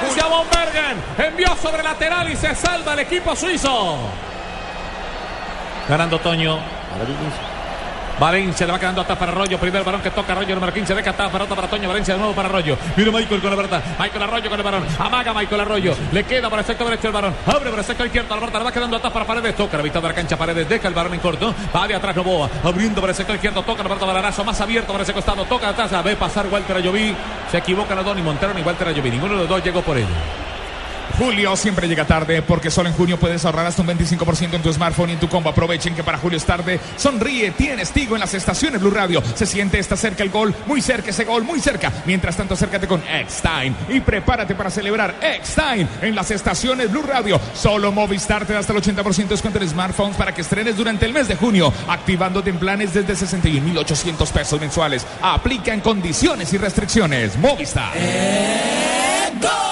Julia 0.02 0.26
Von 0.28 0.46
envió 1.18 1.56
sobre 1.56 1.84
lateral 1.84 2.32
y 2.32 2.36
se 2.36 2.54
salva 2.56 2.94
el 2.94 3.00
equipo 3.00 3.36
suizo. 3.36 3.98
Ganando 5.88 6.20
Toño. 6.20 6.60
Valencia 8.20 8.66
le 8.66 8.72
va 8.72 8.80
quedando 8.80 9.02
hasta 9.02 9.18
para 9.18 9.32
Arroyo. 9.32 9.60
Primer 9.60 9.84
balón 9.84 10.02
que 10.02 10.12
toca 10.12 10.34
Arroyo, 10.34 10.56
número 10.56 10.74
15. 10.74 10.96
Deja 10.96 11.14
pelota 11.14 11.56
para 11.56 11.68
Toño. 11.68 11.88
Valencia 11.88 12.14
de 12.14 12.20
nuevo 12.20 12.34
para 12.34 12.48
Arroyo. 12.48 12.78
Mira 12.96 13.12
Michael 13.12 13.42
con 13.42 13.50
la 13.50 13.56
pelota. 13.56 13.82
Michael 14.00 14.24
Arroyo 14.24 14.50
con 14.50 14.60
el 14.60 14.64
balón. 14.64 14.86
Amaga 15.00 15.34
Michael 15.34 15.62
Arroyo. 15.62 15.96
Le 16.12 16.24
queda 16.24 16.50
para 16.50 16.62
el 16.62 16.66
sector 16.66 16.88
derecho 16.88 17.08
el 17.08 17.14
balón. 17.14 17.34
Abre 17.46 17.70
para 17.70 17.82
el 17.82 17.86
sector 17.86 18.06
izquierdo. 18.06 18.34
La 18.36 18.40
pelota 18.40 18.60
le 18.60 18.66
va 18.66 18.72
quedando 18.72 18.96
hasta 18.96 19.12
para 19.12 19.26
Paredes. 19.26 19.56
Toca 19.56 19.78
la 19.78 19.84
mitad 19.84 20.02
de 20.02 20.08
la 20.08 20.14
cancha. 20.14 20.38
Paredes 20.38 20.70
deja 20.70 20.88
el 20.88 20.94
balón 20.94 21.14
en 21.14 21.20
corto. 21.20 21.54
Va 21.76 21.88
de 21.88 21.96
atrás 21.96 22.16
Novoa. 22.16 22.50
Abriendo 22.64 23.02
para 23.02 23.12
el 23.12 23.18
sector 23.18 23.36
izquierdo. 23.36 23.64
Toca 23.64 23.84
la 23.84 23.90
pelota 23.90 24.06
Balarazo. 24.06 24.44
Más 24.44 24.60
abierto 24.62 24.92
para 24.92 25.04
ese 25.04 25.14
costado. 25.14 25.44
Toca 25.46 25.70
atrás. 25.70 25.92
Ve 26.04 26.16
pasar 26.16 26.48
Walter 26.48 26.78
Ayoví. 26.78 27.16
Se 27.52 27.58
equivocan 27.58 27.98
los 27.98 28.06
dos. 28.06 28.16
Ni 28.16 28.22
Montero 28.22 28.54
ni 28.54 28.62
Walter 28.62 28.88
Ayoví. 28.88 29.12
Ninguno 29.12 29.34
de 29.34 29.40
los 29.40 29.50
dos 29.50 29.64
llegó 29.64 29.82
por 29.82 29.98
ello. 29.98 30.45
Julio 31.18 31.56
siempre 31.56 31.88
llega 31.88 32.06
tarde 32.06 32.42
porque 32.42 32.70
solo 32.70 32.90
en 32.90 32.96
junio 32.96 33.18
puedes 33.18 33.46
ahorrar 33.46 33.66
hasta 33.66 33.82
un 33.82 33.88
25% 33.88 34.54
en 34.54 34.62
tu 34.62 34.74
smartphone 34.74 35.12
y 35.12 35.14
en 35.14 35.20
tu 35.20 35.30
combo. 35.30 35.50
Aprovechen 35.50 35.96
que 35.96 36.04
para 36.04 36.18
Julio 36.18 36.38
es 36.38 36.46
tarde. 36.46 36.80
Sonríe, 36.98 37.52
tienes 37.52 37.92
Tigo 37.92 38.16
en 38.16 38.20
las 38.20 38.34
estaciones 38.34 38.82
Blue 38.82 38.92
Radio. 38.92 39.24
Se 39.34 39.46
siente, 39.46 39.80
está 39.80 39.96
cerca 39.96 40.24
el 40.24 40.30
gol, 40.30 40.54
muy 40.66 40.82
cerca 40.82 41.12
ese 41.12 41.24
gol, 41.24 41.44
muy 41.44 41.62
cerca. 41.62 41.92
Mientras 42.06 42.36
tanto, 42.36 42.56
acércate 42.56 42.86
con 42.86 43.02
X-Time 43.02 43.74
y 43.90 44.02
prepárate 44.02 44.56
para 44.56 44.70
celebrar 44.70 45.16
X-Time 45.22 45.88
en 46.02 46.16
las 46.16 46.32
estaciones 46.32 46.92
Blue 46.92 47.04
Radio. 47.04 47.40
Solo 47.54 47.94
Movistar 47.94 48.46
te 48.46 48.54
da 48.54 48.60
hasta 48.60 48.74
el 48.74 48.82
80% 48.82 49.16
de 49.16 49.24
descuento 49.26 49.60
en 49.60 49.70
smartphones 49.70 50.18
para 50.18 50.34
que 50.34 50.42
estrenes 50.42 50.76
durante 50.76 51.06
el 51.06 51.14
mes 51.14 51.30
de 51.30 51.36
junio, 51.36 51.72
activándote 51.88 52.50
en 52.50 52.58
planes 52.58 52.94
desde 52.94 53.16
61,800 53.16 54.32
pesos 54.32 54.60
mensuales. 54.60 55.08
Aplica 55.22 55.74
en 55.74 55.80
condiciones 55.80 56.52
y 56.52 56.58
restricciones. 56.58 57.38
Movistar. 57.38 57.94
Luego 59.42 59.65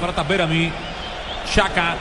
la 0.00 0.06
pelota 0.06 0.22
Verami. 0.22 0.72
Shaka. 1.46 1.96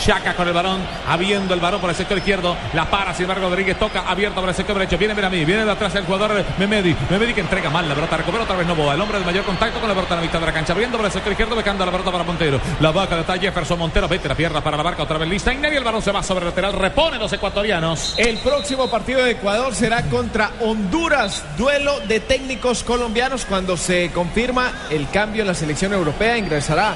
Chaca 0.00 0.34
con 0.34 0.48
el 0.48 0.54
balón, 0.54 0.80
habiendo 1.08 1.52
el 1.52 1.60
balón 1.60 1.78
por 1.78 1.90
el 1.90 1.96
sector 1.96 2.16
izquierdo, 2.16 2.56
la 2.72 2.88
para, 2.88 3.12
sin 3.12 3.28
Rodríguez 3.28 3.78
toca, 3.78 4.04
abierto 4.08 4.40
por 4.40 4.48
el 4.48 4.54
sector 4.54 4.78
derecho, 4.78 4.96
viene 4.96 5.14
mí 5.28 5.44
viene 5.44 5.64
de 5.64 5.70
atrás 5.70 5.94
el 5.94 6.04
jugador 6.04 6.42
Memedi, 6.58 6.96
Memedi 7.10 7.34
que 7.34 7.42
entrega 7.42 7.68
mal 7.68 7.86
la 7.86 7.94
pelota, 7.94 8.16
recupera 8.16 8.44
otra 8.44 8.56
vez 8.56 8.66
Novoa, 8.66 8.94
el 8.94 9.00
hombre 9.00 9.18
de 9.18 9.26
mayor 9.26 9.44
contacto 9.44 9.78
con 9.78 9.88
la 9.88 9.94
pelota 9.94 10.14
en 10.14 10.20
la 10.20 10.26
mitad 10.26 10.40
de 10.40 10.46
la 10.46 10.52
cancha, 10.52 10.72
abriendo 10.72 10.96
por 10.96 11.04
el 11.04 11.12
sector 11.12 11.32
izquierdo, 11.32 11.54
becando 11.54 11.84
la 11.84 11.92
pelota 11.92 12.10
para 12.10 12.24
Montero, 12.24 12.58
la 12.80 12.92
vaca 12.92 13.16
de 13.16 13.40
Jefferson 13.40 13.78
Montero, 13.78 14.08
vete 14.08 14.26
la 14.26 14.34
pierna 14.34 14.62
para 14.62 14.78
la 14.78 14.82
barca, 14.82 15.02
otra 15.02 15.18
vez 15.18 15.28
lista, 15.28 15.52
y 15.52 15.58
el 15.62 15.84
balón 15.84 16.00
se 16.00 16.12
va 16.12 16.22
sobre 16.22 16.46
el 16.46 16.50
lateral, 16.50 16.72
repone 16.72 17.18
los 17.18 17.32
ecuatorianos. 17.34 18.14
El 18.16 18.38
próximo 18.38 18.88
partido 18.88 19.22
de 19.22 19.32
Ecuador 19.32 19.74
será 19.74 20.02
contra 20.04 20.52
Honduras, 20.60 21.44
duelo 21.58 22.00
de 22.00 22.20
técnicos 22.20 22.84
colombianos 22.84 23.44
cuando 23.44 23.76
se 23.76 24.10
confirma 24.12 24.72
el 24.88 25.10
cambio 25.10 25.42
en 25.42 25.48
la 25.48 25.54
selección 25.54 25.92
europea, 25.92 26.38
ingresará 26.38 26.94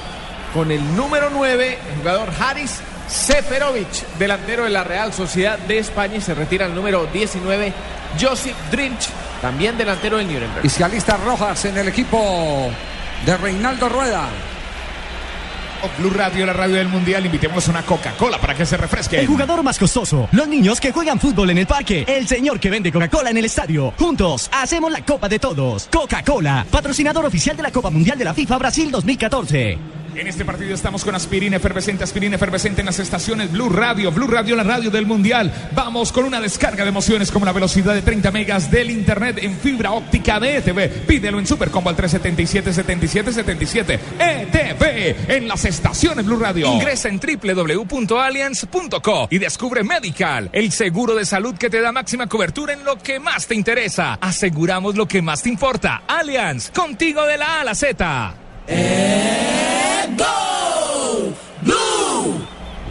con 0.54 0.70
el 0.70 0.96
número 0.96 1.30
9, 1.30 1.78
el 1.90 1.98
jugador 1.98 2.30
Haris 2.38 2.78
Seferovic, 3.08 4.06
delantero 4.18 4.64
de 4.64 4.70
la 4.70 4.84
Real 4.84 5.12
Sociedad 5.12 5.58
de 5.58 5.78
España 5.78 6.16
y 6.16 6.20
se 6.20 6.32
retira 6.32 6.66
el 6.66 6.74
número 6.74 7.06
19, 7.12 7.72
Josip 8.18 8.54
Drinch, 8.70 9.08
también 9.42 9.76
delantero 9.76 10.16
del 10.16 10.32
Nuremberg. 10.32 10.64
Y 10.64 10.68
se 10.68 10.84
alista 10.84 11.16
Rojas 11.16 11.64
en 11.64 11.76
el 11.76 11.88
equipo 11.88 12.70
de 13.26 13.36
Reinaldo 13.36 13.88
Rueda. 13.88 14.28
Blue 15.98 16.10
Radio, 16.10 16.46
la 16.46 16.54
radio 16.54 16.76
del 16.76 16.88
mundial, 16.88 17.26
invitemos 17.26 17.68
una 17.68 17.82
Coca-Cola 17.82 18.38
para 18.38 18.54
que 18.54 18.64
se 18.64 18.78
refresque. 18.78 19.20
El 19.20 19.26
jugador 19.26 19.62
más 19.62 19.78
costoso, 19.78 20.28
los 20.32 20.48
niños 20.48 20.80
que 20.80 20.92
juegan 20.92 21.20
fútbol 21.20 21.50
en 21.50 21.58
el 21.58 21.66
parque, 21.66 22.06
el 22.08 22.26
señor 22.26 22.58
que 22.58 22.70
vende 22.70 22.90
Coca-Cola 22.90 23.28
en 23.28 23.36
el 23.36 23.44
estadio. 23.44 23.92
Juntos 23.98 24.48
hacemos 24.50 24.90
la 24.90 25.04
Copa 25.04 25.28
de 25.28 25.38
Todos. 25.38 25.88
Coca-Cola, 25.92 26.64
patrocinador 26.70 27.26
oficial 27.26 27.56
de 27.56 27.64
la 27.64 27.70
Copa 27.70 27.90
Mundial 27.90 28.16
de 28.16 28.24
la 28.24 28.32
FIFA 28.32 28.56
Brasil 28.56 28.90
2014. 28.90 30.03
En 30.16 30.26
este 30.28 30.44
partido 30.44 30.74
estamos 30.74 31.04
con 31.04 31.16
aspirina 31.16 31.56
efervescente, 31.56 32.04
aspirina 32.04 32.36
efervescente 32.36 32.82
en 32.82 32.86
las 32.86 33.00
estaciones 33.00 33.50
Blue 33.50 33.68
Radio, 33.68 34.12
Blue 34.12 34.28
Radio, 34.28 34.54
la 34.54 34.62
radio 34.62 34.88
del 34.90 35.06
Mundial. 35.06 35.52
Vamos 35.74 36.12
con 36.12 36.24
una 36.24 36.40
descarga 36.40 36.84
de 36.84 36.90
emociones 36.90 37.32
como 37.32 37.44
la 37.44 37.50
velocidad 37.52 37.94
de 37.94 38.02
30 38.02 38.30
megas 38.30 38.70
del 38.70 38.92
Internet 38.92 39.38
en 39.42 39.58
fibra 39.58 39.90
óptica 39.90 40.38
de 40.38 40.58
ETV. 40.58 41.06
Pídelo 41.06 41.40
en 41.40 41.48
Supercombo 41.48 41.90
al 41.90 41.96
377-7777. 41.96 43.98
ETV 44.20 45.32
en 45.32 45.48
las 45.48 45.64
estaciones 45.64 46.24
Blue 46.24 46.38
Radio. 46.38 46.72
Ingresa 46.72 47.08
en 47.08 47.18
www.allianz.co 47.18 49.26
y 49.30 49.38
descubre 49.38 49.82
Medical, 49.82 50.48
el 50.52 50.70
seguro 50.70 51.16
de 51.16 51.24
salud 51.24 51.56
que 51.56 51.70
te 51.70 51.80
da 51.80 51.90
máxima 51.90 52.28
cobertura 52.28 52.72
en 52.72 52.84
lo 52.84 52.98
que 52.98 53.18
más 53.18 53.48
te 53.48 53.56
interesa. 53.56 54.16
Aseguramos 54.20 54.94
lo 54.94 55.08
que 55.08 55.22
más 55.22 55.42
te 55.42 55.48
importa. 55.48 56.04
Allianz, 56.06 56.70
contigo 56.70 57.26
de 57.26 57.36
la 57.36 57.56
A 57.56 57.62
a 57.62 57.64
la 57.64 57.74
Z. 57.74 58.34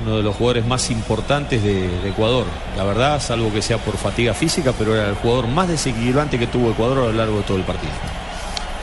Uno 0.04 0.18
de 0.18 0.24
los 0.24 0.36
jugadores 0.36 0.66
más 0.66 0.90
importantes 0.92 1.64
de, 1.64 1.88
de 1.88 2.10
Ecuador. 2.10 2.46
La 2.76 2.84
verdad, 2.84 3.22
salvo 3.22 3.54
que 3.54 3.62
sea 3.62 3.78
por 3.78 3.96
fatiga 3.96 4.34
física, 4.34 4.74
pero 4.78 4.96
era 4.96 5.08
el 5.08 5.16
jugador 5.16 5.48
más 5.48 5.70
desequilibrante 5.70 6.38
que 6.38 6.48
tuvo 6.48 6.72
Ecuador 6.72 6.98
a 6.98 7.02
lo 7.04 7.14
largo 7.14 7.38
de 7.38 7.44
todo 7.44 7.58
el 7.58 7.64
partido. 7.64 7.94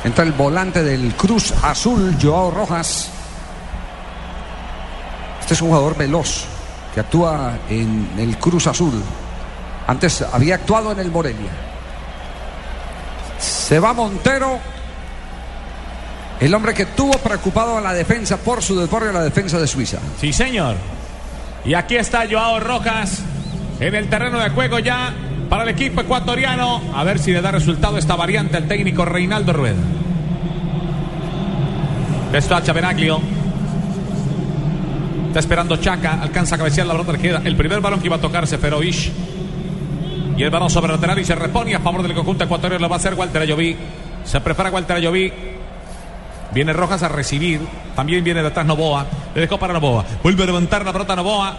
Entra 0.02 0.24
el 0.24 0.32
volante 0.32 0.82
del 0.82 1.14
Cruz 1.14 1.52
Azul, 1.62 2.16
Joao 2.20 2.50
Rojas. 2.50 3.10
Este 5.40 5.54
es 5.54 5.60
un 5.60 5.68
jugador 5.68 5.96
veloz 5.96 6.46
que 6.94 7.00
actúa 7.00 7.58
en 7.68 8.10
el 8.16 8.38
Cruz 8.38 8.66
Azul. 8.66 9.02
Antes 9.86 10.22
había 10.22 10.54
actuado 10.54 10.92
en 10.92 11.00
el 11.00 11.10
Morelia. 11.10 11.50
Se 13.38 13.78
va 13.78 13.92
Montero. 13.92 14.58
El 16.40 16.54
hombre 16.54 16.72
que 16.72 16.86
tuvo 16.86 17.12
preocupado 17.18 17.76
a 17.76 17.80
la 17.82 17.92
defensa 17.92 18.38
por 18.38 18.62
su 18.62 18.78
deporte 18.78 19.10
a 19.10 19.12
la 19.12 19.22
defensa 19.22 19.58
de 19.58 19.66
Suiza. 19.66 19.98
Sí, 20.18 20.32
señor. 20.32 20.76
Y 21.64 21.74
aquí 21.74 21.96
está 21.96 22.24
Joao 22.30 22.60
Rojas 22.60 23.22
en 23.80 23.94
el 23.94 24.08
terreno 24.08 24.38
de 24.38 24.50
juego 24.50 24.78
ya 24.78 25.12
para 25.48 25.64
el 25.64 25.70
equipo 25.70 26.00
ecuatoriano. 26.00 26.80
A 26.94 27.04
ver 27.04 27.18
si 27.18 27.32
le 27.32 27.42
da 27.42 27.50
resultado 27.50 27.98
esta 27.98 28.16
variante 28.16 28.56
al 28.56 28.66
técnico 28.66 29.04
Reinaldo 29.04 29.52
Rueda. 29.52 29.82
Esto 32.32 32.54
a. 32.54 33.20
Está 35.28 35.40
esperando 35.40 35.76
Chaca. 35.76 36.22
Alcanza 36.22 36.54
a 36.54 36.58
cabecear 36.58 36.86
la 36.86 36.94
pelota. 36.94 37.18
Queda 37.18 37.42
el 37.44 37.56
primer 37.56 37.80
balón 37.80 38.00
que 38.00 38.06
iba 38.06 38.16
a 38.16 38.20
tocarse 38.20 38.56
Ferovish. 38.58 39.12
Y 40.36 40.42
el 40.42 40.50
balón 40.50 40.70
sobre 40.70 40.92
lateral 40.92 41.18
y 41.18 41.24
se 41.24 41.34
repone 41.34 41.74
a 41.74 41.80
favor 41.80 42.02
del 42.02 42.14
conjunto 42.14 42.44
ecuatoriano. 42.44 42.80
Lo 42.80 42.88
va 42.88 42.96
a 42.96 42.98
hacer 42.98 43.14
Walter 43.14 43.42
Ayoví. 43.42 43.76
Se 44.24 44.40
prepara 44.40 44.70
Walter 44.70 44.96
Ayoví. 44.96 45.32
Viene 46.52 46.72
Rojas 46.72 47.02
a 47.02 47.08
recibir. 47.08 47.60
También 47.94 48.24
viene 48.24 48.42
detrás 48.42 48.66
Novoa. 48.66 49.06
Le 49.34 49.42
dejó 49.42 49.58
para 49.58 49.72
Novoa. 49.72 50.04
Vuelve 50.22 50.42
a 50.42 50.46
levantar 50.46 50.84
la 50.84 50.92
pelota 50.92 51.16
Novoa. 51.16 51.56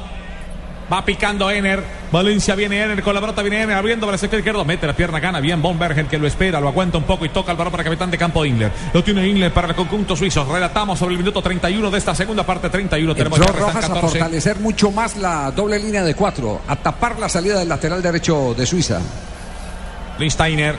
Va 0.91 1.05
picando 1.05 1.49
Ener. 1.49 1.81
Valencia 2.11 2.53
viene 2.53 2.83
Ener 2.83 3.01
con 3.01 3.15
la 3.15 3.21
pelota. 3.21 3.41
Viene 3.41 3.61
Ener 3.61 3.77
abriendo 3.77 4.05
para 4.05 4.15
el 4.15 4.19
sector 4.19 4.39
izquierdo. 4.39 4.65
Mete 4.65 4.85
la 4.85 4.93
pierna, 4.93 5.21
gana 5.21 5.39
bien 5.39 5.61
Bombergen 5.61 6.07
que 6.07 6.17
lo 6.17 6.27
espera. 6.27 6.59
Lo 6.59 6.67
aguanta 6.67 6.97
un 6.97 7.05
poco 7.05 7.23
y 7.23 7.29
toca 7.29 7.51
el 7.51 7.57
balón 7.57 7.71
para 7.71 7.83
el 7.83 7.85
capitán 7.85 8.11
de 8.11 8.17
campo 8.17 8.43
Ingler. 8.43 8.71
Lo 8.93 9.01
tiene 9.01 9.25
Ingler 9.25 9.53
para 9.53 9.69
el 9.69 9.75
conjunto 9.75 10.17
suizo. 10.17 10.45
Relatamos 10.51 10.99
sobre 10.99 11.13
el 11.13 11.19
minuto 11.19 11.41
31 11.41 11.89
de 11.89 11.97
esta 11.97 12.13
segunda 12.13 12.45
parte. 12.45 12.69
31. 12.69 13.15
Tenemos 13.15 13.39
Entró 13.39 13.53
Rojas 13.53 13.85
a 13.85 13.87
14. 13.87 14.01
fortalecer 14.01 14.59
mucho 14.59 14.91
más 14.91 15.15
la 15.15 15.51
doble 15.51 15.79
línea 15.79 16.03
de 16.03 16.13
cuatro, 16.13 16.61
a 16.67 16.75
tapar 16.75 17.17
la 17.17 17.29
salida 17.29 17.59
del 17.59 17.69
lateral 17.69 18.01
derecho 18.01 18.53
de 18.53 18.65
Suiza. 18.65 18.99
Lindsteiner. 20.19 20.75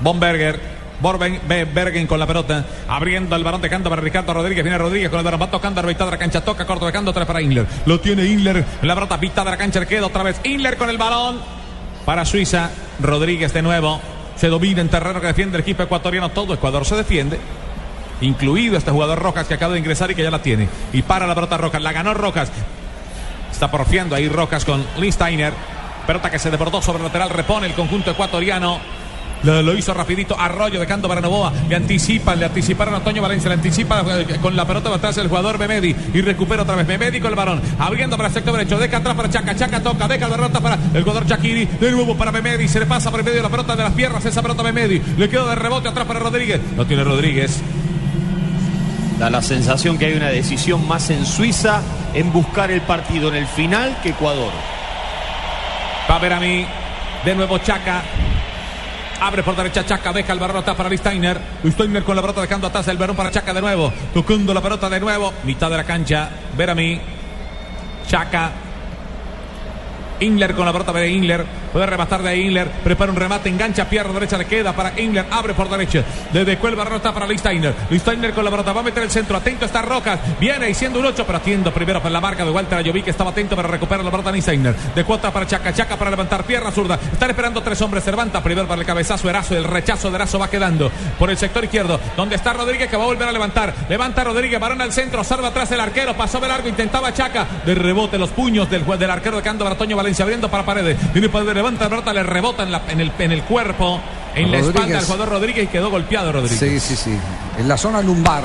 Bomberger. 0.00 0.73
Borben, 1.04 1.38
Be- 1.46 1.66
Bergen 1.66 2.06
con 2.06 2.18
la 2.18 2.26
pelota, 2.26 2.64
abriendo 2.88 3.36
el 3.36 3.44
balón, 3.44 3.60
dejando 3.60 3.90
para 3.90 4.00
Ricardo 4.00 4.32
Rodríguez. 4.32 4.64
Viene 4.64 4.78
Rodríguez 4.78 5.10
con 5.10 5.18
el 5.18 5.24
balón, 5.24 5.42
va 5.42 5.50
tocando 5.50 5.82
a 5.82 5.84
la 5.84 6.16
cancha, 6.18 6.40
toca 6.40 6.64
corto, 6.66 6.86
dejando 6.86 7.10
otra 7.10 7.26
para 7.26 7.42
Ingler. 7.42 7.66
Lo 7.84 8.00
tiene 8.00 8.24
Ingler 8.24 8.64
en 8.80 8.88
la 8.88 8.94
pelota, 8.94 9.18
mitad 9.18 9.44
de 9.44 9.50
la 9.50 9.56
cancha, 9.58 9.84
queda 9.84 10.06
otra 10.06 10.22
vez 10.22 10.40
Ingler 10.44 10.78
con 10.78 10.88
el 10.88 10.96
balón 10.96 11.40
para 12.06 12.24
Suiza. 12.24 12.70
Rodríguez 13.00 13.52
de 13.52 13.60
nuevo, 13.60 14.00
se 14.36 14.48
domina 14.48 14.80
en 14.80 14.88
terreno 14.88 15.20
que 15.20 15.26
defiende 15.26 15.58
el 15.58 15.62
equipo 15.62 15.82
ecuatoriano. 15.82 16.30
Todo 16.30 16.54
Ecuador 16.54 16.86
se 16.86 16.96
defiende, 16.96 17.38
incluido 18.22 18.78
este 18.78 18.90
jugador 18.90 19.18
Rojas 19.18 19.46
que 19.46 19.52
acaba 19.54 19.74
de 19.74 19.80
ingresar 19.80 20.10
y 20.10 20.14
que 20.14 20.22
ya 20.22 20.30
la 20.30 20.40
tiene. 20.40 20.68
Y 20.94 21.02
para 21.02 21.26
la 21.26 21.34
pelota 21.34 21.58
Rojas, 21.58 21.82
la 21.82 21.92
ganó 21.92 22.14
Rojas. 22.14 22.50
Está 23.52 23.70
porfiando 23.70 24.16
ahí 24.16 24.28
Rojas 24.28 24.64
con 24.64 24.82
Lindsteiner. 24.98 25.52
Pelota 26.06 26.30
que 26.30 26.38
se 26.38 26.50
desbordó 26.50 26.80
sobre 26.82 26.98
el 26.98 27.04
lateral, 27.04 27.28
repone 27.30 27.66
el 27.66 27.74
conjunto 27.74 28.10
ecuatoriano. 28.10 28.78
Lo, 29.44 29.62
lo 29.62 29.74
hizo 29.74 29.92
rapidito 29.92 30.38
Arroyo 30.38 30.80
dejando 30.80 31.08
para 31.08 31.20
Novoa. 31.20 31.52
Le 31.68 31.76
anticipan, 31.76 32.38
le 32.38 32.46
anticiparon 32.46 32.94
a 32.94 32.96
Antonio 32.98 33.22
Valencia. 33.22 33.48
Le 33.48 33.54
anticipa 33.54 34.02
con 34.40 34.56
la 34.56 34.66
pelota 34.66 34.94
atrás 34.94 35.16
el 35.18 35.28
jugador 35.28 35.58
Memedi. 35.58 35.94
Y 36.14 36.20
recupera 36.22 36.62
otra 36.62 36.76
vez 36.76 36.86
Memedi 36.86 37.20
con 37.20 37.30
el 37.30 37.36
balón. 37.36 37.60
Abriendo 37.78 38.16
para 38.16 38.28
el 38.28 38.34
sector 38.34 38.54
derecho. 38.54 38.78
Deja 38.78 38.96
atrás 38.96 39.14
para 39.14 39.30
Chaca. 39.30 39.54
Chaca 39.54 39.82
toca. 39.82 40.08
Deja 40.08 40.28
la 40.28 40.36
pelota 40.36 40.60
para 40.60 40.78
el 40.94 41.02
jugador 41.02 41.26
Chakiri. 41.26 41.66
De 41.66 41.90
nuevo 41.90 42.16
para 42.16 42.32
Memedi. 42.32 42.68
Se 42.68 42.80
le 42.80 42.86
pasa 42.86 43.10
por 43.10 43.20
el 43.20 43.24
medio 43.24 43.38
de 43.38 43.42
la 43.42 43.50
pelota 43.50 43.76
de 43.76 43.82
las 43.82 43.92
piernas. 43.92 44.24
Esa 44.24 44.42
pelota 44.42 44.62
Memedi. 44.62 45.00
Le 45.18 45.28
quedó 45.28 45.46
de 45.46 45.54
rebote 45.54 45.88
atrás 45.88 46.06
para 46.06 46.20
Rodríguez. 46.20 46.60
Lo 46.76 46.86
tiene 46.86 47.04
Rodríguez. 47.04 47.60
Da 49.18 49.30
la 49.30 49.42
sensación 49.42 49.98
que 49.98 50.06
hay 50.06 50.14
una 50.14 50.28
decisión 50.28 50.88
más 50.88 51.10
en 51.10 51.24
Suiza 51.24 51.82
en 52.14 52.32
buscar 52.32 52.70
el 52.70 52.80
partido 52.80 53.28
en 53.28 53.36
el 53.36 53.46
final 53.46 53.96
que 54.02 54.10
Ecuador. 54.10 54.52
Va 56.10 56.16
a 56.16 56.18
ver 56.18 56.32
a 56.32 56.40
mí. 56.40 56.66
De 57.24 57.34
nuevo 57.34 57.58
Chaca. 57.58 58.02
Abre 59.24 59.42
por 59.42 59.56
derecha 59.56 59.86
Chaca, 59.86 60.12
deja 60.12 60.34
el 60.34 60.38
balón 60.38 60.58
atrás 60.58 60.76
para 60.76 60.90
Listeiner. 60.90 61.40
Listeiner 61.62 62.04
con 62.04 62.14
la 62.14 62.20
pelota 62.20 62.42
dejando 62.42 62.66
atrás 62.66 62.86
el 62.88 62.98
balón 62.98 63.16
para 63.16 63.30
Chaca 63.30 63.54
de 63.54 63.62
nuevo. 63.62 63.90
Tocando 64.12 64.52
la 64.52 64.60
pelota 64.60 64.90
de 64.90 65.00
nuevo. 65.00 65.32
Mitad 65.44 65.70
de 65.70 65.78
la 65.78 65.84
cancha. 65.84 66.28
Ver 66.54 66.68
a 66.68 66.74
mí. 66.74 67.00
Chaca. 68.06 68.52
Ingler 70.20 70.54
con 70.54 70.64
la 70.64 70.72
pelota 70.72 70.92
de 70.92 71.08
Ingler. 71.08 71.44
Puede 71.72 71.86
rematar 71.86 72.22
de 72.22 72.36
Ingler. 72.36 72.68
Prepara 72.84 73.10
un 73.10 73.16
remate. 73.16 73.48
Engancha 73.48 73.88
pierna 73.88 74.12
derecha. 74.12 74.38
Le 74.38 74.46
queda 74.46 74.72
para 74.72 74.98
Ingler. 75.00 75.26
Abre 75.30 75.54
por 75.54 75.68
derecha. 75.68 76.04
Le 76.32 76.44
dejó 76.44 76.68
el 76.68 76.76
balón 76.76 76.94
está 76.94 77.12
para 77.12 77.26
Listeiner. 77.26 77.74
Listeiner 77.90 78.32
con 78.32 78.44
la 78.44 78.50
pelota. 78.50 78.72
Va 78.72 78.80
a 78.80 78.84
meter 78.84 79.02
el 79.02 79.10
centro. 79.10 79.36
Atento 79.36 79.64
está 79.64 79.82
Rojas. 79.82 80.20
Viene 80.40 80.70
y 80.70 80.74
siendo 80.74 80.98
un 80.98 81.06
8. 81.06 81.24
Pero 81.26 81.38
atiendo 81.38 81.72
primero 81.72 82.00
para 82.00 82.12
la 82.12 82.20
marca 82.20 82.44
de 82.44 82.50
Walter 82.50 82.78
Ayoví 82.78 83.02
que 83.02 83.10
estaba 83.10 83.30
atento 83.30 83.56
para 83.56 83.68
recuperar 83.68 84.04
la 84.04 84.10
pelota 84.10 84.30
Listeiner. 84.30 84.74
De 84.74 85.04
cuota 85.04 85.32
para 85.32 85.46
Chaca. 85.46 85.72
Chaca 85.72 85.96
para 85.96 86.10
levantar 86.10 86.44
pierna 86.44 86.70
zurda. 86.70 86.98
Están 87.12 87.30
esperando 87.30 87.62
tres 87.62 87.80
hombres. 87.82 88.04
Cervanta 88.04 88.42
primero 88.42 88.68
para 88.68 88.80
el 88.80 88.86
cabezazo. 88.86 89.28
Erazo. 89.28 89.56
El 89.56 89.64
rechazo 89.64 90.10
de 90.10 90.16
Erazo 90.16 90.38
va 90.38 90.48
quedando 90.48 90.90
por 91.18 91.30
el 91.30 91.36
sector 91.36 91.64
izquierdo. 91.64 91.98
Donde 92.16 92.36
está 92.36 92.52
Rodríguez 92.52 92.88
que 92.88 92.96
va 92.96 93.04
a 93.04 93.06
volver 93.06 93.28
a 93.28 93.32
levantar. 93.32 93.74
Levanta 93.88 94.22
Rodríguez. 94.24 94.60
Varón 94.60 94.80
al 94.80 94.92
centro. 94.92 95.24
Salva 95.24 95.48
atrás 95.48 95.70
el 95.72 95.80
arquero. 95.80 96.14
Pasó 96.14 96.38
de 96.40 96.48
largo. 96.48 96.68
Intentaba 96.68 97.12
Chaca. 97.12 97.46
De 97.66 97.74
rebote 97.74 98.18
los 98.18 98.30
puños 98.30 98.70
del, 98.70 98.84
del 98.84 99.10
arquero 99.10 99.38
de 99.38 99.42
Cando 99.42 99.64
Bartoño 99.64 99.96
Valencia. 100.04 100.22
Abriendo 100.24 100.50
para 100.50 100.64
paredes. 100.64 100.96
Viene 101.12 101.28
Paredes. 101.28 101.54
Levanta 101.54 101.88
la. 101.88 102.12
Le 102.12 102.22
rebota 102.22 102.62
en, 102.62 102.72
la- 102.72 102.82
en 102.88 103.00
el, 103.00 103.12
en 103.18 103.32
el 103.32 103.42
cuerpo. 103.42 104.00
En 104.34 104.50
la 104.52 104.58
espalda 104.58 104.98
al 104.98 105.04
jugador 105.04 105.28
Rodríguez 105.28 105.64
y 105.64 105.66
quedó 105.68 105.90
golpeado 105.90 106.30
Rodríguez. 106.32 106.58
Sí, 106.58 106.80
sí, 106.80 106.96
sí. 106.96 107.16
En 107.58 107.68
la 107.68 107.76
zona 107.76 108.00
lumbar. 108.02 108.44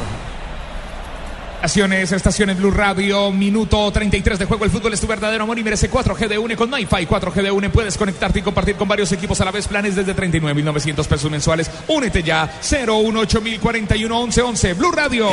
Estaciones, 1.56 2.10
estaciones 2.14 2.58
Blue 2.58 2.72
Radio, 2.72 3.32
minuto 3.32 3.92
33 3.92 4.40
de 4.40 4.46
juego. 4.46 4.64
El 4.64 4.72
fútbol 4.72 4.94
es 4.94 5.02
tu 5.02 5.08
verdadero 5.08 5.44
amor 5.44 5.60
y 5.60 5.64
merece 5.64 5.92
4G 5.92 6.28
de 6.30 6.38
UNE 6.38 6.56
con 6.56 6.70
MyFi. 6.70 7.06
4G 7.06 7.34
de 7.44 7.52
UNE 7.52 7.70
puedes 7.70 7.98
conectarte 7.98 8.40
y 8.40 8.42
compartir 8.44 8.76
con 8.76 8.88
varios 8.88 9.12
equipos 9.12 9.42
a 9.42 9.46
la 9.46 9.52
vez. 9.52 9.68
Planes 9.68 9.94
desde 9.96 10.16
39.900 10.16 11.06
pesos 11.06 11.30
mensuales. 11.30 11.70
Únete 11.90 12.24
ya. 12.24 12.50
018 12.62 13.42
Blue 14.78 14.92
Radio. 14.92 15.28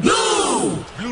Blue. 0.00 0.47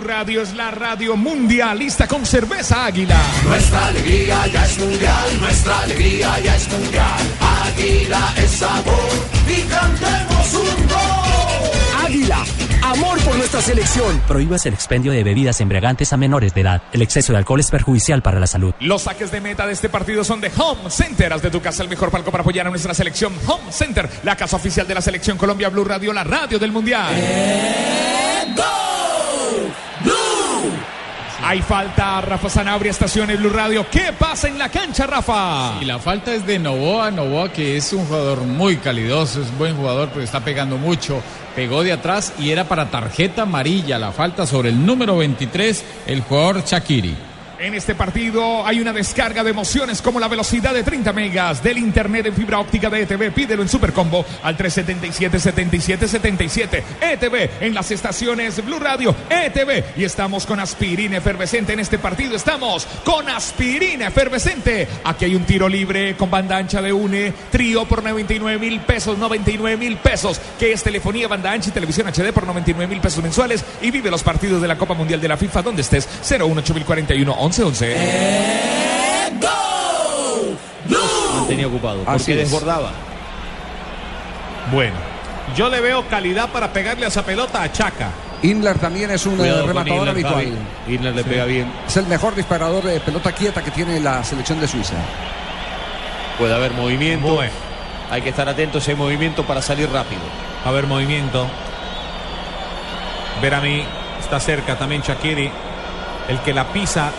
Radio 0.07 0.40
es 0.40 0.54
la 0.54 0.70
radio 0.70 1.16
mundialista 1.16 2.07
con 2.07 2.24
cerveza 2.24 2.86
águila. 2.86 3.20
Nuestra 3.44 3.86
alegría 3.88 4.46
ya 4.46 4.64
es 4.64 4.78
mundial, 4.78 5.40
nuestra 5.40 5.80
alegría 5.80 6.38
ya 6.38 6.54
es 6.54 6.70
mundial. 6.70 7.20
Águila 7.64 8.34
es 8.36 8.50
sabor 8.52 9.11
y 9.48 9.62
cantemos 9.62 10.54
un 10.54 10.86
gol. 10.86 12.04
Águila, 12.04 12.44
amor 12.84 13.18
por 13.18 13.36
nuestra 13.36 13.61
selección. 13.61 14.22
Prohíbas 14.28 14.64
el 14.66 14.74
expendio 14.74 15.11
de 15.11 15.24
bebidas 15.24 15.61
embriagantes 15.61 16.12
a 16.12 16.16
menores 16.16 16.54
de 16.54 16.61
edad. 16.61 16.82
El 16.92 17.02
exceso 17.02 17.32
de 17.32 17.38
alcohol 17.38 17.59
es 17.59 17.70
perjudicial 17.72 18.22
para 18.22 18.38
la 18.38 18.46
salud. 18.46 18.74
Los 18.78 19.02
saques 19.02 19.32
de 19.32 19.40
meta 19.40 19.66
de 19.66 19.72
este 19.72 19.88
partido 19.88 20.22
son 20.22 20.40
de 20.40 20.52
Home 20.57 20.88
Center. 20.88 21.32
Haz 21.32 21.42
de 21.42 21.50
tu 21.50 21.61
casa 21.61 21.82
el 21.82 21.88
mejor 21.88 22.12
palco 22.12 22.30
para 22.30 22.42
apoyar 22.42 22.68
a 22.68 22.70
nuestra 22.70 22.94
selección. 22.94 23.32
Home 23.48 23.72
Center, 23.72 24.09
la 24.22 24.36
casa 24.36 24.54
oficial 24.54 24.86
de 24.86 24.94
la 24.94 25.00
selección 25.00 25.36
Colombia 25.36 25.68
Blue 25.68 25.84
Radio, 25.84 26.12
la 26.12 26.22
radio 26.22 26.61
del 26.61 26.70
mundial. 26.70 27.12
Hay 31.49 31.62
falta, 31.62 32.20
Rafa 32.22 32.51
Sanabria, 32.51 32.90
estaciones 32.90 33.38
Blue 33.38 33.51
Radio. 33.51 33.86
¿Qué 33.88 34.12
pasa 34.18 34.49
en 34.49 34.59
la 34.59 34.68
cancha, 34.68 35.07
Rafa? 35.07 35.78
Y 35.80 35.84
la 35.84 36.01
falta 36.01 36.34
es 36.34 36.44
de 36.44 36.59
Novoa, 36.59 37.12
Novoa 37.12 37.53
que 37.53 37.76
es 37.76 37.92
un 37.92 38.05
jugador 38.05 38.40
muy 38.40 38.78
calidoso, 38.78 39.40
es 39.40 39.57
buen 39.57 39.76
jugador, 39.76 40.09
pero 40.09 40.24
está 40.24 40.40
pegando 40.40 40.76
mucho. 40.76 41.22
Pegó 41.55 41.84
de 41.84 41.92
atrás 41.92 42.32
y 42.40 42.51
era 42.51 42.64
para 42.64 42.90
tarjeta 42.90 43.42
amarilla. 43.42 43.97
La 43.97 44.11
falta 44.11 44.44
sobre 44.44 44.70
el 44.70 44.84
número 44.84 45.18
23, 45.18 45.84
el 46.09 46.22
jugador 46.22 46.64
Shakiri. 46.64 47.14
En 47.59 47.74
este 47.74 47.94
partido 47.94 48.66
hay 48.66 48.80
una 48.80 48.92
descarga 48.92 49.42
de 49.42 49.48
emociones 49.48 50.02
como 50.02 50.20
la 50.20 50.28
velocidad 50.28 50.74
de 50.74 50.82
30 50.82 51.14
megas 51.14 51.62
del 51.62 51.78
internet 51.78 52.26
en 52.26 52.34
fibra 52.34 52.59
óptica 52.59 52.90
de 52.90 53.00
ETV. 53.02 53.32
Pídelo 53.32 53.62
en 53.62 53.70
Supercombo 53.70 54.26
al 54.42 54.59
377-7777. 54.59 56.82
ETV 57.00 57.62
en 57.62 57.72
las 57.72 57.90
estaciones 57.90 58.62
Blue 58.62 58.78
Radio, 58.78 59.16
ETV. 59.30 59.96
Y 59.96 60.04
estamos 60.04 60.44
con 60.44 60.61
aspirina 60.61 61.16
efervescente 61.16 61.72
en 61.72 61.80
este 61.80 61.98
partido. 61.98 62.36
Estamos 62.36 62.86
con 63.04 63.26
aspirina 63.30 64.09
efervescente. 64.09 64.86
Aquí 65.04 65.24
hay 65.24 65.34
un 65.34 65.44
tiro 65.44 65.66
libre 65.66 66.14
con 66.14 66.30
banda 66.30 66.59
ancha 66.59 66.82
de 66.82 66.92
UNE. 66.92 67.32
Trío 67.50 67.86
por 67.86 68.02
99 68.02 68.59
mil 68.59 68.80
pesos, 68.80 69.16
99 69.16 69.78
mil 69.78 69.96
pesos. 69.96 70.42
Que 70.59 70.72
es 70.72 70.82
telefonía, 70.82 71.26
banda 71.26 71.52
ancha 71.52 71.70
y 71.70 71.72
televisión 71.72 72.07
HD 72.07 72.34
por 72.34 72.46
99 72.46 72.86
mil 72.86 73.00
pesos 73.00 73.22
mensuales. 73.22 73.64
Y 73.80 73.90
vive 73.90 74.11
los 74.11 74.22
partidos 74.22 74.61
de 74.61 74.68
la 74.68 74.76
Copa 74.76 74.92
Mundial 74.92 75.22
de 75.22 75.28
la 75.28 75.38
FIFA 75.38 75.62
donde 75.62 75.80
estés. 75.80 76.07
018041 76.20 77.45
1111. 77.49 77.97
Mantenía 81.38 81.66
ocupado. 81.66 82.03
Así 82.07 82.32
Porque 82.32 82.42
es. 82.42 82.51
desbordaba. 82.51 82.90
Bueno, 84.72 84.97
yo 85.55 85.68
le 85.68 85.80
veo 85.80 86.07
calidad 86.09 86.49
para 86.51 86.72
pegarle 86.72 87.05
a 87.05 87.09
esa 87.09 87.24
pelota 87.24 87.62
a 87.62 87.70
Chaca. 87.70 88.11
Inler 88.42 88.78
también 88.78 89.11
es 89.11 89.24
un 89.26 89.34
eh, 89.34 89.38
Cuidado 89.38 89.66
rematador 89.66 89.99
Inler, 89.99 90.11
habitual. 90.11 90.34
Javi. 90.84 90.94
Inler 90.94 91.14
le 91.14 91.24
pega 91.24 91.44
bien. 91.44 91.72
Es 91.86 91.97
el 91.97 92.07
mejor 92.07 92.34
disparador 92.34 92.84
de 92.84 93.01
pelota 93.01 93.32
quieta 93.32 93.62
que 93.62 93.70
tiene 93.70 94.01
la 94.01 94.22
selección 94.24 94.61
de 94.61 94.68
Suiza. 94.68 94.94
Puede 96.38 96.55
haber 96.55 96.72
movimiento. 96.72 97.38
Hay 98.11 98.22
que 98.22 98.28
estar 98.30 98.49
atentos 98.49 98.82
a 98.82 98.90
ese 98.90 98.94
movimiento 98.94 99.44
para 99.44 99.62
salir 99.62 99.90
rápido. 99.90 100.20
A 100.64 100.70
ver, 100.70 100.86
movimiento. 100.86 101.47
Ver 103.40 103.55
a 103.55 103.61
mí. 103.61 103.84
Está 104.20 104.40
cerca 104.40 104.76
también 104.76 105.03
Shakiri. 105.03 105.51
El 106.28 106.40
que 106.40 106.53
la 106.53 106.64
pisa 106.72 107.11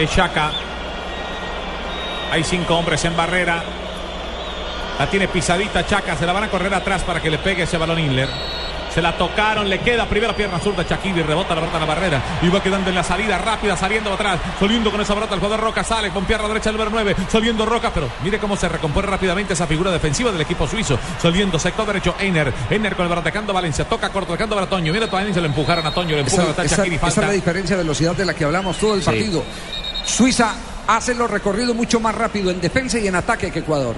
es 0.00 0.10
Shaka. 0.10 0.50
Hay 2.32 2.44
cinco 2.44 2.76
hombres 2.76 3.04
en 3.04 3.16
barrera. 3.16 3.62
La 4.98 5.06
tiene 5.08 5.28
pisadita 5.28 5.86
Chaca. 5.86 6.16
Se 6.16 6.26
la 6.26 6.32
van 6.32 6.44
a 6.44 6.48
correr 6.48 6.72
atrás 6.74 7.02
para 7.02 7.20
que 7.20 7.30
le 7.30 7.38
pegue 7.38 7.62
ese 7.64 7.76
balón 7.78 7.98
Inler. 7.98 8.28
Se 8.94 9.00
la 9.00 9.16
tocaron, 9.16 9.68
le 9.70 9.78
queda 9.78 10.04
primera 10.06 10.34
pierna 10.34 10.58
zurda 10.58 10.82
Shakiri, 10.82 11.22
rebota 11.22 11.54
la 11.54 11.60
pelota 11.60 11.76
en 11.76 11.80
la 11.88 11.94
barrera 11.94 12.22
y 12.42 12.48
va 12.48 12.60
quedando 12.60 12.88
en 12.90 12.96
la 12.96 13.04
salida 13.04 13.38
rápida, 13.38 13.76
saliendo 13.76 14.12
atrás, 14.12 14.40
saliendo 14.58 14.90
con 14.90 15.00
esa 15.00 15.14
pelota 15.14 15.32
el 15.34 15.38
jugador 15.40 15.60
Roca 15.60 15.84
sale 15.84 16.10
con 16.10 16.24
pierna 16.24 16.48
derecha 16.48 16.70
el 16.70 16.76
número 16.76 16.90
9, 16.90 17.14
saliendo 17.28 17.64
Roca, 17.66 17.92
pero 17.94 18.10
mire 18.24 18.40
cómo 18.40 18.56
se 18.56 18.68
recompone 18.68 19.06
rápidamente 19.06 19.52
esa 19.52 19.68
figura 19.68 19.92
defensiva 19.92 20.32
del 20.32 20.40
equipo 20.40 20.66
suizo, 20.66 20.98
saliendo 21.22 21.56
sector 21.60 21.86
derecho 21.86 22.16
Einer, 22.18 22.52
Einer 22.68 22.96
con 22.96 23.04
el 23.04 23.10
balón 23.10 23.22
atacando 23.22 23.52
Valencia, 23.52 23.84
toca 23.88 24.08
corto, 24.08 24.32
atacando 24.32 24.58
a 24.58 24.66
Toño, 24.66 24.92
mira 24.92 25.06
todavía 25.08 25.32
se 25.32 25.40
lo 25.40 25.46
empujaron 25.46 25.86
a 25.86 25.92
Toño, 25.94 26.16
le 26.16 26.22
Esa, 26.22 26.42
empujan 26.42 26.60
a 26.60 26.64
esa- 26.66 26.76
Shakiri, 26.78 26.96
esa 26.96 27.06
es 27.06 27.14
falta. 27.14 27.28
la 27.28 27.32
diferencia 27.34 27.76
de 27.76 27.82
velocidad 27.84 28.16
de 28.16 28.24
la 28.24 28.34
que 28.34 28.44
hablamos 28.44 28.76
todo 28.76 28.96
el 28.96 29.02
partido. 29.02 29.44
Suiza 30.10 30.54
hace 30.86 31.14
los 31.14 31.30
recorridos 31.30 31.74
mucho 31.76 32.00
más 32.00 32.14
rápido 32.14 32.50
en 32.50 32.60
defensa 32.60 32.98
y 32.98 33.06
en 33.06 33.14
ataque 33.14 33.50
que 33.50 33.60
Ecuador. 33.60 33.94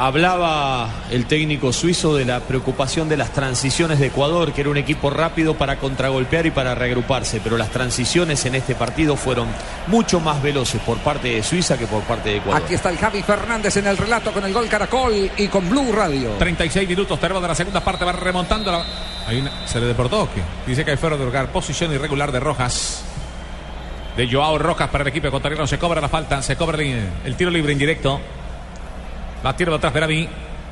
Hablaba 0.00 0.88
el 1.10 1.26
técnico 1.26 1.72
suizo 1.72 2.14
de 2.14 2.24
la 2.24 2.38
preocupación 2.38 3.08
de 3.08 3.16
las 3.16 3.32
transiciones 3.32 3.98
de 3.98 4.06
Ecuador, 4.06 4.52
que 4.52 4.60
era 4.60 4.70
un 4.70 4.76
equipo 4.76 5.10
rápido 5.10 5.54
para 5.58 5.78
contragolpear 5.80 6.46
y 6.46 6.52
para 6.52 6.76
reagruparse, 6.76 7.40
pero 7.42 7.56
las 7.56 7.70
transiciones 7.70 8.44
en 8.46 8.54
este 8.54 8.76
partido 8.76 9.16
fueron 9.16 9.48
mucho 9.88 10.20
más 10.20 10.40
veloces 10.40 10.80
por 10.82 10.98
parte 10.98 11.28
de 11.34 11.42
Suiza 11.42 11.76
que 11.76 11.88
por 11.88 12.02
parte 12.02 12.28
de 12.28 12.36
Ecuador. 12.36 12.62
Aquí 12.62 12.74
está 12.74 12.90
el 12.90 12.98
Javi 12.98 13.22
Fernández 13.22 13.76
en 13.76 13.88
el 13.88 13.96
relato 13.96 14.30
con 14.32 14.44
el 14.44 14.52
gol 14.52 14.68
Caracol 14.68 15.30
y 15.36 15.48
con 15.48 15.68
Blue 15.68 15.90
Radio. 15.92 16.30
36 16.38 16.88
minutos, 16.88 17.18
terreno 17.18 17.40
de 17.40 17.48
la 17.48 17.54
segunda 17.56 17.80
parte, 17.82 18.04
va 18.04 18.12
remontando. 18.12 18.70
La... 18.70 18.84
Hay 19.26 19.40
una- 19.40 19.66
¿Se 19.66 19.80
le 19.80 19.86
deportó? 19.86 20.28
Dice 20.64 20.84
que 20.84 20.92
hay 20.92 20.96
fuera 20.96 21.16
de 21.16 21.24
lugar. 21.24 21.48
Posición 21.50 21.92
irregular 21.92 22.30
de 22.30 22.38
Rojas. 22.38 23.04
De 24.18 24.26
Joao 24.28 24.58
Rojas 24.58 24.90
para 24.90 25.02
el 25.02 25.08
equipo 25.10 25.28
ecuatoriano. 25.28 25.64
Se 25.64 25.78
cobra 25.78 26.00
la 26.00 26.08
falta, 26.08 26.42
se 26.42 26.56
cobra 26.56 26.82
el, 26.82 27.36
tiro 27.36 27.52
libre 27.52 27.72
indirecto. 27.72 28.18
La 29.44 29.52
de 29.52 29.74
atrás 29.76 29.92
Veraví. 29.92 30.28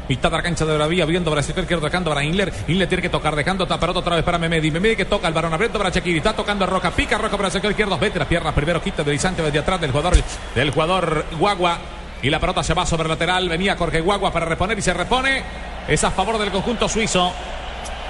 Mitad 0.08 0.32
de 0.32 0.36
la 0.36 0.42
cancha 0.42 0.64
de 0.64 0.72
Veraví, 0.72 1.00
abriendo 1.00 1.30
para 1.30 1.42
el 1.42 1.44
sector 1.44 1.62
izquierdo, 1.62 1.86
tocando 1.86 2.10
para 2.10 2.24
Inler. 2.24 2.52
Inler 2.66 2.88
tiene 2.88 3.02
que 3.02 3.08
tocar, 3.08 3.36
dejando 3.36 3.64
taparot 3.64 3.98
otra 3.98 4.16
vez 4.16 4.24
para 4.24 4.36
Memedi. 4.38 4.72
Memedi 4.72 4.96
que 4.96 5.04
toca 5.04 5.28
el 5.28 5.34
varón 5.34 5.54
abriendo 5.54 5.78
para 5.78 5.90
Shakiri. 5.90 6.16
Está 6.16 6.32
tocando 6.32 6.64
a 6.64 6.66
Roca, 6.66 6.90
pica 6.90 7.18
Roca 7.18 7.36
para 7.36 7.46
el 7.46 7.52
sector 7.52 7.70
izquierdo. 7.70 7.96
Vete 7.96 8.18
las 8.18 8.26
piernas, 8.26 8.52
primero 8.52 8.82
quita 8.82 9.04
deslizante 9.04 9.42
desde 9.42 9.60
atrás 9.60 9.80
del 9.80 9.92
jugador, 9.92 10.16
del 10.52 10.70
jugador 10.72 11.26
Guagua. 11.38 11.78
Y 12.22 12.30
la 12.30 12.40
pelota 12.40 12.64
se 12.64 12.74
va 12.74 12.84
sobre 12.84 13.04
el 13.04 13.10
lateral. 13.10 13.48
Venía 13.48 13.76
Jorge 13.76 14.00
Guagua 14.00 14.32
para 14.32 14.46
reponer 14.46 14.76
y 14.76 14.82
se 14.82 14.92
repone. 14.92 15.44
Es 15.86 16.02
a 16.02 16.10
favor 16.10 16.36
del 16.36 16.50
conjunto 16.50 16.88
suizo. 16.88 17.32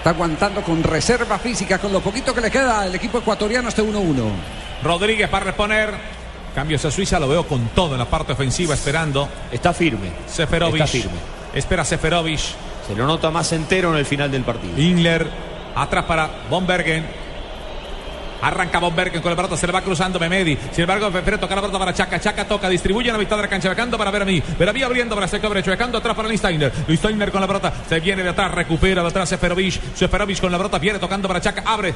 Está 0.06 0.14
aguantando 0.14 0.62
con 0.62 0.84
reserva 0.84 1.36
física, 1.36 1.78
con 1.78 1.92
lo 1.92 2.00
poquito 2.00 2.32
que 2.32 2.40
le 2.40 2.48
queda 2.48 2.86
el 2.86 2.94
equipo 2.94 3.18
ecuatoriano 3.18 3.68
este 3.68 3.82
1-1. 3.82 4.14
Rodríguez 4.84 5.28
para 5.28 5.46
reponer. 5.46 5.92
Cambios 6.54 6.84
a 6.84 6.92
Suiza, 6.92 7.18
lo 7.18 7.26
veo 7.26 7.44
con 7.44 7.70
todo 7.70 7.94
en 7.94 7.98
la 7.98 8.04
parte 8.04 8.32
ofensiva, 8.32 8.74
esperando. 8.74 9.28
Está 9.50 9.74
firme. 9.74 10.12
Seferovic. 10.28 10.74
Está 10.74 10.86
firme. 10.86 11.18
Espera 11.52 11.84
Seferovic. 11.84 12.38
Se 12.86 12.94
lo 12.94 13.04
nota 13.04 13.32
más 13.32 13.50
entero 13.50 13.90
en 13.90 13.96
el 13.96 14.06
final 14.06 14.30
del 14.30 14.44
partido. 14.44 14.80
Inler. 14.80 15.28
Atrás 15.74 16.04
para 16.04 16.30
Bombergen. 16.48 17.04
Arranca 18.42 18.78
Bombergen 18.78 19.22
con 19.22 19.30
la 19.30 19.36
pelota, 19.36 19.56
se 19.56 19.66
le 19.66 19.72
va 19.72 19.82
cruzando 19.82 20.18
Memedi. 20.18 20.56
Sin 20.72 20.82
embargo, 20.82 21.10
prefiere 21.10 21.38
tocar 21.38 21.56
la 21.56 21.62
pelota 21.62 21.78
para 21.78 21.94
Chaca. 21.94 22.20
Chaca 22.20 22.46
toca, 22.46 22.68
distribuye 22.68 23.08
en 23.08 23.14
la 23.14 23.18
mitad 23.18 23.36
de 23.36 23.42
la 23.42 23.48
cancha, 23.48 23.68
becando 23.68 23.96
para 23.98 24.10
Veramí. 24.10 24.42
Veramí 24.58 24.82
abriendo 24.82 25.14
para 25.14 25.26
el 25.26 25.30
sector 25.30 25.50
derecho, 25.50 25.70
becando 25.70 25.98
atrás 25.98 26.14
para 26.14 26.28
Listeiner. 26.28 26.72
Listeiner 26.86 27.30
con 27.30 27.40
la 27.40 27.46
pelota, 27.46 27.72
se 27.88 28.00
viene 28.00 28.22
de 28.22 28.30
atrás, 28.30 28.50
recupera 28.52 29.02
de 29.02 29.08
atrás 29.08 29.28
Seferovic. 29.28 29.94
Seferovic 29.94 30.40
con 30.40 30.52
la 30.52 30.58
pelota, 30.58 30.78
viene 30.78 30.98
tocando 30.98 31.28
para 31.28 31.40
Chaca, 31.40 31.62
abre 31.66 31.94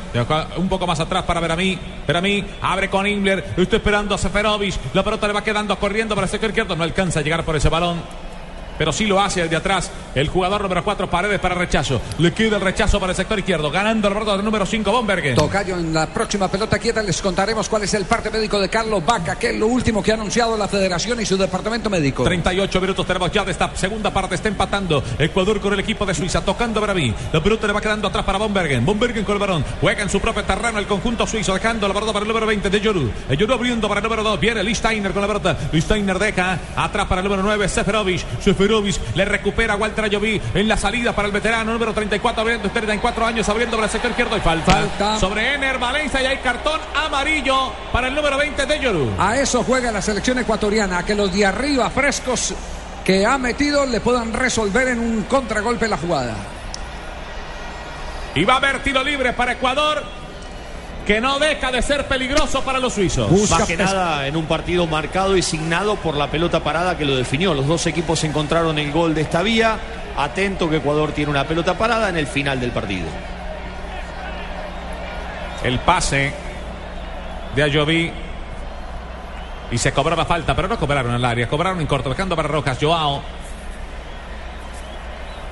un 0.57 0.69
poco 0.69 0.87
más 0.87 1.01
atrás 1.01 1.25
para 1.25 1.41
Veramí. 1.41 1.79
Veramí 2.07 2.45
abre 2.63 2.89
con 2.89 3.07
Inler. 3.07 3.55
Está 3.57 3.77
esperando 3.77 4.15
a 4.15 4.19
Seferovic. 4.19 4.75
La 4.95 5.03
pelota 5.03 5.27
le 5.27 5.33
va 5.33 5.45
quedando 5.45 5.79
corriendo 5.79 6.15
para 6.15 6.27
el 6.27 6.31
sector 6.31 6.51
izquierdo. 6.51 6.77
No 6.77 6.85
alcanza 6.85 7.21
a 7.21 7.23
llegar 7.23 7.45
por 7.45 7.57
ese 7.57 7.69
balón 7.69 8.30
pero 8.81 8.95
sí 8.95 9.05
lo 9.05 9.21
hace 9.21 9.43
el 9.43 9.51
de 9.51 9.57
atrás. 9.57 9.91
El 10.15 10.29
jugador 10.29 10.63
número 10.63 10.83
4, 10.83 11.11
Paredes 11.11 11.39
para 11.39 11.55
rechazo. 11.55 12.01
Le 12.17 12.33
queda 12.33 12.57
el 12.57 12.63
rechazo 12.63 12.99
para 12.99 13.13
el 13.13 13.17
sector 13.17 13.39
izquierdo, 13.39 13.71
ganando 13.71 14.09
el 14.09 14.15
pelota 14.15 14.37
del 14.37 14.43
número 14.43 14.65
5, 14.65 14.91
Bombergen. 14.91 15.35
Tocayo, 15.35 15.77
en 15.77 15.93
la 15.93 16.07
próxima 16.07 16.49
pelota 16.49 16.79
quieta 16.79 17.03
les 17.03 17.21
contaremos 17.21 17.69
cuál 17.69 17.83
es 17.83 17.93
el 17.93 18.07
parte 18.07 18.31
médico 18.31 18.59
de 18.59 18.71
Carlos 18.71 19.05
Vaca, 19.05 19.37
que 19.37 19.51
es 19.51 19.57
lo 19.59 19.67
último 19.67 20.03
que 20.03 20.13
ha 20.13 20.15
anunciado 20.15 20.57
la 20.57 20.67
federación 20.67 21.21
y 21.21 21.27
su 21.27 21.37
departamento 21.37 21.91
médico. 21.91 22.25
38 22.25 22.81
minutos 22.81 23.07
tenemos 23.07 23.31
ya 23.31 23.45
de 23.45 23.53
esta 23.53 23.71
segunda 23.77 24.11
parte. 24.11 24.37
Está 24.37 24.49
empatando 24.49 25.05
Ecuador 25.19 25.61
con 25.61 25.75
el 25.75 25.81
equipo 25.81 26.07
de 26.07 26.15
Suiza, 26.15 26.43
tocando 26.43 26.81
Braví. 26.81 27.15
La 27.35 27.43
pelota 27.43 27.67
le 27.67 27.75
va 27.75 27.83
quedando 27.83 28.09
atrás 28.09 28.25
para 28.25 28.39
Bombergen. 28.39 28.87
Bombergen 28.87 29.25
con 29.25 29.35
el 29.35 29.41
varón. 29.41 29.63
Juega 29.83 30.05
en 30.05 30.09
su 30.09 30.21
propio 30.21 30.43
terreno 30.45 30.79
el 30.79 30.87
conjunto 30.87 31.27
suizo, 31.27 31.53
dejando 31.53 31.87
la 31.87 31.93
pelota 31.93 32.15
para 32.15 32.23
el 32.23 32.29
número 32.29 32.47
20 32.47 32.71
de 32.71 32.81
Yoru. 32.81 33.11
El 33.29 33.37
Yoru 33.37 33.53
abriendo 33.53 33.89
para 33.89 34.01
el 34.01 34.05
número 34.05 34.23
2. 34.23 34.41
Viene 34.41 34.63
Listeiner 34.63 35.13
con 35.13 35.21
la 35.21 35.29
pelota. 35.29 35.59
Listeiner 35.71 36.19
deja 36.19 36.59
atrás 36.75 37.07
para 37.07 37.21
el 37.21 37.25
número 37.27 37.43
9, 37.43 37.69
Seferovic. 37.69 38.25
Seferovic 38.41 38.70
le 39.15 39.25
recupera 39.25 39.75
a 39.75 39.77
Walter 39.77 40.05
Ayoví 40.05 40.41
en 40.55 40.69
la 40.69 40.77
salida 40.77 41.15
para 41.15 41.27
el 41.27 41.33
veterano 41.33 41.73
número 41.73 41.93
34, 41.93 42.41
abriendo 42.41 42.71
34 42.71 43.27
años, 43.27 43.49
abriendo 43.49 43.77
para 43.77 43.87
el 43.87 43.93
sector 43.93 44.11
izquierdo 44.11 44.37
y 44.37 44.41
falta. 44.41 44.73
Falta. 44.73 45.19
Sobre 45.19 45.55
Ener 45.55 45.79
Valencia 45.79 46.23
y 46.23 46.27
hay 46.27 46.39
cartón 46.39 46.81
amarillo 46.95 47.73
para 47.93 48.09
el 48.09 48.15
número 48.15 48.39
20 48.39 48.67
de 48.67 48.81
Yoru. 48.81 49.11
A 49.19 49.39
eso 49.39 49.65
juega 49.65 49.91
la 49.91 50.03
selección 50.03 50.39
ecuatoriana, 50.39 50.99
a 50.99 51.03
que 51.05 51.15
los 51.15 51.33
de 51.33 51.45
arriba 51.45 51.91
frescos 51.91 52.55
que 53.05 53.27
ha 53.27 53.39
metido 53.39 53.87
le 53.87 54.01
puedan 54.01 54.33
resolver 54.33 54.89
en 54.89 55.01
un 55.01 55.23
contragolpe 55.25 55.89
la 55.89 55.97
jugada. 55.97 56.37
Y 58.35 58.45
va 58.45 58.55
a 58.55 58.57
haber 58.59 58.83
tiro 58.83 59.03
libre 59.03 59.33
para 59.33 59.53
Ecuador, 59.53 60.03
que 61.07 61.21
no 61.21 61.39
deja 61.39 61.71
de 61.73 61.83
ser 61.83 62.07
peligroso 62.07 62.63
para 62.63 62.79
los 62.79 62.95
suizos. 62.95 63.31
Más 63.51 63.67
que 63.67 63.77
nada 63.77 64.27
en 64.27 64.37
un 64.37 64.47
partido 64.47 64.87
marcado 64.87 65.37
y 65.37 65.43
signado 65.43 65.97
por 65.97 66.17
la 66.17 66.31
pelota 66.31 66.61
parada 66.61 66.97
que 66.97 67.05
lo 67.05 67.17
definió. 67.17 67.55
Los 67.55 67.67
dos 67.67 67.87
equipos 67.87 68.23
encontraron 68.25 68.79
el 68.79 68.93
gol 68.93 69.15
de 69.15 69.23
esta 69.23 69.43
vía. 69.43 69.79
Atento 70.17 70.69
que 70.69 70.77
Ecuador 70.77 71.13
tiene 71.13 71.31
una 71.31 71.45
pelota 71.45 71.77
parada 71.77 72.09
en 72.09 72.17
el 72.17 72.27
final 72.27 72.61
del 72.61 72.71
partido. 72.71 73.07
El 75.63 75.79
pase 75.81 76.33
de 77.55 77.63
Ayoví. 77.63 78.13
Y 79.73 79.79
se 79.79 79.93
cobraba 79.93 80.25
falta, 80.25 80.55
pero 80.57 80.67
no 80.67 80.79
cobraron 80.79 81.13
al 81.13 81.25
área. 81.25 81.49
Cobraron 81.49 81.81
en 81.81 81.87
corto, 81.87 82.11
dejando 82.11 82.35
para 82.35 82.49
Rojas. 82.49 82.79
Joao. 82.81 83.23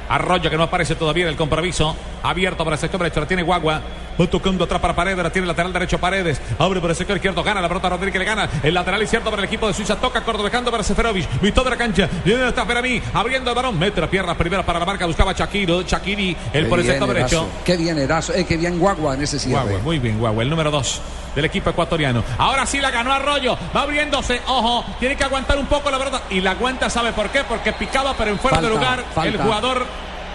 Arroyo 0.08 0.50
que 0.50 0.56
no 0.56 0.64
aparece 0.64 0.94
todavía 0.94 1.24
en 1.24 1.30
el 1.30 1.36
compromiso. 1.36 1.96
Abierto 2.22 2.64
para 2.64 2.74
el 2.74 2.80
sector 2.80 3.00
derecho. 3.00 3.20
La 3.20 3.26
tiene 3.26 3.42
Guagua. 3.42 3.80
Va 4.20 4.26
tocando 4.26 4.64
atrás 4.64 4.80
para 4.80 4.94
Paredes. 4.94 5.22
La 5.22 5.30
tiene 5.30 5.44
el 5.44 5.48
lateral 5.48 5.72
derecho 5.72 5.98
Paredes. 5.98 6.40
Abre 6.58 6.80
por 6.80 6.90
el 6.90 6.96
sector 6.96 7.16
izquierdo. 7.16 7.42
Gana 7.42 7.60
la 7.60 7.68
pelota 7.68 7.90
Rodríguez. 7.90 8.18
Le 8.18 8.24
gana. 8.24 8.48
El 8.62 8.74
lateral 8.74 9.02
izquierdo 9.02 9.30
para 9.30 9.42
el 9.42 9.48
equipo 9.48 9.66
de 9.66 9.74
Suiza. 9.74 9.96
Toca 9.96 10.22
corto 10.22 10.42
dejando 10.42 10.70
para 10.70 10.82
Seferovic. 10.82 11.26
Mitad 11.42 11.64
de 11.64 11.70
la 11.70 11.76
cancha. 11.76 12.08
Viene 12.24 12.44
hasta 12.44 12.66
para 12.66 12.82
mí. 12.82 13.00
Abriendo 13.14 13.50
el 13.50 13.56
balón. 13.56 13.78
Mete 13.78 14.00
la 14.00 14.10
pierna 14.10 14.36
primera 14.36 14.64
para 14.64 14.78
la 14.78 14.86
marca. 14.86 15.06
Buscaba 15.06 15.32
Shakiro. 15.32 15.82
Shakiri. 15.82 16.36
El 16.52 16.66
por 16.66 16.80
el 16.80 16.86
sector 16.86 17.08
derecho. 17.08 17.46
Qué 17.64 17.76
bien 17.76 17.98
Erazo. 17.98 18.34
Eh, 18.34 18.44
qué 18.44 18.56
bien 18.56 18.78
Guagua 18.78 19.14
en 19.14 19.22
ese 19.22 19.38
cierre. 19.38 19.62
Guagua, 19.62 19.78
muy 19.80 19.98
bien, 19.98 20.18
Guagua, 20.18 20.42
el 20.42 20.50
número 20.50 20.70
2 20.70 21.00
del 21.38 21.44
equipo 21.44 21.70
ecuatoriano. 21.70 22.24
Ahora 22.36 22.66
sí 22.66 22.80
la 22.80 22.90
ganó 22.90 23.12
Arroyo, 23.12 23.56
va 23.74 23.82
abriéndose, 23.82 24.42
ojo, 24.48 24.84
tiene 24.98 25.16
que 25.16 25.22
aguantar 25.22 25.56
un 25.56 25.66
poco 25.66 25.88
la 25.88 25.96
verdad. 25.96 26.20
Y 26.30 26.40
la 26.40 26.50
aguanta, 26.50 26.90
¿sabe 26.90 27.12
por 27.12 27.30
qué? 27.30 27.44
Porque 27.44 27.72
picaba, 27.72 28.14
pero 28.18 28.32
en 28.32 28.40
fuera 28.40 28.56
Falta, 28.56 28.68
de 28.68 28.74
lugar 28.74 29.04
el 29.24 29.38
jugador 29.38 29.86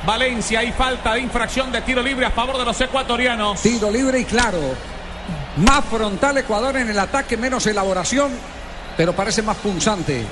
Valencia. 0.06 0.62
Hay 0.62 0.72
falta 0.72 1.16
de 1.16 1.20
infracción 1.20 1.74
de 1.74 1.82
tiro 1.82 2.02
libre 2.02 2.26
a 2.26 2.32
favor 2.32 2.58
de 2.58 2.64
los 2.64 2.80
ecuatorianos. 2.80 3.62
Tiro 3.62 3.92
libre 3.92 4.20
y 4.20 4.24
claro. 4.24 4.60
Más 5.58 5.84
frontal 5.84 6.38
Ecuador 6.38 6.78
en 6.78 6.90
el 6.90 6.98
ataque, 6.98 7.36
menos 7.36 7.68
elaboración, 7.68 8.32
pero 8.96 9.14
parece 9.14 9.42
más 9.42 9.58
punzante 9.58 10.26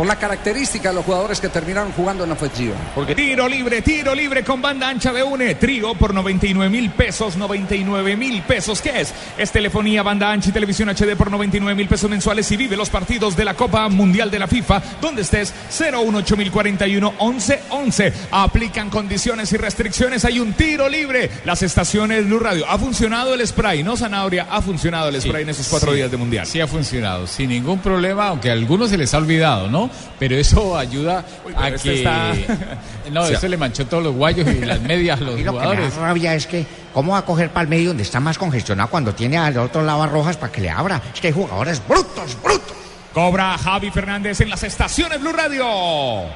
por 0.00 0.06
la 0.06 0.16
característica 0.16 0.88
de 0.88 0.94
los 0.94 1.04
jugadores 1.04 1.42
que 1.42 1.50
terminaron 1.50 1.92
jugando 1.92 2.24
en 2.24 2.30
la 2.30 2.34
ofensiva. 2.34 2.74
Porque 2.94 3.14
tiro 3.14 3.46
libre, 3.46 3.82
tiro 3.82 4.14
libre 4.14 4.42
con 4.42 4.62
banda 4.62 4.88
ancha 4.88 5.12
de 5.12 5.22
UNE. 5.22 5.56
Trío 5.56 5.94
por 5.94 6.14
99 6.14 6.70
mil 6.70 6.88
pesos, 6.88 7.36
99 7.36 8.16
mil 8.16 8.40
pesos. 8.40 8.80
¿Qué 8.80 9.02
es? 9.02 9.12
Es 9.36 9.52
telefonía, 9.52 10.02
banda 10.02 10.30
ancha 10.30 10.48
y 10.48 10.52
televisión 10.52 10.88
HD 10.88 11.16
por 11.18 11.30
99 11.30 11.74
mil 11.74 11.86
pesos 11.86 12.08
mensuales 12.08 12.50
y 12.50 12.56
vive 12.56 12.78
los 12.78 12.88
partidos 12.88 13.36
de 13.36 13.44
la 13.44 13.52
Copa 13.52 13.90
Mundial 13.90 14.30
de 14.30 14.38
la 14.38 14.46
FIFA 14.46 14.82
donde 15.02 15.20
estés 15.20 15.52
018041 15.68 17.10
1111. 17.20 18.12
Aplican 18.30 18.88
condiciones 18.88 19.52
y 19.52 19.58
restricciones. 19.58 20.24
Hay 20.24 20.40
un 20.40 20.54
tiro 20.54 20.88
libre. 20.88 21.30
Las 21.44 21.62
estaciones 21.62 22.24
Blue 22.24 22.38
Radio. 22.38 22.64
Ha 22.66 22.78
funcionado 22.78 23.34
el 23.34 23.46
spray, 23.46 23.82
¿no, 23.82 23.98
Zanahoria? 23.98 24.46
Ha 24.50 24.62
funcionado 24.62 25.10
el 25.10 25.20
spray 25.20 25.42
en 25.42 25.50
esos 25.50 25.68
cuatro 25.68 25.90
Sí, 25.90 25.98
días 25.98 26.10
de 26.10 26.16
Mundial. 26.16 26.46
Sí 26.46 26.58
ha 26.58 26.66
funcionado, 26.66 27.26
sin 27.26 27.50
ningún 27.50 27.80
problema, 27.80 28.28
aunque 28.28 28.48
a 28.48 28.54
algunos 28.54 28.88
se 28.88 28.96
les 28.96 29.12
ha 29.12 29.18
olvidado, 29.18 29.68
¿no? 29.68 29.89
Pero 30.18 30.36
eso 30.36 30.76
ayuda 30.76 31.18
a 31.20 31.24
pero 31.44 31.66
este 31.76 31.88
que... 31.90 31.96
está- 31.98 32.32
No, 33.10 33.26
Sí. 33.26 33.34
eso 33.34 33.48
le 33.48 33.56
manchó 33.56 33.86
todos 33.86 34.02
los 34.04 34.14
guayos 34.14 34.46
y 34.48 34.60
las 34.64 34.80
medias 34.80 35.20
a 35.20 35.24
los 35.24 35.30
lo 35.32 35.36
que 35.36 35.42
me 35.42 35.44
da 35.46 35.52
jugadores. 35.52 35.94
rabia 35.96 36.34
es 36.34 36.46
que, 36.46 36.64
¿cómo 36.94 37.12
va 37.12 37.18
a 37.18 37.24
coger 37.24 37.50
para 37.50 37.62
el 37.62 37.68
medio 37.68 37.88
donde 37.88 38.02
está 38.04 38.20
más 38.20 38.38
congestionado 38.38 38.88
cuando 38.90 39.14
tiene 39.14 39.36
al 39.38 39.56
otro 39.58 39.82
lado 39.82 40.02
a 40.02 40.06
Rojas 40.06 40.36
para 40.36 40.52
que 40.52 40.60
le 40.60 40.70
abra? 40.70 41.00
Es 41.12 41.20
que 41.20 41.28
hay 41.28 41.32
jugadores 41.32 41.82
brutos, 41.86 42.36
brutos. 42.42 42.76
Cobra 43.12 43.58
Javi 43.58 43.90
Fernández 43.90 44.40
en 44.40 44.50
las 44.50 44.62
estaciones 44.62 45.20
Blue 45.20 45.32
Radio. 45.32 45.66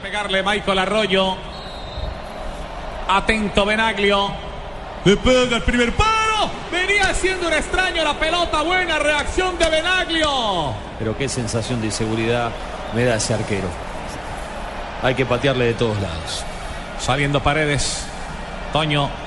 Pegarle 0.03 0.43
Michael 0.43 0.79
Arroyo. 0.81 1.37
Atento 3.09 3.65
Benaglio. 3.65 4.31
Le 5.05 5.17
pega 5.19 5.57
el 5.59 5.63
primer 5.63 5.93
paro. 5.95 6.51
Venía 6.73 7.11
haciendo 7.11 7.47
un 7.47 7.53
extraño 7.53 8.03
la 8.03 8.19
pelota. 8.19 8.63
Buena 8.63 8.99
reacción 8.99 9.57
de 9.59 9.69
Benaglio. 9.69 10.73
Pero 10.99 11.17
qué 11.17 11.29
sensación 11.29 11.81
de 11.81 11.87
inseguridad 11.87 12.51
me 12.95 13.05
da 13.05 13.17
ese 13.17 13.35
arquero. 13.35 13.69
Hay 15.03 15.15
que 15.15 15.27
patearle 15.27 15.67
de 15.67 15.75
todos 15.75 16.01
lados. 16.01 16.45
Saliendo 16.99 17.43
Paredes. 17.43 18.07
Toño. 18.73 19.24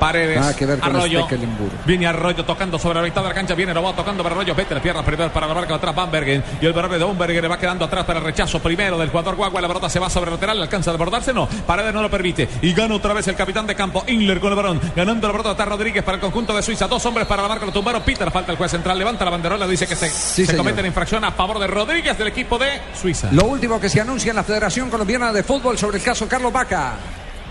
Paredes. 0.00 0.56
Que 0.56 0.66
ver 0.66 0.80
con 0.80 0.96
Arroyo. 0.96 1.20
Stekelenburg. 1.26 1.84
Viene 1.84 2.06
Arroyo 2.06 2.44
tocando 2.44 2.78
sobre 2.78 2.98
la 3.00 3.04
mitad 3.04 3.22
de 3.22 3.28
la 3.28 3.34
cancha. 3.34 3.54
Viene 3.54 3.74
Robo 3.74 3.92
tocando 3.92 4.22
para 4.22 4.34
Arroyo. 4.34 4.54
Vete 4.54 4.74
la 4.74 4.80
pierna 4.80 5.04
primero 5.04 5.30
para 5.30 5.46
la 5.46 5.54
marca 5.54 5.74
atrás. 5.74 5.94
Bambergen. 5.94 6.42
Y 6.60 6.66
el 6.66 6.72
verde 6.72 6.98
de 6.98 7.04
Bambergen 7.04 7.42
le 7.42 7.48
va 7.48 7.58
quedando 7.58 7.84
atrás 7.84 8.04
para 8.06 8.18
el 8.18 8.24
rechazo 8.24 8.58
primero 8.60 8.98
del 8.98 9.10
jugador 9.10 9.36
Guagua. 9.36 9.60
La 9.60 9.68
pelota 9.68 9.88
se 9.90 9.98
va 10.00 10.08
sobre 10.08 10.30
el 10.30 10.36
lateral. 10.36 10.56
¿Le 10.56 10.62
alcanza 10.64 10.90
a 10.90 10.94
desbordarse? 10.94 11.32
No. 11.32 11.46
Paredes 11.66 11.92
no 11.92 12.02
lo 12.02 12.10
permite. 12.10 12.48
Y 12.62 12.72
gana 12.72 12.94
otra 12.94 13.12
vez 13.12 13.28
el 13.28 13.36
capitán 13.36 13.66
de 13.66 13.74
campo. 13.74 14.02
Inler 14.08 14.40
con 14.40 14.50
el 14.50 14.56
balón. 14.56 14.80
Ganando 14.96 15.26
la 15.26 15.32
pelota 15.32 15.50
está 15.52 15.66
Rodríguez 15.66 16.02
para 16.02 16.16
el 16.16 16.20
conjunto 16.22 16.54
de 16.56 16.62
Suiza. 16.62 16.88
Dos 16.88 17.04
hombres 17.06 17.26
para 17.26 17.42
la 17.42 17.48
marca. 17.48 17.66
Lo 17.66 17.72
tumbaron. 17.72 18.02
Peter. 18.02 18.30
Falta 18.30 18.52
el 18.52 18.58
juez 18.58 18.70
central. 18.70 18.98
Levanta 18.98 19.24
la 19.24 19.32
banderola. 19.32 19.66
Dice 19.66 19.86
que 19.86 19.96
se, 19.96 20.08
se 20.08 20.46
señor. 20.46 20.56
comete 20.56 20.80
la 20.80 20.88
infracción 20.88 21.24
a 21.24 21.32
favor 21.32 21.58
de 21.58 21.66
Rodríguez 21.66 22.16
del 22.16 22.28
equipo 22.28 22.58
de 22.58 22.80
Suiza. 22.98 23.28
Lo 23.32 23.44
último 23.44 23.78
que 23.78 23.90
se 23.90 24.00
anuncia 24.00 24.30
en 24.30 24.36
la 24.36 24.44
Federación 24.44 24.88
Colombiana 24.88 25.32
de 25.32 25.42
Fútbol 25.42 25.76
sobre 25.76 25.98
el 25.98 26.02
caso 26.02 26.26
Carlos 26.26 26.52
Vaca. 26.52 26.94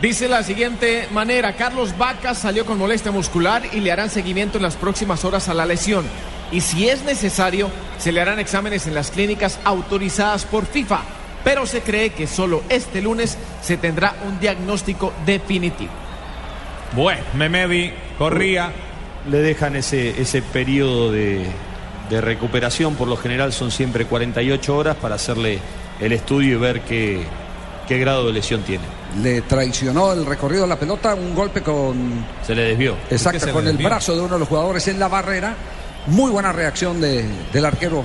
Dice 0.01 0.29
la 0.29 0.43
siguiente 0.43 1.09
manera, 1.11 1.57
Carlos 1.57 1.97
Vaca 1.97 2.33
salió 2.33 2.65
con 2.65 2.77
molestia 2.77 3.11
muscular 3.11 3.63
y 3.73 3.81
le 3.81 3.91
harán 3.91 4.09
seguimiento 4.09 4.57
en 4.57 4.63
las 4.63 4.77
próximas 4.77 5.25
horas 5.25 5.49
a 5.49 5.53
la 5.53 5.65
lesión. 5.65 6.05
Y 6.53 6.61
si 6.61 6.87
es 6.87 7.03
necesario, 7.03 7.69
se 7.97 8.13
le 8.13 8.21
harán 8.21 8.39
exámenes 8.39 8.87
en 8.87 8.95
las 8.95 9.11
clínicas 9.11 9.59
autorizadas 9.65 10.45
por 10.45 10.65
FIFA. 10.65 11.01
Pero 11.43 11.65
se 11.65 11.81
cree 11.81 12.11
que 12.11 12.27
solo 12.27 12.63
este 12.69 13.01
lunes 13.01 13.37
se 13.61 13.75
tendrá 13.75 14.15
un 14.25 14.39
diagnóstico 14.39 15.11
definitivo. 15.25 15.91
Bueno, 16.93 17.21
Memedi 17.33 17.91
corría. 18.17 18.71
Le 19.29 19.39
dejan 19.39 19.75
ese, 19.75 20.21
ese 20.21 20.41
periodo 20.41 21.11
de, 21.11 21.45
de 22.09 22.21
recuperación, 22.21 22.95
por 22.95 23.09
lo 23.09 23.17
general 23.17 23.51
son 23.51 23.69
siempre 23.69 24.05
48 24.05 24.77
horas 24.77 24.95
para 24.95 25.15
hacerle 25.15 25.59
el 25.99 26.13
estudio 26.13 26.55
y 26.55 26.59
ver 26.59 26.81
qué, 26.81 27.23
qué 27.85 27.99
grado 27.99 28.27
de 28.27 28.33
lesión 28.33 28.61
tiene. 28.63 28.98
Le 29.21 29.41
traicionó 29.41 30.13
el 30.13 30.25
recorrido 30.25 30.61
de 30.63 30.67
la 30.69 30.75
pelota, 30.77 31.15
un 31.15 31.33
golpe 31.33 31.61
con. 31.61 32.23
Se 32.45 32.53
le 32.53 32.63
desvió. 32.63 32.95
Exacto, 33.09 33.51
con 33.51 33.67
el 33.67 33.77
brazo 33.77 34.13
de 34.15 34.21
uno 34.21 34.33
de 34.35 34.39
los 34.39 34.47
jugadores 34.47 34.87
en 34.87 34.99
la 34.99 35.07
barrera. 35.07 35.55
Muy 36.07 36.31
buena 36.31 36.51
reacción 36.51 37.01
de- 37.01 37.25
del 37.51 37.65
arquero. 37.65 38.03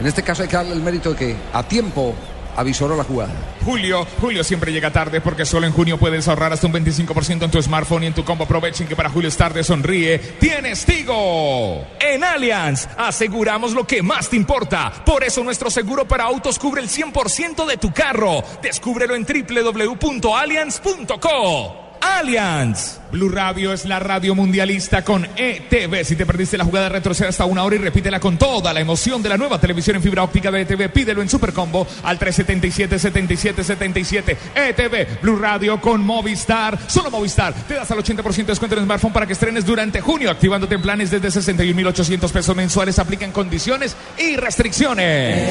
En 0.00 0.06
este 0.06 0.22
caso 0.22 0.42
hay 0.42 0.48
que 0.48 0.56
darle 0.56 0.72
el 0.72 0.82
mérito 0.82 1.10
de 1.10 1.16
que 1.16 1.36
a 1.52 1.62
tiempo 1.62 2.14
avisoró 2.56 2.96
la 2.96 3.04
jugada. 3.04 3.32
Julio, 3.64 4.06
Julio 4.20 4.44
siempre 4.44 4.72
llega 4.72 4.90
tarde 4.90 5.20
porque 5.20 5.44
solo 5.44 5.66
en 5.66 5.72
junio 5.72 5.98
puedes 5.98 6.28
ahorrar 6.28 6.52
hasta 6.52 6.66
un 6.66 6.72
25% 6.72 7.44
en 7.44 7.50
tu 7.50 7.62
smartphone 7.62 8.04
y 8.04 8.06
en 8.06 8.14
tu 8.14 8.24
combo. 8.24 8.44
Aprovechen 8.44 8.86
que 8.86 8.96
para 8.96 9.10
Julio 9.10 9.28
es 9.28 9.36
tarde, 9.36 9.64
sonríe. 9.64 10.18
¡Tienes 10.18 10.84
Tigo! 10.84 11.86
En 12.00 12.24
Allianz 12.24 12.88
aseguramos 12.96 13.72
lo 13.72 13.86
que 13.86 14.02
más 14.02 14.28
te 14.28 14.36
importa. 14.36 14.92
Por 15.04 15.24
eso 15.24 15.44
nuestro 15.44 15.70
seguro 15.70 16.06
para 16.06 16.24
autos 16.24 16.58
cubre 16.58 16.82
el 16.82 16.88
100% 16.88 17.66
de 17.66 17.76
tu 17.76 17.92
carro. 17.92 18.42
Descúbrelo 18.62 19.14
en 19.14 19.24
www.allianz.co. 19.24 21.83
Allianz. 22.04 22.98
Blue 23.10 23.30
Radio 23.30 23.72
es 23.72 23.86
la 23.86 23.98
radio 23.98 24.34
mundialista 24.34 25.02
con 25.02 25.26
ETV. 25.36 26.04
Si 26.04 26.16
te 26.16 26.26
perdiste 26.26 26.58
la 26.58 26.64
jugada, 26.64 26.90
retrocede 26.90 27.28
hasta 27.28 27.46
una 27.46 27.64
hora 27.64 27.76
y 27.76 27.78
repítela 27.78 28.20
con 28.20 28.36
toda 28.36 28.74
la 28.74 28.80
emoción 28.80 29.22
de 29.22 29.30
la 29.30 29.36
nueva 29.36 29.60
televisión 29.60 29.94
en 29.96 30.02
fibra 30.02 30.22
óptica 30.22 30.50
de 30.50 30.62
ETV. 30.62 30.90
Pídelo 30.90 31.22
en 31.22 31.30
Supercombo 31.30 31.86
al 32.02 32.18
377-7777. 32.18 34.36
ETV, 34.54 35.20
Blue 35.22 35.36
Radio 35.36 35.80
con 35.80 36.04
Movistar. 36.04 36.78
Solo 36.88 37.10
Movistar. 37.10 37.54
Te 37.54 37.74
das 37.74 37.90
al 37.90 37.98
80% 37.98 38.36
de 38.36 38.44
descuento 38.44 38.74
en 38.74 38.80
el 38.80 38.86
smartphone 38.86 39.12
para 39.12 39.26
que 39.26 39.32
estrenes 39.32 39.64
durante 39.64 40.00
junio, 40.00 40.30
activándote 40.30 40.74
en 40.74 40.82
planes 40.82 41.10
desde 41.10 41.28
61.800 41.28 42.30
pesos 42.30 42.54
mensuales. 42.54 42.98
Aplican 42.98 43.32
condiciones 43.32 43.96
y 44.18 44.36
restricciones. 44.36 45.48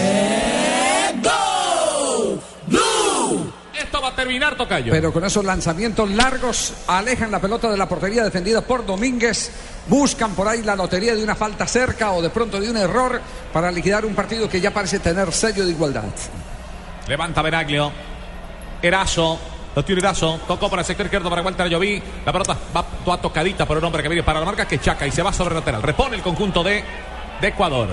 Va 4.04 4.10
a 4.10 4.16
terminar, 4.16 4.56
Tocayo. 4.56 4.92
Pero 4.92 5.14
con 5.14 5.24
esos 5.24 5.44
lanzamientos 5.44 6.10
largos 6.10 6.74
alejan 6.88 7.32
la 7.32 7.40
pelota 7.40 7.72
de 7.72 7.78
la 7.78 7.88
portería 7.88 8.24
defendida 8.24 8.62
por 8.62 8.86
Domínguez. 8.86 9.52
Buscan 9.88 10.36
por 10.36 10.48
ahí 10.48 10.62
la 10.62 10.76
lotería 10.76 11.16
de 11.16 11.24
una 11.24 11.36
falta 11.36 11.66
cerca 11.66 12.12
o 12.12 12.22
de 12.22 12.30
pronto 12.30 12.60
de 12.60 12.70
un 12.70 12.78
error 12.78 13.22
para 13.52 13.72
liquidar 13.72 14.06
un 14.06 14.14
partido 14.14 14.50
que 14.50 14.60
ya 14.60 14.72
parece 14.72 15.00
tener 15.00 15.32
sello 15.32 15.66
de 15.66 15.72
igualdad. 15.72 16.04
Levanta 17.08 17.42
Benaglio. 17.42 17.92
Erazo. 18.82 19.40
Lo 19.76 19.84
tiene 19.84 20.02
Erazo. 20.02 20.40
Tocó 20.48 20.70
para 20.70 20.82
el 20.82 20.86
sector 20.86 21.06
izquierdo 21.06 21.30
para 21.30 21.42
Walter 21.42 21.68
Lloví. 21.68 22.02
La 22.26 22.32
pelota 22.32 22.58
va 22.76 22.86
toda 23.06 23.18
tocadita 23.18 23.66
por 23.66 23.78
un 23.78 23.86
hombre 23.86 24.04
que 24.04 24.10
viene 24.10 24.24
para 24.24 24.40
la 24.40 24.46
marca 24.46 24.68
que 24.68 24.80
Chaca 24.80 25.08
y 25.08 25.12
se 25.12 25.24
va 25.24 25.32
sobre 25.32 25.56
el 25.56 25.60
lateral. 25.60 25.82
Repone 25.82 26.18
el 26.18 26.22
conjunto 26.22 26.62
de, 26.64 26.84
de 27.42 27.48
Ecuador. 27.48 27.90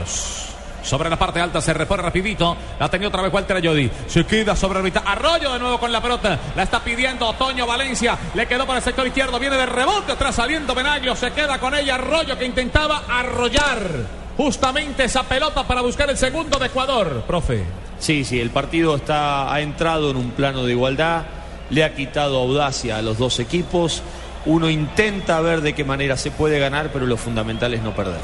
Sobre 0.83 1.11
la 1.11 1.17
parte 1.19 1.41
alta 1.41 1.61
se 1.61 1.73
repone 1.73 2.03
rapidito. 2.03 2.57
La 2.79 2.89
tenía 2.89 3.09
otra 3.09 3.23
vez 3.23 3.33
Walter 3.33 3.57
Ayodi. 3.57 3.91
Se 4.07 4.25
queda 4.25 4.57
sobre 4.57 4.79
la 4.79 4.85
mitad. 4.85 5.03
Arroyo 5.05 5.53
de 5.53 5.59
nuevo 5.59 5.79
con 5.79 5.93
la 5.93 6.01
pelota. 6.01 6.39
La 6.57 6.63
está 6.63 6.81
pidiendo 6.81 7.29
Otoño 7.29 7.67
Valencia. 7.67 8.17
Le 8.35 8.47
quedó 8.47 8.67
para 8.67 8.79
el 8.79 8.85
sector 8.85 9.07
izquierdo. 9.07 9.39
Viene 9.39 9.57
de 9.57 9.67
rebote 9.67 10.13
atrás 10.13 10.35
saliendo 10.35 10.75
Benaglio. 10.75 11.15
Se 11.15 11.33
queda 11.33 11.59
con 11.59 11.75
ella 11.75 11.97
Arroyo 11.97 12.37
que 12.39 12.45
intentaba 12.45 13.03
arrollar 13.09 14.21
justamente 14.37 15.05
esa 15.05 15.23
pelota 15.25 15.67
para 15.67 15.83
buscar 15.83 16.09
el 16.09 16.17
segundo 16.17 16.59
de 16.59 16.67
Ecuador. 16.67 17.25
Profe. 17.27 17.65
Sí, 17.99 18.25
sí, 18.25 18.41
el 18.41 18.49
partido 18.49 18.97
está, 18.97 19.53
ha 19.53 19.61
entrado 19.61 20.11
en 20.11 20.17
un 20.17 20.31
plano 20.31 20.65
de 20.65 20.73
igualdad, 20.73 21.25
le 21.69 21.85
ha 21.85 21.95
quitado 21.95 22.39
audacia 22.39 22.97
a 22.97 23.03
los 23.03 23.19
dos 23.19 23.39
equipos. 23.39 24.03
Uno 24.47 24.71
intenta 24.71 25.39
ver 25.43 25.61
de 25.61 25.75
qué 25.75 25.85
manera 25.85 26.17
se 26.17 26.31
puede 26.31 26.59
ganar, 26.59 26.89
pero 26.91 27.07
lo 27.07 27.19
fundamental 27.19 27.75
es 27.75 27.83
no 27.83 27.95
perder. 27.95 28.21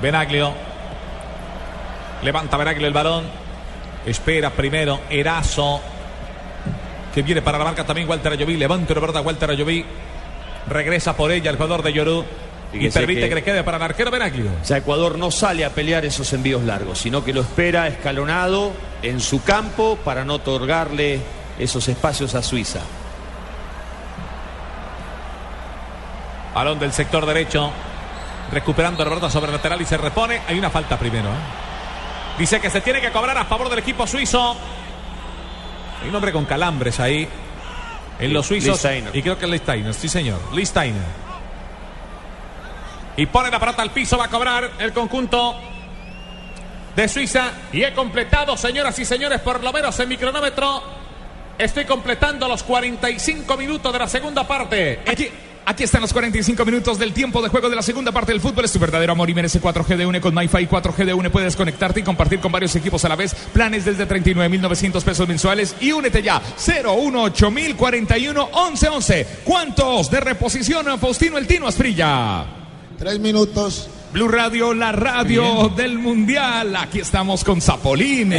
Benaglio. 0.00 0.54
Levanta 2.26 2.56
Benaglio 2.56 2.88
el 2.88 2.92
balón. 2.92 3.24
Espera 4.04 4.50
primero 4.50 5.02
Erazo. 5.08 5.80
Que 7.14 7.22
viene 7.22 7.40
para 7.40 7.56
la 7.56 7.64
marca 7.64 7.84
también 7.84 8.08
Walter 8.08 8.32
Ayoví. 8.32 8.56
Levanta 8.56 8.92
una 8.94 9.00
verdad 9.00 9.24
Walter 9.24 9.50
Ayoví. 9.50 9.86
Regresa 10.68 11.16
por 11.16 11.30
ella 11.30 11.52
el 11.52 11.56
jugador 11.56 11.84
de 11.84 11.92
Yorú. 11.92 12.24
Y 12.72 12.90
permite 12.90 13.28
que... 13.28 13.34
le 13.36 13.44
quede 13.44 13.62
para 13.62 13.76
el 13.76 13.84
arquero 13.84 14.10
Benaglio. 14.10 14.50
O 14.60 14.64
sea, 14.64 14.78
Ecuador 14.78 15.16
no 15.16 15.30
sale 15.30 15.64
a 15.64 15.70
pelear 15.70 16.04
esos 16.04 16.32
envíos 16.32 16.64
largos, 16.64 16.98
sino 16.98 17.24
que 17.24 17.32
lo 17.32 17.42
espera 17.42 17.86
escalonado 17.86 18.72
en 19.02 19.20
su 19.20 19.44
campo 19.44 19.96
para 20.04 20.24
no 20.24 20.34
otorgarle 20.34 21.20
esos 21.60 21.86
espacios 21.86 22.34
a 22.34 22.42
Suiza. 22.42 22.80
Balón 26.52 26.80
del 26.80 26.92
sector 26.92 27.24
derecho. 27.24 27.70
Recuperando 28.50 29.04
Roberto 29.04 29.30
sobre 29.30 29.46
el 29.46 29.52
lateral 29.52 29.80
y 29.80 29.84
se 29.84 29.96
repone. 29.96 30.40
Hay 30.48 30.58
una 30.58 30.70
falta 30.70 30.98
primero. 30.98 31.28
¿eh? 31.28 31.65
Dice 32.38 32.60
que 32.60 32.70
se 32.70 32.80
tiene 32.80 33.00
que 33.00 33.10
cobrar 33.10 33.36
a 33.38 33.44
favor 33.44 33.70
del 33.70 33.78
equipo 33.78 34.06
suizo. 34.06 34.56
Hay 36.02 36.08
un 36.08 36.14
hombre 36.14 36.32
con 36.32 36.44
calambres 36.44 37.00
ahí. 37.00 37.28
En 38.18 38.32
los 38.32 38.46
suizos. 38.46 38.82
Listeiner. 38.82 39.14
Y 39.14 39.22
creo 39.22 39.38
que 39.38 39.44
es 39.44 39.50
Listeiner. 39.50 39.94
Sí, 39.94 40.08
señor. 40.08 40.40
Listeiner. 40.54 41.26
Y 43.16 43.26
pone 43.26 43.50
la 43.50 43.58
pelota 43.58 43.82
al 43.82 43.90
piso. 43.90 44.18
Va 44.18 44.26
a 44.26 44.28
cobrar 44.28 44.70
el 44.78 44.92
conjunto 44.92 45.58
de 46.94 47.08
Suiza. 47.08 47.52
Y 47.72 47.82
he 47.82 47.92
completado, 47.92 48.56
señoras 48.56 48.98
y 48.98 49.04
señores, 49.04 49.40
por 49.40 49.62
lo 49.62 49.72
menos 49.72 49.98
en 50.00 50.08
mi 50.08 50.16
cronómetro. 50.16 50.82
Estoy 51.58 51.86
completando 51.86 52.48
los 52.48 52.62
45 52.62 53.56
minutos 53.56 53.92
de 53.92 53.98
la 53.98 54.08
segunda 54.08 54.46
parte. 54.46 55.00
Aquí, 55.06 55.30
aquí 55.66 55.82
están 55.84 56.00
los 56.00 56.12
45 56.12 56.64
minutos 56.64 56.98
del 56.98 57.12
tiempo 57.12 57.42
de 57.42 57.48
juego 57.48 57.68
de 57.68 57.76
la 57.76 57.82
segunda 57.82 58.12
parte 58.12 58.32
del 58.32 58.40
fútbol. 58.40 58.64
Es 58.64 58.72
tu 58.72 58.78
verdadero 58.78 59.12
amor 59.12 59.28
y 59.28 59.34
merece 59.34 59.60
4G 59.60 59.96
de 59.96 60.06
UNE 60.06 60.20
con 60.20 60.34
MyFi 60.34 60.66
4G 60.66 61.04
de 61.04 61.12
UNE. 61.12 61.28
Puedes 61.28 61.56
conectarte 61.56 62.00
y 62.00 62.02
compartir 62.02 62.40
con 62.40 62.50
varios 62.50 62.74
equipos 62.76 63.04
a 63.04 63.08
la 63.08 63.16
vez. 63.16 63.34
Planes 63.52 63.84
desde 63.84 64.08
39.900 64.08 65.02
pesos 65.02 65.28
mensuales. 65.28 65.76
Y 65.80 65.92
únete 65.92 66.22
ya. 66.22 66.40
018041 66.56 68.46
1111. 68.46 69.26
¿Cuántos 69.44 70.10
de 70.10 70.20
reposición, 70.20 70.86
Faustino 70.98 71.36
El 71.36 71.46
Tino 71.46 71.66
Asprilla? 71.66 72.46
Tres 72.98 73.18
minutos. 73.18 73.90
Blue 74.12 74.28
Radio, 74.28 74.72
la 74.72 74.92
radio 74.92 75.68
del 75.76 75.98
mundial. 75.98 76.74
Aquí 76.76 77.00
estamos 77.00 77.44
con 77.44 77.60
Zapolín. 77.60 78.32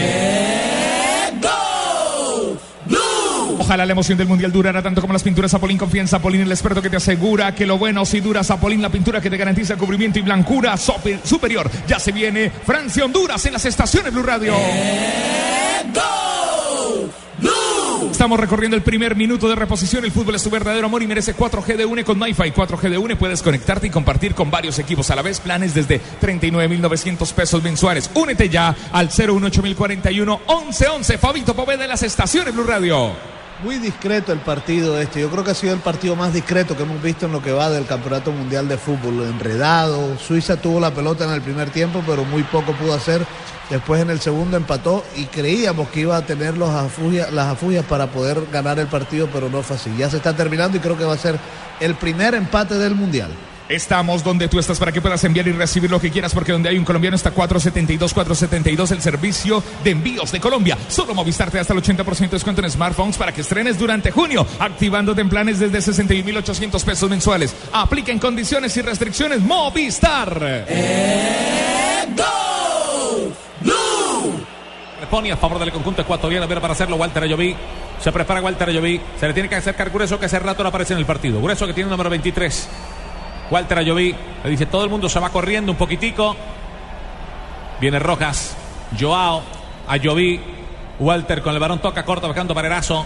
Ojalá 3.60 3.86
la 3.86 3.92
emoción 3.92 4.18
del 4.18 4.28
mundial 4.28 4.52
durara 4.52 4.82
tanto 4.82 5.02
como 5.02 5.14
las 5.14 5.24
pinturas 5.24 5.52
Zapolín. 5.52 5.78
Confía 5.78 6.02
en 6.02 6.08
Zapolín, 6.08 6.42
el 6.42 6.52
experto 6.52 6.82
que 6.82 6.90
te 6.90 6.98
asegura 6.98 7.54
que 7.56 7.66
lo 7.66 7.78
bueno 7.78 8.06
si 8.06 8.20
dura 8.20 8.44
Zapolín, 8.44 8.82
la 8.82 8.90
pintura 8.90 9.22
que 9.22 9.30
te 9.30 9.38
garantiza 9.38 9.76
cubrimiento 9.76 10.20
y 10.20 10.22
blancura 10.22 10.76
superior. 10.78 11.70
Ya 11.88 12.00
se 12.00 12.12
viene 12.12 12.50
Francia, 12.50 13.06
Honduras 13.06 13.46
en 13.46 13.54
las 13.54 13.66
estaciones 13.66 14.14
Blue 14.14 14.24
Radio. 14.24 14.54
Estamos 18.12 18.40
recorriendo 18.40 18.76
el 18.76 18.82
primer 18.82 19.16
minuto 19.16 19.48
de 19.48 19.56
reposición. 19.56 20.04
El 20.04 20.12
fútbol 20.12 20.34
es 20.36 20.44
tu 20.44 20.50
verdadero 20.50 20.88
amor 20.88 21.04
y 21.04 21.08
merece 21.08 21.36
4G 21.36 21.76
de 21.76 21.86
UNE 21.86 22.04
con 22.04 22.18
MyFi. 22.18 22.52
4G 22.52 22.90
de 22.90 22.98
UNE 22.98 23.16
puedes 23.16 23.44
conectarte 23.44 23.88
y 23.88 23.90
compartir 23.92 24.34
con 24.34 24.50
varios 24.50 24.80
equipos 24.80 25.12
a 25.12 25.16
la 25.16 25.22
vez. 25.22 25.40
Planes 25.40 25.76
desde 25.76 26.02
39.900 26.22 27.32
pesos 27.34 27.62
mensuales. 27.62 28.10
Únete 28.16 28.50
ya 28.50 28.76
al 28.92 29.10
018041 29.10 30.42
1111. 30.48 31.18
Fabito 31.20 31.56
Pové 31.56 31.78
de 31.78 31.88
las 31.88 32.02
estaciones 32.02 32.56
Blue 32.56 32.64
Radio. 32.64 33.12
Muy 33.64 33.80
discreto 33.80 34.32
el 34.32 34.40
partido 34.40 35.00
este. 35.02 35.20
Yo 35.20 35.32
creo 35.32 35.44
que 35.44 35.50
ha 35.50 35.56
sido 35.56 35.74
el 35.74 35.80
partido 35.80 36.16
más 36.16 36.32
discreto 36.32 36.78
que 36.78 36.84
hemos 36.84 37.02
visto 37.02 37.26
en 37.26 37.32
lo 37.32 37.42
que 37.42 37.52
va 37.52 37.72
del 37.72 37.88
Campeonato 37.88 38.32
Mundial 38.32 38.68
de 38.68 38.78
Fútbol. 38.78 39.24
Enredado. 39.24 40.16
Suiza 40.20 40.58
tuvo 40.58 40.80
la 40.80 40.94
pelota 40.94 41.26
en 41.26 41.32
el 41.32 41.42
primer 41.42 41.72
tiempo, 41.72 42.04
pero 42.06 42.24
muy 42.24 42.44
poco 42.44 42.74
pudo 42.74 42.94
hacer. 42.94 43.26
Después 43.72 44.00
en 44.00 44.12
el 44.12 44.20
segundo 44.20 44.58
empató 44.58 45.04
y 45.16 45.26
creíamos 45.26 45.90
que 45.90 46.02
iba 46.02 46.16
a 46.16 46.22
tener 46.22 46.56
los 46.56 46.70
las 46.70 47.48
afugias 47.48 47.86
para 47.86 48.06
poder 48.08 48.46
ganar 48.52 48.78
el 48.78 48.88
partido, 48.88 49.28
pero 49.34 49.50
no 49.50 49.64
fue 49.64 49.76
así. 49.76 49.92
Ya 49.98 50.08
se 50.08 50.18
está 50.18 50.36
terminando 50.36 50.78
y 50.78 50.80
creo 50.80 50.96
que 50.96 51.04
va 51.04 51.16
a 51.16 51.18
ser 51.18 51.40
el 51.80 51.96
primer 51.96 52.36
empate 52.36 52.76
del 52.76 52.94
Mundial. 52.94 53.32
Estamos 53.70 54.24
donde 54.24 54.48
tú 54.48 54.60
estás 54.60 54.80
para 54.80 54.94
que 54.94 55.02
puedas 55.02 55.22
enviar 55.26 55.48
y 55.48 55.52
recibir 55.52 55.92
lo 55.92 56.00
que 56.00 56.10
quieras, 56.10 56.34
porque 56.34 56.54
donde 56.54 56.70
hay 56.70 56.78
un 56.78 56.86
colombiano 56.86 57.16
está 57.16 57.32
472, 57.32 58.14
472, 58.14 58.92
el 58.92 59.02
servicio 59.02 59.62
de 59.84 59.92
envíos 59.92 60.32
de 60.32 60.40
Colombia. 60.40 60.78
Solo 60.88 61.14
Movistar 61.14 61.52
te 61.52 61.60
hasta 61.60 61.74
el 61.74 61.82
80% 61.82 62.18
de 62.18 62.28
descuento 62.28 62.62
en 62.62 62.72
smartphones 62.72 63.18
para 63.18 63.34
que 63.34 63.42
estrenes 63.42 63.78
durante 63.78 64.12
junio, 64.12 64.48
activándote 64.60 65.20
en 65.20 65.30
planes 65.30 65.60
desde 65.60 65.80
61.800 65.80 66.84
pesos 66.84 67.10
mensuales. 67.10 67.56
Aplica 67.74 68.12
en 68.12 68.20
condiciones 68.20 68.76
y 68.78 68.82
restricciones 68.82 69.42
Movistar. 69.42 70.66
Repone 75.02 75.32
a 75.32 75.38
favor 75.38 75.60
del 75.60 75.72
conjunto 75.72 76.02
ecuatoriano. 76.02 76.48
Viene 76.48 76.62
para 76.62 76.74
hacerlo 76.74 76.96
Walter 76.96 77.24
Ayoví. 77.24 77.56
Se 78.02 78.12
prepara 78.12 78.42
Walter 78.42 78.70
Ayoví. 78.70 79.00
Se 79.20 79.28
le 79.28 79.34
tiene 79.34 79.50
que 79.50 79.56
acercar 79.56 79.90
Grueso 79.90 80.20
que 80.20 80.26
hace 80.26 80.40
rato 80.40 80.64
no 80.64 80.70
aparece 80.70 80.94
en 80.94 81.00
el 81.00 81.06
partido. 81.06 81.42
Grueso 81.42 81.68
que 81.68 81.74
tiene 81.74 81.88
el 81.88 81.92
número 81.92 82.10
23. 82.10 82.70
Walter 83.50 83.78
Ayoví. 83.80 84.16
Le 84.44 84.50
dice 84.50 84.66
todo 84.66 84.84
el 84.84 84.90
mundo 84.90 85.10
se 85.10 85.20
va 85.20 85.30
corriendo 85.30 85.72
un 85.72 85.78
poquitico. 85.78 86.36
Viene 87.80 88.00
Rojas. 88.00 88.56
Joao. 89.00 89.42
Ayoví. 89.88 90.40
Walter 91.00 91.42
con 91.42 91.54
el 91.54 91.60
varón 91.60 91.80
toca 91.80 92.04
corto 92.04 92.28
bajando 92.28 92.56
para 92.56 92.68
Erazo. 92.68 93.06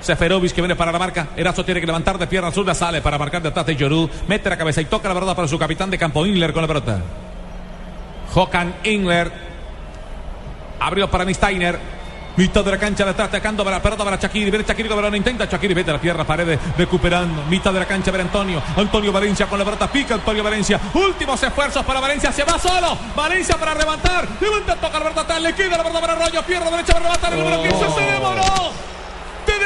Seferovic 0.00 0.52
que 0.52 0.60
viene 0.60 0.76
para 0.76 0.92
la 0.92 0.98
marca. 0.98 1.28
Erazo 1.36 1.64
tiene 1.64 1.80
que 1.80 1.86
levantar 1.86 2.18
de 2.18 2.26
pierna 2.26 2.50
zurda. 2.50 2.74
Sale 2.74 3.00
para 3.00 3.18
marcar 3.18 3.42
detrás 3.42 3.66
de 3.66 3.76
Yorú. 3.76 4.08
Mete 4.26 4.48
la 4.48 4.56
cabeza 4.56 4.80
y 4.80 4.86
toca 4.86 5.08
la 5.08 5.14
verdad 5.14 5.36
para 5.36 5.48
su 5.48 5.58
capitán 5.58 5.90
de 5.90 5.98
campo 5.98 6.26
Ingler 6.26 6.52
con 6.52 6.62
la 6.62 6.68
pelota. 6.68 7.00
Jokan 8.32 8.74
Ingler. 8.84 9.30
Abrió 10.80 11.10
para 11.10 11.24
Nistainer. 11.24 12.01
Mitad 12.36 12.64
de 12.64 12.70
la 12.70 12.78
cancha, 12.78 13.04
la 13.04 13.10
está 13.10 13.24
atacando 13.24 13.62
para 13.62 13.76
la 13.76 13.82
pelota 13.82 14.04
para 14.04 14.16
Shakiri. 14.16 14.50
Viene 14.50 14.64
Shakiri 14.66 14.88
con 14.88 14.96
balón, 14.96 15.14
intenta 15.14 15.44
Shakiri, 15.44 15.74
vete 15.74 15.90
a 15.90 15.94
la 15.94 16.00
tierra, 16.00 16.24
paredes, 16.24 16.58
recuperando. 16.78 17.42
Mitad 17.44 17.72
de 17.72 17.80
la 17.80 17.86
cancha, 17.86 18.10
ver 18.10 18.22
Antonio. 18.22 18.62
Antonio 18.76 19.12
Valencia 19.12 19.46
con 19.46 19.58
la 19.58 19.64
pelota, 19.64 19.90
pica 19.90 20.14
Antonio 20.14 20.42
Valencia. 20.42 20.80
Últimos 20.94 21.42
esfuerzos 21.42 21.84
para 21.84 22.00
Valencia, 22.00 22.32
se 22.32 22.44
va 22.44 22.58
solo. 22.58 22.96
Valencia 23.14 23.56
para 23.56 23.74
levantar. 23.74 24.26
Levanta, 24.40 24.76
toca 24.76 24.98
la 24.98 25.10
pelota, 25.10 25.38
le 25.38 25.54
queda 25.54 25.76
la 25.76 25.82
pelota 25.82 26.00
para 26.00 26.12
Arroyo. 26.14 26.42
Pierna 26.42 26.70
derecha 26.70 26.94
para 26.94 27.04
levantar 27.04 27.32
el 27.32 27.38
número 27.38 27.62
15. 27.62 27.78
Se 27.78 28.12
demoró. 28.12 28.72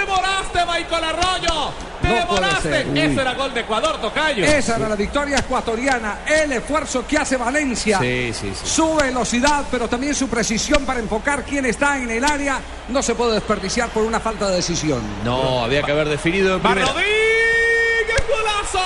Te 0.07 0.13
demoraste, 0.13 0.59
Michael 0.67 1.05
Arroyo. 1.05 1.73
Te 2.03 2.09
No. 2.09 3.03
Ese 3.03 3.21
era 3.21 3.35
gol 3.35 3.53
de 3.53 3.61
Ecuador, 3.61 4.01
Tocayo. 4.01 4.45
Esa 4.45 4.77
era 4.77 4.89
la 4.89 4.97
victoria 4.97 5.39
ecuatoriana, 5.39 6.21
el 6.27 6.53
esfuerzo 6.53 7.05
que 7.07 7.19
hace 7.19 7.37
Valencia. 7.37 7.99
Sí, 7.99 8.33
sí, 8.33 8.53
sí. 8.55 8.67
Su 8.67 8.95
velocidad, 8.95 9.65
pero 9.71 9.89
también 9.89 10.15
su 10.15 10.29
precisión 10.29 10.85
para 10.85 11.01
enfocar 11.01 11.45
quién 11.45 11.67
está 11.67 11.99
en 11.99 12.11
el 12.11 12.25
área, 12.25 12.61
no 12.89 13.03
se 13.03 13.15
puede 13.15 13.35
desperdiciar 13.35 13.89
por 13.89 14.05
una 14.05 14.21
falta 14.21 14.49
de 14.49 14.57
decisión. 14.57 15.01
No, 15.25 15.65
había 15.65 15.83
que 15.83 15.93
haber 15.93 16.09
definido 16.09 16.55
en 16.57 16.61
primera. 16.61 16.87
Rodríguez, 16.87 18.25
golazo. 18.29 18.79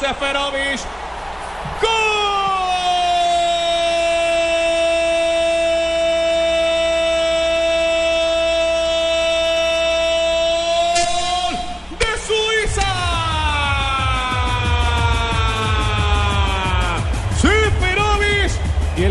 Seferovic. 0.00 0.99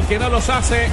Que 0.09 0.19
no 0.19 0.27
los 0.29 0.49
hace, 0.49 0.87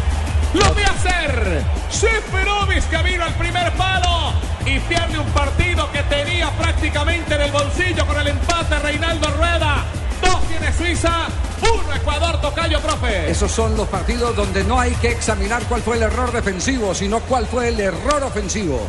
lo 0.55 0.75
ve 0.75 0.85
hacer. 0.85 1.63
Seferovic 1.91 2.85
que 2.91 3.03
vino 3.03 3.25
al 3.25 3.35
primer 3.35 3.73
palo 3.73 4.33
y 4.67 4.79
pierde 4.81 5.19
un 5.19 5.27
partido 5.31 5.91
que 5.91 6.03
tenía 6.05 6.51
prácticamente 6.51 7.35
en 7.35 7.41
el 7.41 7.51
bolsillo 7.53 8.07
con 8.07 8.19
el 8.21 8.29
empate 8.29 8.79
Reinaldo 8.79 9.29
Rueda. 9.31 9.85
Dos 10.23 10.41
tiene 10.49 10.73
Suiza, 10.73 11.27
uno 11.63 11.95
Ecuador, 11.95 12.41
Tocayo, 12.41 12.81
profe. 12.81 13.31
Esos 13.31 13.51
son 13.51 13.77
los 13.77 13.89
partidos 13.89 14.37
donde 14.37 14.65
no 14.65 14.79
hay 14.79 14.93
que 14.97 15.09
examinar 15.09 15.63
cuál 15.69 15.83
fue 15.83 15.97
el 15.97 16.03
error 16.03 16.31
defensivo, 16.33 16.95
sino 16.95 17.21
cuál 17.21 17.47
fue 17.47 17.69
el 17.69 17.81
error 17.81 18.23
ofensivo. 18.23 18.81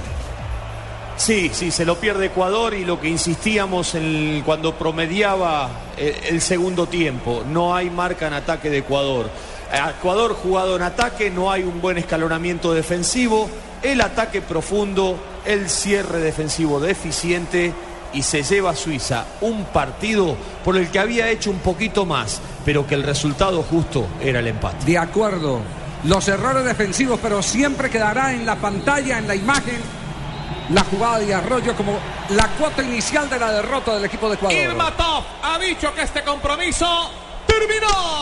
Sí, 1.16 1.50
sí, 1.54 1.72
se 1.72 1.84
lo 1.86 1.96
pierde 1.98 2.28
Ecuador 2.28 2.74
y 2.76 2.86
lo 2.86 3.00
que 3.02 3.08
insistíamos 3.10 3.96
en- 3.96 4.44
cuando 4.46 4.76
promediaba 4.76 5.70
el, 5.98 6.16
el 6.36 6.42
segundo 6.42 6.86
tiempo, 6.88 7.44
no 7.48 7.76
hay 7.76 7.90
marca 7.90 8.28
en 8.28 8.34
ataque 8.34 8.70
de 8.70 8.80
Ecuador. 8.80 9.30
Ecuador 9.72 10.34
jugado 10.34 10.76
en 10.76 10.82
ataque, 10.82 11.30
no 11.30 11.52
hay 11.52 11.64
un 11.64 11.82
buen 11.82 11.98
escalonamiento 11.98 12.74
defensivo, 12.74 13.50
el 13.82 14.02
ataque 14.02 14.42
profundo, 14.42 15.18
el 15.46 15.70
cierre 15.70 16.20
defensivo 16.20 16.80
deficiente 16.80 17.74
y 18.14 18.24
se 18.24 18.44
lleva 18.44 18.72
a 18.72 18.76
Suiza 18.76 19.26
un 19.42 19.66
partido 19.66 20.36
por 20.64 20.78
el 20.78 20.90
que 20.90 21.00
había 21.00 21.30
hecho 21.30 21.52
un 21.52 21.60
poquito 21.60 22.06
más, 22.06 22.42
pero 22.66 22.88
que 22.88 22.96
el 22.96 23.04
resultado 23.04 23.64
justo 23.64 24.08
era 24.22 24.40
el 24.40 24.48
empate. 24.48 24.86
De 24.86 24.98
acuerdo. 24.98 25.62
Los 26.04 26.28
errores 26.28 26.64
defensivos, 26.64 27.20
pero 27.22 27.42
siempre 27.42 27.90
quedará 27.90 28.32
en 28.32 28.46
la 28.46 28.56
pantalla, 28.56 29.18
en 29.18 29.28
la 29.28 29.36
imagen, 29.36 29.82
la 30.70 30.84
jugada 30.84 31.20
de 31.20 31.34
Arroyo 31.34 31.76
como 31.76 31.98
la 32.30 32.48
cuota 32.50 32.84
inicial 32.84 33.30
de 33.30 33.40
la 33.40 33.52
derrota 33.52 33.96
del 33.96 34.06
equipo 34.06 34.30
de 34.30 34.36
Ecuador. 34.36 34.58
Irmatov 34.58 35.24
ha 35.44 35.58
dicho 35.60 35.94
que 35.94 36.04
este 36.04 36.24
compromiso 36.24 37.12
terminó. 37.48 38.16